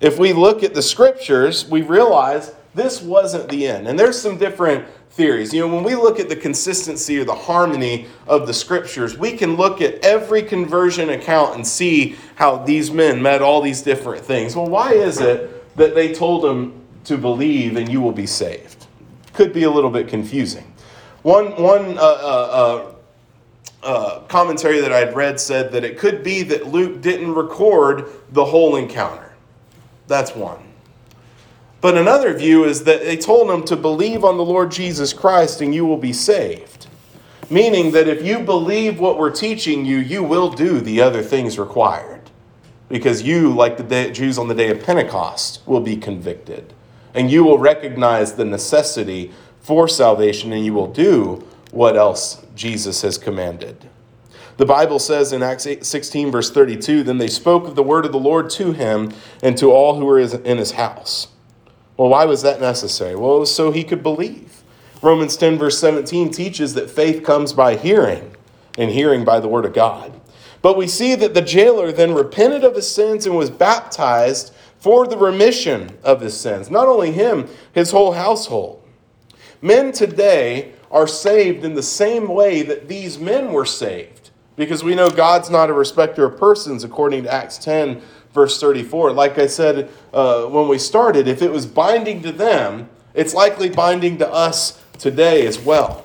if 0.00 0.18
we 0.18 0.32
look 0.32 0.62
at 0.62 0.74
the 0.74 0.82
scriptures, 0.82 1.68
we 1.68 1.82
realize 1.82 2.54
this 2.74 3.02
wasn't 3.02 3.48
the 3.48 3.66
end. 3.66 3.88
And 3.88 3.98
there's 3.98 4.20
some 4.20 4.38
different 4.38 4.86
theories. 5.10 5.52
You 5.52 5.66
know, 5.66 5.74
when 5.74 5.82
we 5.82 5.96
look 5.96 6.20
at 6.20 6.28
the 6.28 6.36
consistency 6.36 7.18
or 7.18 7.24
the 7.24 7.34
harmony 7.34 8.06
of 8.26 8.46
the 8.46 8.54
scriptures, 8.54 9.18
we 9.18 9.32
can 9.32 9.56
look 9.56 9.80
at 9.80 9.96
every 10.04 10.42
conversion 10.42 11.10
account 11.10 11.56
and 11.56 11.66
see 11.66 12.16
how 12.36 12.58
these 12.58 12.90
men 12.90 13.20
met 13.20 13.42
all 13.42 13.60
these 13.60 13.82
different 13.82 14.24
things. 14.24 14.54
Well, 14.54 14.68
why 14.68 14.92
is 14.92 15.20
it 15.20 15.76
that 15.76 15.94
they 15.94 16.14
told 16.14 16.44
them 16.44 16.80
to 17.04 17.18
believe 17.18 17.76
and 17.76 17.90
you 17.90 18.00
will 18.00 18.12
be 18.12 18.26
saved? 18.26 18.86
Could 19.32 19.52
be 19.52 19.64
a 19.64 19.70
little 19.70 19.90
bit 19.90 20.08
confusing. 20.08 20.72
One, 21.22 21.60
one 21.60 21.98
uh, 21.98 22.00
uh, 22.00 22.92
uh, 23.82 23.86
uh 23.86 24.20
commentary 24.28 24.80
that 24.80 24.92
I'd 24.92 25.14
read 25.16 25.40
said 25.40 25.72
that 25.72 25.84
it 25.84 25.98
could 25.98 26.22
be 26.22 26.42
that 26.44 26.68
Luke 26.68 27.00
didn't 27.00 27.34
record 27.34 28.06
the 28.30 28.44
whole 28.44 28.76
encounter. 28.76 29.27
That's 30.08 30.34
one. 30.34 30.58
But 31.80 31.96
another 31.96 32.36
view 32.36 32.64
is 32.64 32.84
that 32.84 33.02
they 33.02 33.16
told 33.16 33.50
him 33.50 33.64
to 33.66 33.76
believe 33.76 34.24
on 34.24 34.36
the 34.36 34.44
Lord 34.44 34.72
Jesus 34.72 35.12
Christ 35.12 35.60
and 35.60 35.72
you 35.72 35.86
will 35.86 35.98
be 35.98 36.12
saved. 36.12 36.88
Meaning 37.50 37.92
that 37.92 38.08
if 38.08 38.24
you 38.24 38.40
believe 38.40 38.98
what 38.98 39.16
we're 39.16 39.30
teaching 39.30 39.84
you, 39.84 39.98
you 39.98 40.22
will 40.22 40.50
do 40.50 40.80
the 40.80 41.00
other 41.00 41.22
things 41.22 41.58
required. 41.58 42.22
Because 42.88 43.22
you, 43.22 43.54
like 43.54 43.76
the 43.76 44.10
Jews 44.10 44.38
on 44.38 44.48
the 44.48 44.54
day 44.54 44.70
of 44.70 44.82
Pentecost, 44.82 45.60
will 45.66 45.80
be 45.80 45.96
convicted. 45.96 46.72
And 47.14 47.30
you 47.30 47.44
will 47.44 47.58
recognize 47.58 48.32
the 48.32 48.44
necessity 48.44 49.30
for 49.60 49.88
salvation 49.88 50.52
and 50.52 50.64
you 50.64 50.72
will 50.72 50.92
do 50.92 51.46
what 51.70 51.96
else 51.96 52.44
Jesus 52.54 53.02
has 53.02 53.18
commanded. 53.18 53.88
The 54.58 54.66
Bible 54.66 54.98
says 54.98 55.32
in 55.32 55.40
Acts 55.40 55.68
16, 55.82 56.32
verse 56.32 56.50
32, 56.50 57.04
then 57.04 57.18
they 57.18 57.28
spoke 57.28 57.68
of 57.68 57.76
the 57.76 57.82
word 57.82 58.04
of 58.04 58.10
the 58.10 58.18
Lord 58.18 58.50
to 58.50 58.72
him 58.72 59.12
and 59.40 59.56
to 59.56 59.70
all 59.70 59.94
who 59.94 60.04
were 60.04 60.18
in 60.18 60.58
his 60.58 60.72
house. 60.72 61.28
Well, 61.96 62.08
why 62.08 62.24
was 62.24 62.42
that 62.42 62.60
necessary? 62.60 63.14
Well, 63.14 63.46
so 63.46 63.70
he 63.70 63.84
could 63.84 64.02
believe. 64.02 64.64
Romans 65.00 65.36
10, 65.36 65.58
verse 65.58 65.78
17 65.78 66.32
teaches 66.32 66.74
that 66.74 66.90
faith 66.90 67.22
comes 67.22 67.52
by 67.52 67.76
hearing, 67.76 68.34
and 68.76 68.90
hearing 68.90 69.24
by 69.24 69.38
the 69.38 69.46
word 69.46 69.64
of 69.64 69.74
God. 69.74 70.20
But 70.60 70.76
we 70.76 70.88
see 70.88 71.14
that 71.14 71.34
the 71.34 71.40
jailer 71.40 71.92
then 71.92 72.12
repented 72.12 72.64
of 72.64 72.74
his 72.74 72.92
sins 72.92 73.26
and 73.26 73.36
was 73.36 73.50
baptized 73.50 74.52
for 74.80 75.06
the 75.06 75.16
remission 75.16 75.96
of 76.02 76.20
his 76.20 76.38
sins. 76.38 76.68
Not 76.68 76.88
only 76.88 77.12
him, 77.12 77.46
his 77.72 77.92
whole 77.92 78.10
household. 78.10 78.82
Men 79.62 79.92
today 79.92 80.72
are 80.90 81.06
saved 81.06 81.64
in 81.64 81.74
the 81.74 81.82
same 81.82 82.26
way 82.26 82.62
that 82.62 82.88
these 82.88 83.20
men 83.20 83.52
were 83.52 83.64
saved 83.64 84.17
because 84.58 84.82
we 84.82 84.94
know 84.94 85.08
God's 85.08 85.48
not 85.48 85.70
a 85.70 85.72
respecter 85.72 86.26
of 86.26 86.36
persons, 86.36 86.82
according 86.84 87.22
to 87.22 87.32
Acts 87.32 87.56
10, 87.58 88.02
verse 88.34 88.60
34. 88.60 89.12
Like 89.12 89.38
I 89.38 89.46
said 89.46 89.88
uh, 90.12 90.46
when 90.46 90.68
we 90.68 90.78
started, 90.78 91.28
if 91.28 91.40
it 91.40 91.50
was 91.50 91.64
binding 91.64 92.20
to 92.22 92.32
them, 92.32 92.90
it's 93.14 93.32
likely 93.32 93.70
binding 93.70 94.18
to 94.18 94.28
us 94.30 94.82
today 94.98 95.46
as 95.46 95.58
well. 95.60 96.04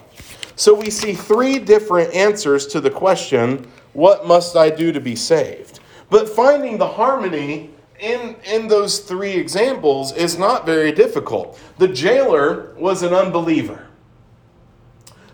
So 0.56 0.74
we 0.74 0.92
see 0.92 1.14
three 1.14 1.58
different 1.58 2.14
answers 2.14 2.68
to 2.68 2.80
the 2.80 2.92
question, 2.92 3.68
What 3.94 4.28
must 4.28 4.56
I 4.56 4.70
do 4.70 4.92
to 4.92 5.02
be 5.02 5.16
saved? 5.16 5.80
But 6.12 6.30
finding 6.30 6.78
the 6.78 6.88
harmony 6.88 7.72
in, 8.00 8.36
in 8.46 8.68
those 8.68 9.00
three 9.00 9.32
examples 9.32 10.14
is 10.14 10.38
not 10.38 10.64
very 10.64 10.92
difficult. 10.92 11.60
The 11.80 11.88
jailer 11.88 12.76
was 12.78 13.02
an 13.02 13.16
unbeliever. 13.16 13.88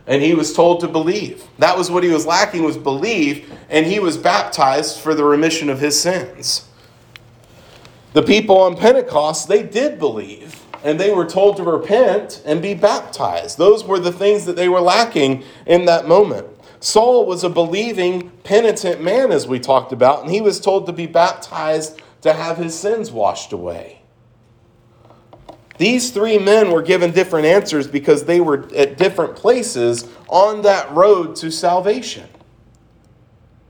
And 0.09 0.21
he 0.23 0.33
was 0.33 0.53
told 0.53 0.81
to 0.81 0.87
believe. 0.87 1.45
That 1.59 1.77
was 1.77 1.89
what 1.89 2.03
he 2.03 2.09
was 2.09 2.25
lacking 2.25 2.63
was 2.63 2.77
belief, 2.77 3.49
and 3.69 3.85
he 3.85 3.99
was 3.99 4.17
baptized 4.17 4.99
for 4.99 5.13
the 5.13 5.23
remission 5.23 5.69
of 5.69 5.79
his 5.79 6.01
sins. 6.01 6.67
The 8.13 8.23
people 8.23 8.57
on 8.57 8.75
Pentecost, 8.75 9.47
they 9.47 9.61
did 9.61 9.99
believe, 9.99 10.65
and 10.83 10.99
they 10.99 11.13
were 11.13 11.27
told 11.27 11.57
to 11.57 11.63
repent 11.63 12.41
and 12.43 12.59
be 12.59 12.73
baptized. 12.73 13.59
Those 13.59 13.83
were 13.83 13.99
the 13.99 14.11
things 14.11 14.45
that 14.45 14.55
they 14.55 14.67
were 14.67 14.81
lacking 14.81 15.43
in 15.67 15.85
that 15.85 16.07
moment. 16.07 16.47
Saul 16.79 17.27
was 17.27 17.43
a 17.43 17.49
believing, 17.49 18.31
penitent 18.43 19.03
man, 19.03 19.31
as 19.31 19.47
we 19.47 19.59
talked 19.59 19.91
about, 19.91 20.23
and 20.23 20.31
he 20.31 20.41
was 20.41 20.59
told 20.59 20.87
to 20.87 20.91
be 20.91 21.05
baptized 21.05 22.01
to 22.21 22.33
have 22.33 22.57
his 22.57 22.77
sins 22.77 23.11
washed 23.11 23.53
away. 23.53 23.98
These 25.79 26.11
three 26.11 26.37
men 26.37 26.71
were 26.71 26.81
given 26.81 27.11
different 27.11 27.45
answers 27.45 27.87
because 27.87 28.25
they 28.25 28.41
were 28.41 28.67
at 28.75 28.97
different 28.97 29.37
places 29.37 30.05
on 30.27 30.61
that 30.63 30.91
road 30.91 31.37
to 31.37 31.49
salvation. 31.49 32.27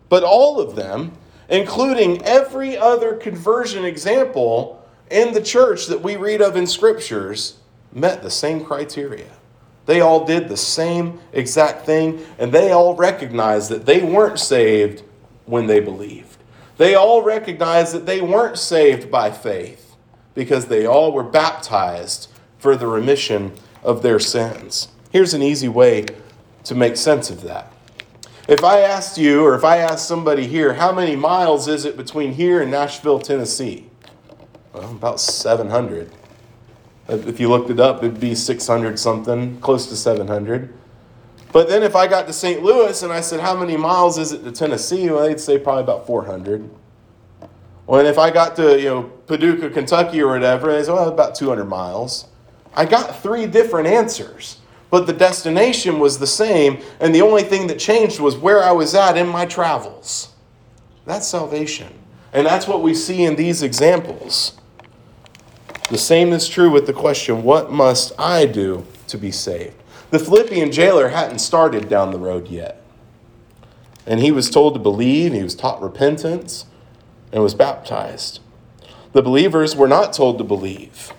But 0.09 0.23
all 0.23 0.59
of 0.59 0.75
them, 0.75 1.11
including 1.49 2.23
every 2.23 2.75
other 2.75 3.13
conversion 3.13 3.85
example 3.85 4.83
in 5.11 5.33
the 5.33 5.41
church 5.41 5.85
that 5.85 6.01
we 6.01 6.15
read 6.15 6.41
of 6.41 6.55
in 6.55 6.65
scriptures, 6.65 7.59
met 7.93 8.23
the 8.23 8.31
same 8.31 8.65
criteria. 8.65 9.29
They 9.85 10.01
all 10.01 10.25
did 10.25 10.49
the 10.49 10.57
same 10.57 11.19
exact 11.31 11.85
thing, 11.85 12.25
and 12.39 12.51
they 12.51 12.71
all 12.71 12.95
recognized 12.95 13.69
that 13.69 13.85
they 13.85 14.01
weren't 14.01 14.39
saved 14.39 15.03
when 15.45 15.67
they 15.67 15.79
believed. 15.79 16.37
They 16.77 16.95
all 16.95 17.21
recognized 17.21 17.93
that 17.93 18.07
they 18.07 18.19
weren't 18.19 18.57
saved 18.57 19.11
by 19.11 19.29
faith 19.29 19.88
because 20.33 20.67
they 20.67 20.85
all 20.85 21.11
were 21.11 21.23
baptized 21.23 22.29
for 22.57 22.75
the 22.75 22.87
remission 22.87 23.53
of 23.83 24.01
their 24.01 24.19
sins. 24.19 24.89
Here's 25.11 25.33
an 25.33 25.41
easy 25.41 25.67
way 25.67 26.05
to 26.65 26.75
make 26.75 26.97
sense 26.97 27.29
of 27.29 27.41
that. 27.41 27.71
If 28.47 28.63
I 28.63 28.81
asked 28.81 29.17
you, 29.17 29.45
or 29.45 29.55
if 29.55 29.63
I 29.63 29.77
asked 29.77 30.07
somebody 30.07 30.47
here, 30.47 30.73
how 30.73 30.91
many 30.91 31.15
miles 31.15 31.67
is 31.67 31.85
it 31.85 31.95
between 31.95 32.33
here 32.33 32.61
and 32.61 32.71
Nashville, 32.71 33.19
Tennessee? 33.19 33.85
Well, 34.73 34.91
about 34.91 35.19
700. 35.19 36.11
If 37.07 37.39
you 37.39 37.49
looked 37.49 37.69
it 37.69 37.79
up, 37.79 38.03
it'd 38.03 38.19
be 38.19 38.35
600 38.35 38.99
something, 38.99 39.59
close 39.61 39.87
to 39.87 39.95
700. 39.95 40.73
But 41.51 41.67
then 41.67 41.81
if 41.81 41.95
I 41.95 42.07
got 42.07 42.27
to 42.27 42.33
St. 42.33 42.61
Louis 42.61 43.01
and 43.01 43.11
I 43.11 43.21
said, 43.21 43.39
How 43.39 43.55
many 43.55 43.75
miles 43.75 44.17
is 44.17 44.31
it 44.31 44.43
to 44.43 44.51
Tennessee? 44.51 45.09
Well, 45.09 45.27
they'd 45.27 45.39
say 45.39 45.57
probably 45.57 45.83
about 45.83 46.05
400. 46.05 46.69
And 47.97 48.07
if 48.07 48.19
I 48.19 48.29
got 48.29 48.55
to, 48.57 48.79
you 48.79 48.85
know, 48.85 49.03
Paducah, 49.25 49.71
Kentucky 49.71 50.21
or 50.21 50.27
whatever, 50.27 50.71
they 50.71 50.83
said, 50.83 50.93
Well, 50.93 51.09
about 51.09 51.35
200 51.35 51.65
miles. 51.65 52.27
I 52.75 52.85
got 52.85 53.21
three 53.21 53.47
different 53.47 53.87
answers, 53.87 54.59
but 54.91 55.07
the 55.07 55.13
destination 55.13 55.99
was 55.99 56.19
the 56.19 56.27
same, 56.27 56.81
and 56.99 57.13
the 57.13 57.23
only 57.23 57.41
thing 57.41 57.65
that 57.67 57.79
changed 57.79 58.19
was 58.19 58.37
where 58.37 58.63
I 58.63 58.71
was 58.71 58.93
at 58.93 59.17
in 59.17 59.27
my 59.27 59.45
travels. 59.45 60.29
That's 61.05 61.27
salvation. 61.27 61.91
And 62.31 62.45
that's 62.45 62.67
what 62.67 62.83
we 62.83 62.93
see 62.93 63.23
in 63.23 63.35
these 63.35 63.63
examples. 63.63 64.59
The 65.89 65.97
same 65.97 66.31
is 66.31 66.47
true 66.47 66.69
with 66.69 66.85
the 66.85 66.93
question, 66.93 67.41
What 67.41 67.71
must 67.71 68.11
I 68.19 68.45
do 68.45 68.85
to 69.07 69.17
be 69.17 69.31
saved? 69.31 69.75
The 70.11 70.19
Philippian 70.19 70.71
jailer 70.71 71.09
hadn't 71.09 71.39
started 71.39 71.89
down 71.89 72.11
the 72.11 72.19
road 72.19 72.47
yet. 72.47 72.83
And 74.05 74.19
he 74.19 74.31
was 74.31 74.49
told 74.49 74.75
to 74.75 74.79
believe, 74.79 75.33
he 75.33 75.43
was 75.43 75.55
taught 75.55 75.81
repentance, 75.81 76.65
and 77.31 77.43
was 77.43 77.53
baptized. 77.53 78.39
The 79.13 79.21
believers 79.21 79.75
were 79.75 79.87
not 79.87 80.13
told 80.13 80.37
to 80.37 80.43
believe, 80.43 81.11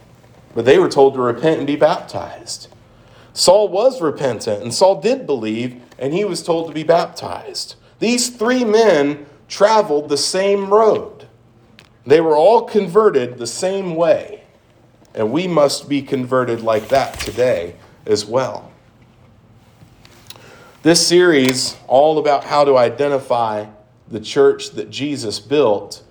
but 0.54 0.64
they 0.64 0.78
were 0.78 0.88
told 0.88 1.14
to 1.14 1.20
repent 1.20 1.58
and 1.58 1.66
be 1.66 1.76
baptized. 1.76 2.68
Saul 3.32 3.68
was 3.68 4.00
repentant, 4.00 4.62
and 4.62 4.74
Saul 4.74 5.00
did 5.00 5.26
believe, 5.26 5.80
and 5.98 6.12
he 6.12 6.24
was 6.24 6.42
told 6.42 6.68
to 6.68 6.74
be 6.74 6.82
baptized. 6.82 7.76
These 7.98 8.30
three 8.30 8.64
men 8.64 9.26
traveled 9.48 10.08
the 10.08 10.16
same 10.16 10.72
road. 10.72 11.26
They 12.06 12.20
were 12.20 12.36
all 12.36 12.62
converted 12.62 13.38
the 13.38 13.46
same 13.46 13.94
way, 13.94 14.44
and 15.14 15.30
we 15.30 15.46
must 15.46 15.88
be 15.88 16.02
converted 16.02 16.60
like 16.62 16.88
that 16.88 17.18
today 17.20 17.76
as 18.06 18.24
well. 18.24 18.72
This 20.82 21.06
series, 21.06 21.76
all 21.86 22.18
about 22.18 22.44
how 22.44 22.64
to 22.64 22.78
identify 22.78 23.66
the 24.10 24.20
church 24.20 24.70
that 24.70 24.90
Jesus 24.90 25.38
built, 25.38 26.02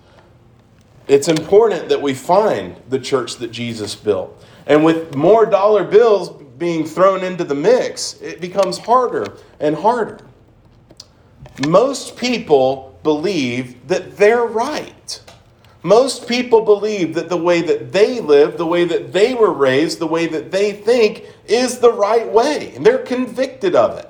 it's 1.08 1.28
important 1.28 1.88
that 1.88 2.00
we 2.00 2.14
find 2.14 2.76
the 2.88 2.98
church 2.98 3.36
that 3.36 3.50
Jesus 3.50 3.94
built. 3.94 4.44
And 4.66 4.84
with 4.84 5.14
more 5.14 5.46
dollar 5.46 5.84
bills 5.84 6.30
being 6.58 6.84
thrown 6.84 7.24
into 7.24 7.44
the 7.44 7.54
mix, 7.54 8.20
it 8.20 8.40
becomes 8.40 8.78
harder 8.78 9.36
and 9.58 9.74
harder. 9.74 10.20
Most 11.66 12.16
people 12.16 12.98
believe 13.02 13.88
that 13.88 14.16
they're 14.16 14.44
right. 14.44 15.20
Most 15.82 16.28
people 16.28 16.60
believe 16.60 17.14
that 17.14 17.30
the 17.30 17.36
way 17.36 17.62
that 17.62 17.92
they 17.92 18.20
live, 18.20 18.58
the 18.58 18.66
way 18.66 18.84
that 18.84 19.12
they 19.12 19.32
were 19.32 19.52
raised, 19.52 19.98
the 19.98 20.06
way 20.06 20.26
that 20.26 20.50
they 20.50 20.72
think 20.72 21.24
is 21.46 21.78
the 21.78 21.92
right 21.92 22.30
way. 22.30 22.74
And 22.74 22.84
they're 22.84 22.98
convicted 22.98 23.74
of 23.74 23.98
it. 23.98 24.09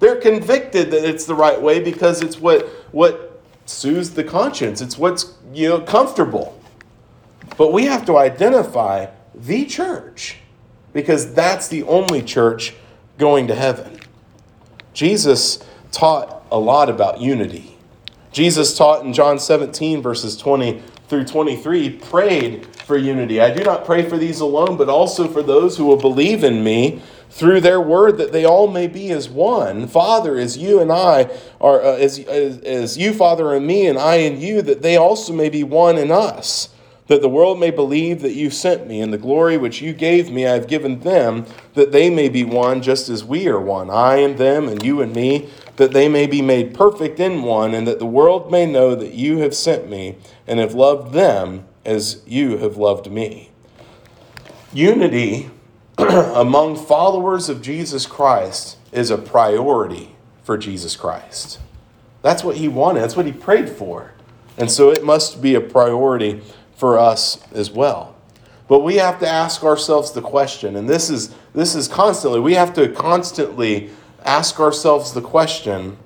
They're 0.00 0.20
convicted 0.20 0.90
that 0.90 1.04
it's 1.04 1.24
the 1.24 1.34
right 1.34 1.60
way 1.60 1.80
because 1.80 2.22
it's 2.22 2.38
what, 2.38 2.66
what 2.92 3.40
soothes 3.66 4.10
the 4.10 4.24
conscience. 4.24 4.80
It's 4.80 4.98
what's 4.98 5.34
you 5.52 5.68
know 5.68 5.80
comfortable. 5.80 6.60
But 7.56 7.72
we 7.72 7.84
have 7.84 8.04
to 8.06 8.16
identify 8.16 9.06
the 9.34 9.64
church 9.64 10.38
because 10.92 11.34
that's 11.34 11.68
the 11.68 11.82
only 11.84 12.22
church 12.22 12.74
going 13.18 13.46
to 13.48 13.54
heaven. 13.54 14.00
Jesus 14.92 15.64
taught 15.92 16.44
a 16.50 16.58
lot 16.58 16.88
about 16.88 17.20
unity. 17.20 17.76
Jesus 18.32 18.76
taught 18.76 19.04
in 19.04 19.12
John 19.12 19.38
17, 19.38 20.02
verses 20.02 20.36
20 20.36 20.82
through 21.08 21.24
23, 21.24 21.90
prayed 21.90 22.66
for 22.84 22.96
unity. 22.98 23.40
I 23.40 23.52
do 23.52 23.64
not 23.64 23.84
pray 23.84 24.08
for 24.08 24.18
these 24.18 24.40
alone, 24.40 24.76
but 24.76 24.88
also 24.88 25.26
for 25.26 25.42
those 25.42 25.76
who 25.76 25.86
will 25.86 25.96
believe 25.96 26.44
in 26.44 26.62
me 26.62 27.00
through 27.30 27.60
their 27.60 27.80
word 27.80 28.18
that 28.18 28.30
they 28.30 28.44
all 28.44 28.68
may 28.68 28.86
be 28.86 29.10
as 29.10 29.28
one. 29.28 29.88
Father, 29.88 30.36
as 30.36 30.58
you 30.58 30.80
and 30.80 30.92
I 30.92 31.30
are, 31.60 31.82
uh, 31.82 31.96
as, 31.96 32.18
as, 32.20 32.58
as 32.58 32.98
you, 32.98 33.14
Father, 33.14 33.54
and 33.54 33.66
me, 33.66 33.86
and 33.86 33.98
I 33.98 34.16
and 34.16 34.40
you, 34.40 34.62
that 34.62 34.82
they 34.82 34.96
also 34.96 35.32
may 35.32 35.48
be 35.48 35.64
one 35.64 35.96
in 35.96 36.10
us, 36.10 36.68
that 37.08 37.22
the 37.22 37.28
world 37.28 37.58
may 37.58 37.70
believe 37.70 38.20
that 38.22 38.34
you 38.34 38.50
sent 38.50 38.86
me, 38.86 39.00
and 39.00 39.12
the 39.12 39.18
glory 39.18 39.56
which 39.56 39.80
you 39.80 39.94
gave 39.94 40.30
me 40.30 40.46
I 40.46 40.52
have 40.52 40.68
given 40.68 41.00
them, 41.00 41.46
that 41.72 41.90
they 41.90 42.10
may 42.10 42.28
be 42.28 42.44
one 42.44 42.82
just 42.82 43.08
as 43.08 43.24
we 43.24 43.48
are 43.48 43.60
one, 43.60 43.90
I 43.90 44.16
and 44.16 44.36
them, 44.38 44.68
and 44.68 44.82
you 44.82 45.00
and 45.00 45.14
me, 45.14 45.48
that 45.76 45.92
they 45.92 46.08
may 46.08 46.26
be 46.26 46.42
made 46.42 46.74
perfect 46.74 47.18
in 47.18 47.42
one, 47.42 47.74
and 47.74 47.86
that 47.86 47.98
the 47.98 48.06
world 48.06 48.52
may 48.52 48.66
know 48.66 48.94
that 48.94 49.14
you 49.14 49.38
have 49.38 49.54
sent 49.54 49.88
me, 49.88 50.16
and 50.46 50.60
have 50.60 50.74
loved 50.74 51.14
them 51.14 51.64
as 51.84 52.22
you 52.26 52.58
have 52.58 52.76
loved 52.76 53.10
me. 53.10 53.50
Unity 54.72 55.50
among 55.98 56.76
followers 56.76 57.48
of 57.48 57.62
Jesus 57.62 58.06
Christ 58.06 58.78
is 58.92 59.10
a 59.10 59.18
priority 59.18 60.16
for 60.42 60.58
Jesus 60.58 60.96
Christ. 60.96 61.60
That's 62.22 62.42
what 62.42 62.56
he 62.56 62.68
wanted, 62.68 63.00
that's 63.00 63.16
what 63.16 63.26
he 63.26 63.32
prayed 63.32 63.68
for. 63.68 64.12
And 64.56 64.70
so 64.70 64.90
it 64.90 65.04
must 65.04 65.42
be 65.42 65.54
a 65.54 65.60
priority 65.60 66.42
for 66.76 66.98
us 66.98 67.38
as 67.52 67.70
well. 67.70 68.14
But 68.68 68.80
we 68.80 68.96
have 68.96 69.20
to 69.20 69.28
ask 69.28 69.62
ourselves 69.62 70.12
the 70.12 70.22
question, 70.22 70.76
and 70.76 70.88
this 70.88 71.10
is 71.10 71.34
this 71.54 71.74
is 71.74 71.86
constantly, 71.86 72.40
we 72.40 72.54
have 72.54 72.74
to 72.74 72.88
constantly 72.88 73.90
ask 74.24 74.58
ourselves 74.58 75.12
the 75.12 75.20
question, 75.20 75.96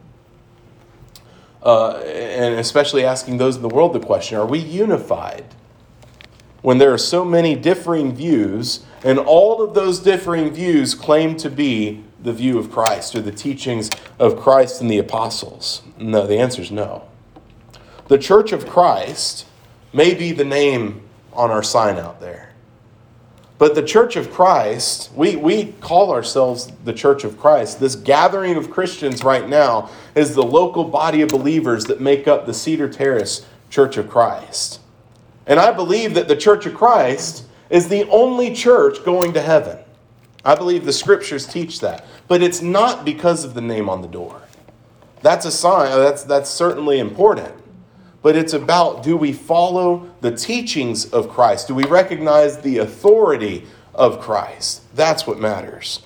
uh, 1.62 1.93
and 1.99 2.55
especially 2.57 3.05
asking 3.05 3.39
those 3.39 3.57
in 3.57 3.62
the 3.62 3.68
world 3.68 3.95
the 3.95 4.01
question, 4.01 4.37
are 4.39 4.47
we 4.47 4.59
unified? 4.59 5.45
When 6.62 6.78
there 6.78 6.92
are 6.92 6.98
so 6.98 7.24
many 7.24 7.54
differing 7.54 8.14
views 8.14 8.84
and 9.04 9.18
all 9.18 9.62
of 9.62 9.74
those 9.74 10.00
differing 10.00 10.50
views 10.50 10.94
claim 10.94 11.36
to 11.36 11.50
be 11.50 12.04
the 12.20 12.32
view 12.32 12.59
of 12.59 12.70
Christ 12.70 13.14
or 13.14 13.20
the 13.20 13.32
teachings 13.32 13.90
of 14.18 14.40
Christ 14.40 14.80
and 14.80 14.90
the 14.90 14.98
apostles? 14.98 15.82
No, 15.98 16.26
the 16.26 16.38
answer 16.38 16.62
is 16.62 16.72
no. 16.72 17.09
The 18.09 18.18
Church 18.18 18.52
of 18.52 18.66
Christ 18.66 19.46
may 19.92 20.14
be 20.14 20.32
the 20.32 20.44
name 20.44 21.02
on 21.32 21.50
our 21.50 21.62
sign 21.62 21.96
out 21.96 22.20
there. 22.20 22.48
But 23.59 23.74
the 23.74 23.82
Church 23.82 24.16
of 24.16 24.30
Christ, 24.30 25.11
we, 25.14 25.34
we 25.36 25.72
call 25.80 26.12
ourselves 26.12 26.72
the 26.84 26.92
Church 26.92 27.24
of 27.24 27.38
Christ. 27.38 27.80
This 27.80 27.96
gathering 27.96 28.56
of 28.56 28.70
Christians 28.70 29.24
right 29.24 29.48
now 29.48 29.90
is 30.14 30.34
the 30.34 30.44
local 30.44 30.84
body 30.84 31.22
of 31.22 31.28
believers 31.28 31.84
that 31.86 32.00
make 32.00 32.28
up 32.28 32.46
the 32.46 32.54
Cedar 32.54 32.88
Terrace 32.88 33.44
Church 33.68 33.96
of 33.96 34.09
Christ. 34.09 34.80
And 35.49 35.59
I 35.59 35.72
believe 35.72 36.14
that 36.14 36.28
the 36.28 36.36
Church 36.36 36.66
of 36.66 36.74
Christ 36.74 37.44
is 37.70 37.88
the 37.88 38.09
only 38.11 38.55
church 38.55 39.05
going 39.05 39.32
to 39.32 39.42
heaven. 39.42 39.78
I 40.44 40.55
believe 40.55 40.84
the 40.84 40.92
scriptures 40.92 41.46
teach 41.46 41.80
that. 41.80 42.05
But 42.28 42.42
it's 42.42 42.62
not 42.62 43.05
because 43.05 43.44
of 43.44 43.55
the 43.55 43.61
name 43.61 43.88
on 43.88 44.01
the 44.01 44.09
door. 44.09 44.42
That's 45.20 45.44
a 45.44 45.51
sign, 45.51 45.90
that's, 45.90 46.22
that's 46.22 46.49
certainly 46.49 47.01
important. 47.01 47.55
but 48.22 48.36
it's 48.36 48.53
about 48.53 49.03
do 49.03 49.16
we 49.16 49.32
follow 49.32 50.11
the 50.20 50.34
teachings 50.34 51.07
of 51.07 51.28
Christ? 51.28 51.68
Do 51.68 51.74
we 51.74 51.84
recognize 51.84 52.59
the 52.59 52.78
authority 52.78 53.66
of 53.94 54.20
Christ? 54.20 54.82
That's 54.94 55.26
what 55.26 55.38
matters. 55.38 56.01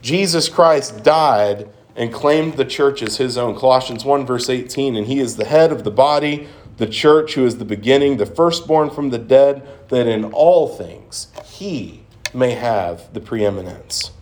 Jesus 0.00 0.48
Christ 0.48 1.02
died 1.02 1.68
and 1.96 2.12
claimed 2.12 2.54
the 2.54 2.64
church 2.64 3.02
as 3.02 3.16
his 3.16 3.36
own. 3.36 3.56
Colossians 3.56 4.04
1, 4.04 4.24
verse 4.24 4.48
18, 4.48 4.96
and 4.96 5.06
he 5.06 5.18
is 5.18 5.36
the 5.36 5.44
head 5.44 5.72
of 5.72 5.82
the 5.82 5.90
body, 5.90 6.46
the 6.78 6.86
church, 6.86 7.34
who 7.34 7.44
is 7.44 7.58
the 7.58 7.64
beginning, 7.64 8.16
the 8.16 8.26
firstborn 8.26 8.90
from 8.90 9.10
the 9.10 9.18
dead, 9.18 9.66
that 9.88 10.06
in 10.06 10.24
all 10.24 10.68
things 10.68 11.28
he 11.44 12.02
may 12.32 12.52
have 12.52 13.12
the 13.12 13.20
preeminence. 13.20 14.12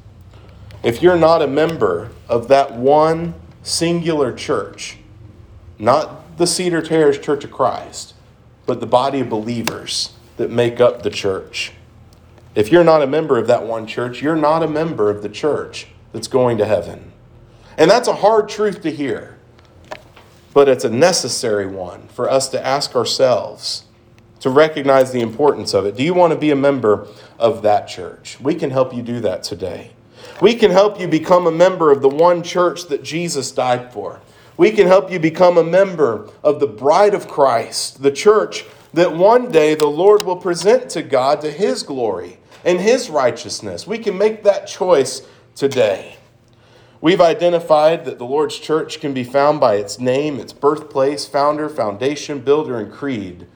If 0.82 1.02
you're 1.02 1.16
not 1.16 1.42
a 1.42 1.46
member 1.46 2.10
of 2.28 2.48
that 2.48 2.74
one 2.74 3.34
singular 3.62 4.32
church, 4.32 4.98
not 5.78 6.38
the 6.38 6.46
Cedar 6.46 6.82
Terrace 6.82 7.18
Church 7.18 7.44
of 7.44 7.50
Christ, 7.50 8.14
but 8.66 8.80
the 8.80 8.86
body 8.86 9.20
of 9.20 9.28
believers 9.28 10.12
that 10.36 10.50
make 10.50 10.80
up 10.80 11.02
the 11.02 11.10
church. 11.10 11.72
If 12.54 12.72
you're 12.72 12.84
not 12.84 13.02
a 13.02 13.06
member 13.06 13.38
of 13.38 13.46
that 13.48 13.64
one 13.64 13.86
church, 13.86 14.22
you're 14.22 14.36
not 14.36 14.62
a 14.62 14.68
member 14.68 15.10
of 15.10 15.22
the 15.22 15.28
church 15.28 15.88
that's 16.12 16.28
going 16.28 16.58
to 16.58 16.64
heaven. 16.64 17.12
And 17.76 17.90
that's 17.90 18.08
a 18.08 18.14
hard 18.14 18.48
truth 18.48 18.82
to 18.82 18.90
hear, 18.90 19.35
but 20.56 20.70
it's 20.70 20.86
a 20.86 20.88
necessary 20.90 21.66
one 21.66 22.08
for 22.08 22.30
us 22.30 22.48
to 22.48 22.66
ask 22.66 22.96
ourselves 22.96 23.84
to 24.40 24.48
recognize 24.48 25.12
the 25.12 25.20
importance 25.20 25.74
of 25.74 25.84
it. 25.84 25.94
Do 25.94 26.02
you 26.02 26.14
want 26.14 26.32
to 26.32 26.38
be 26.38 26.50
a 26.50 26.56
member 26.56 27.08
of 27.38 27.60
that 27.60 27.86
church? 27.86 28.40
We 28.40 28.54
can 28.54 28.70
help 28.70 28.94
you 28.94 29.02
do 29.02 29.20
that 29.20 29.42
today. 29.42 29.90
We 30.40 30.54
can 30.54 30.70
help 30.70 30.98
you 30.98 31.08
become 31.08 31.46
a 31.46 31.52
member 31.52 31.92
of 31.92 32.00
the 32.00 32.08
one 32.08 32.42
church 32.42 32.84
that 32.88 33.02
Jesus 33.02 33.52
died 33.52 33.92
for. 33.92 34.22
We 34.56 34.70
can 34.70 34.86
help 34.86 35.12
you 35.12 35.18
become 35.18 35.58
a 35.58 35.62
member 35.62 36.30
of 36.42 36.58
the 36.58 36.66
bride 36.66 37.12
of 37.12 37.28
Christ, 37.28 38.02
the 38.02 38.10
church 38.10 38.64
that 38.94 39.14
one 39.14 39.52
day 39.52 39.74
the 39.74 39.86
Lord 39.86 40.24
will 40.24 40.36
present 40.36 40.88
to 40.92 41.02
God 41.02 41.42
to 41.42 41.50
his 41.50 41.82
glory 41.82 42.38
and 42.64 42.80
his 42.80 43.10
righteousness. 43.10 43.86
We 43.86 43.98
can 43.98 44.16
make 44.16 44.42
that 44.44 44.66
choice 44.66 45.20
today. 45.54 46.15
We've 47.00 47.20
identified 47.20 48.04
that 48.06 48.18
the 48.18 48.24
Lord's 48.24 48.58
church 48.58 49.00
can 49.00 49.12
be 49.12 49.24
found 49.24 49.60
by 49.60 49.76
its 49.76 49.98
name, 49.98 50.40
its 50.40 50.52
birthplace, 50.52 51.26
founder, 51.26 51.68
foundation, 51.68 52.40
builder, 52.40 52.78
and 52.78 52.90
creed. 52.90 53.46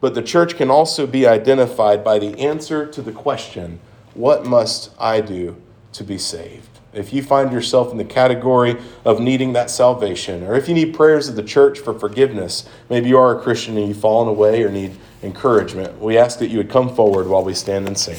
But 0.00 0.14
the 0.14 0.22
church 0.22 0.56
can 0.56 0.70
also 0.70 1.06
be 1.06 1.26
identified 1.26 2.02
by 2.02 2.18
the 2.18 2.38
answer 2.38 2.86
to 2.86 3.02
the 3.02 3.12
question 3.12 3.80
what 4.14 4.46
must 4.46 4.90
I 4.98 5.20
do 5.20 5.56
to 5.92 6.02
be 6.02 6.16
saved? 6.16 6.68
If 6.94 7.12
you 7.12 7.22
find 7.22 7.52
yourself 7.52 7.92
in 7.92 7.98
the 7.98 8.04
category 8.04 8.76
of 9.04 9.20
needing 9.20 9.52
that 9.52 9.68
salvation, 9.68 10.42
or 10.44 10.54
if 10.54 10.66
you 10.66 10.74
need 10.74 10.94
prayers 10.94 11.28
of 11.28 11.36
the 11.36 11.42
church 11.42 11.78
for 11.78 11.92
forgiveness, 11.92 12.66
maybe 12.88 13.10
you 13.10 13.18
are 13.18 13.38
a 13.38 13.42
Christian 13.42 13.76
and 13.76 13.88
you've 13.88 13.98
fallen 13.98 14.28
away 14.28 14.62
or 14.62 14.70
need 14.70 14.96
encouragement, 15.22 16.00
we 16.00 16.16
ask 16.16 16.38
that 16.38 16.48
you 16.48 16.56
would 16.56 16.70
come 16.70 16.94
forward 16.94 17.26
while 17.26 17.44
we 17.44 17.52
stand 17.52 17.86
and 17.86 17.98
sing. 17.98 18.18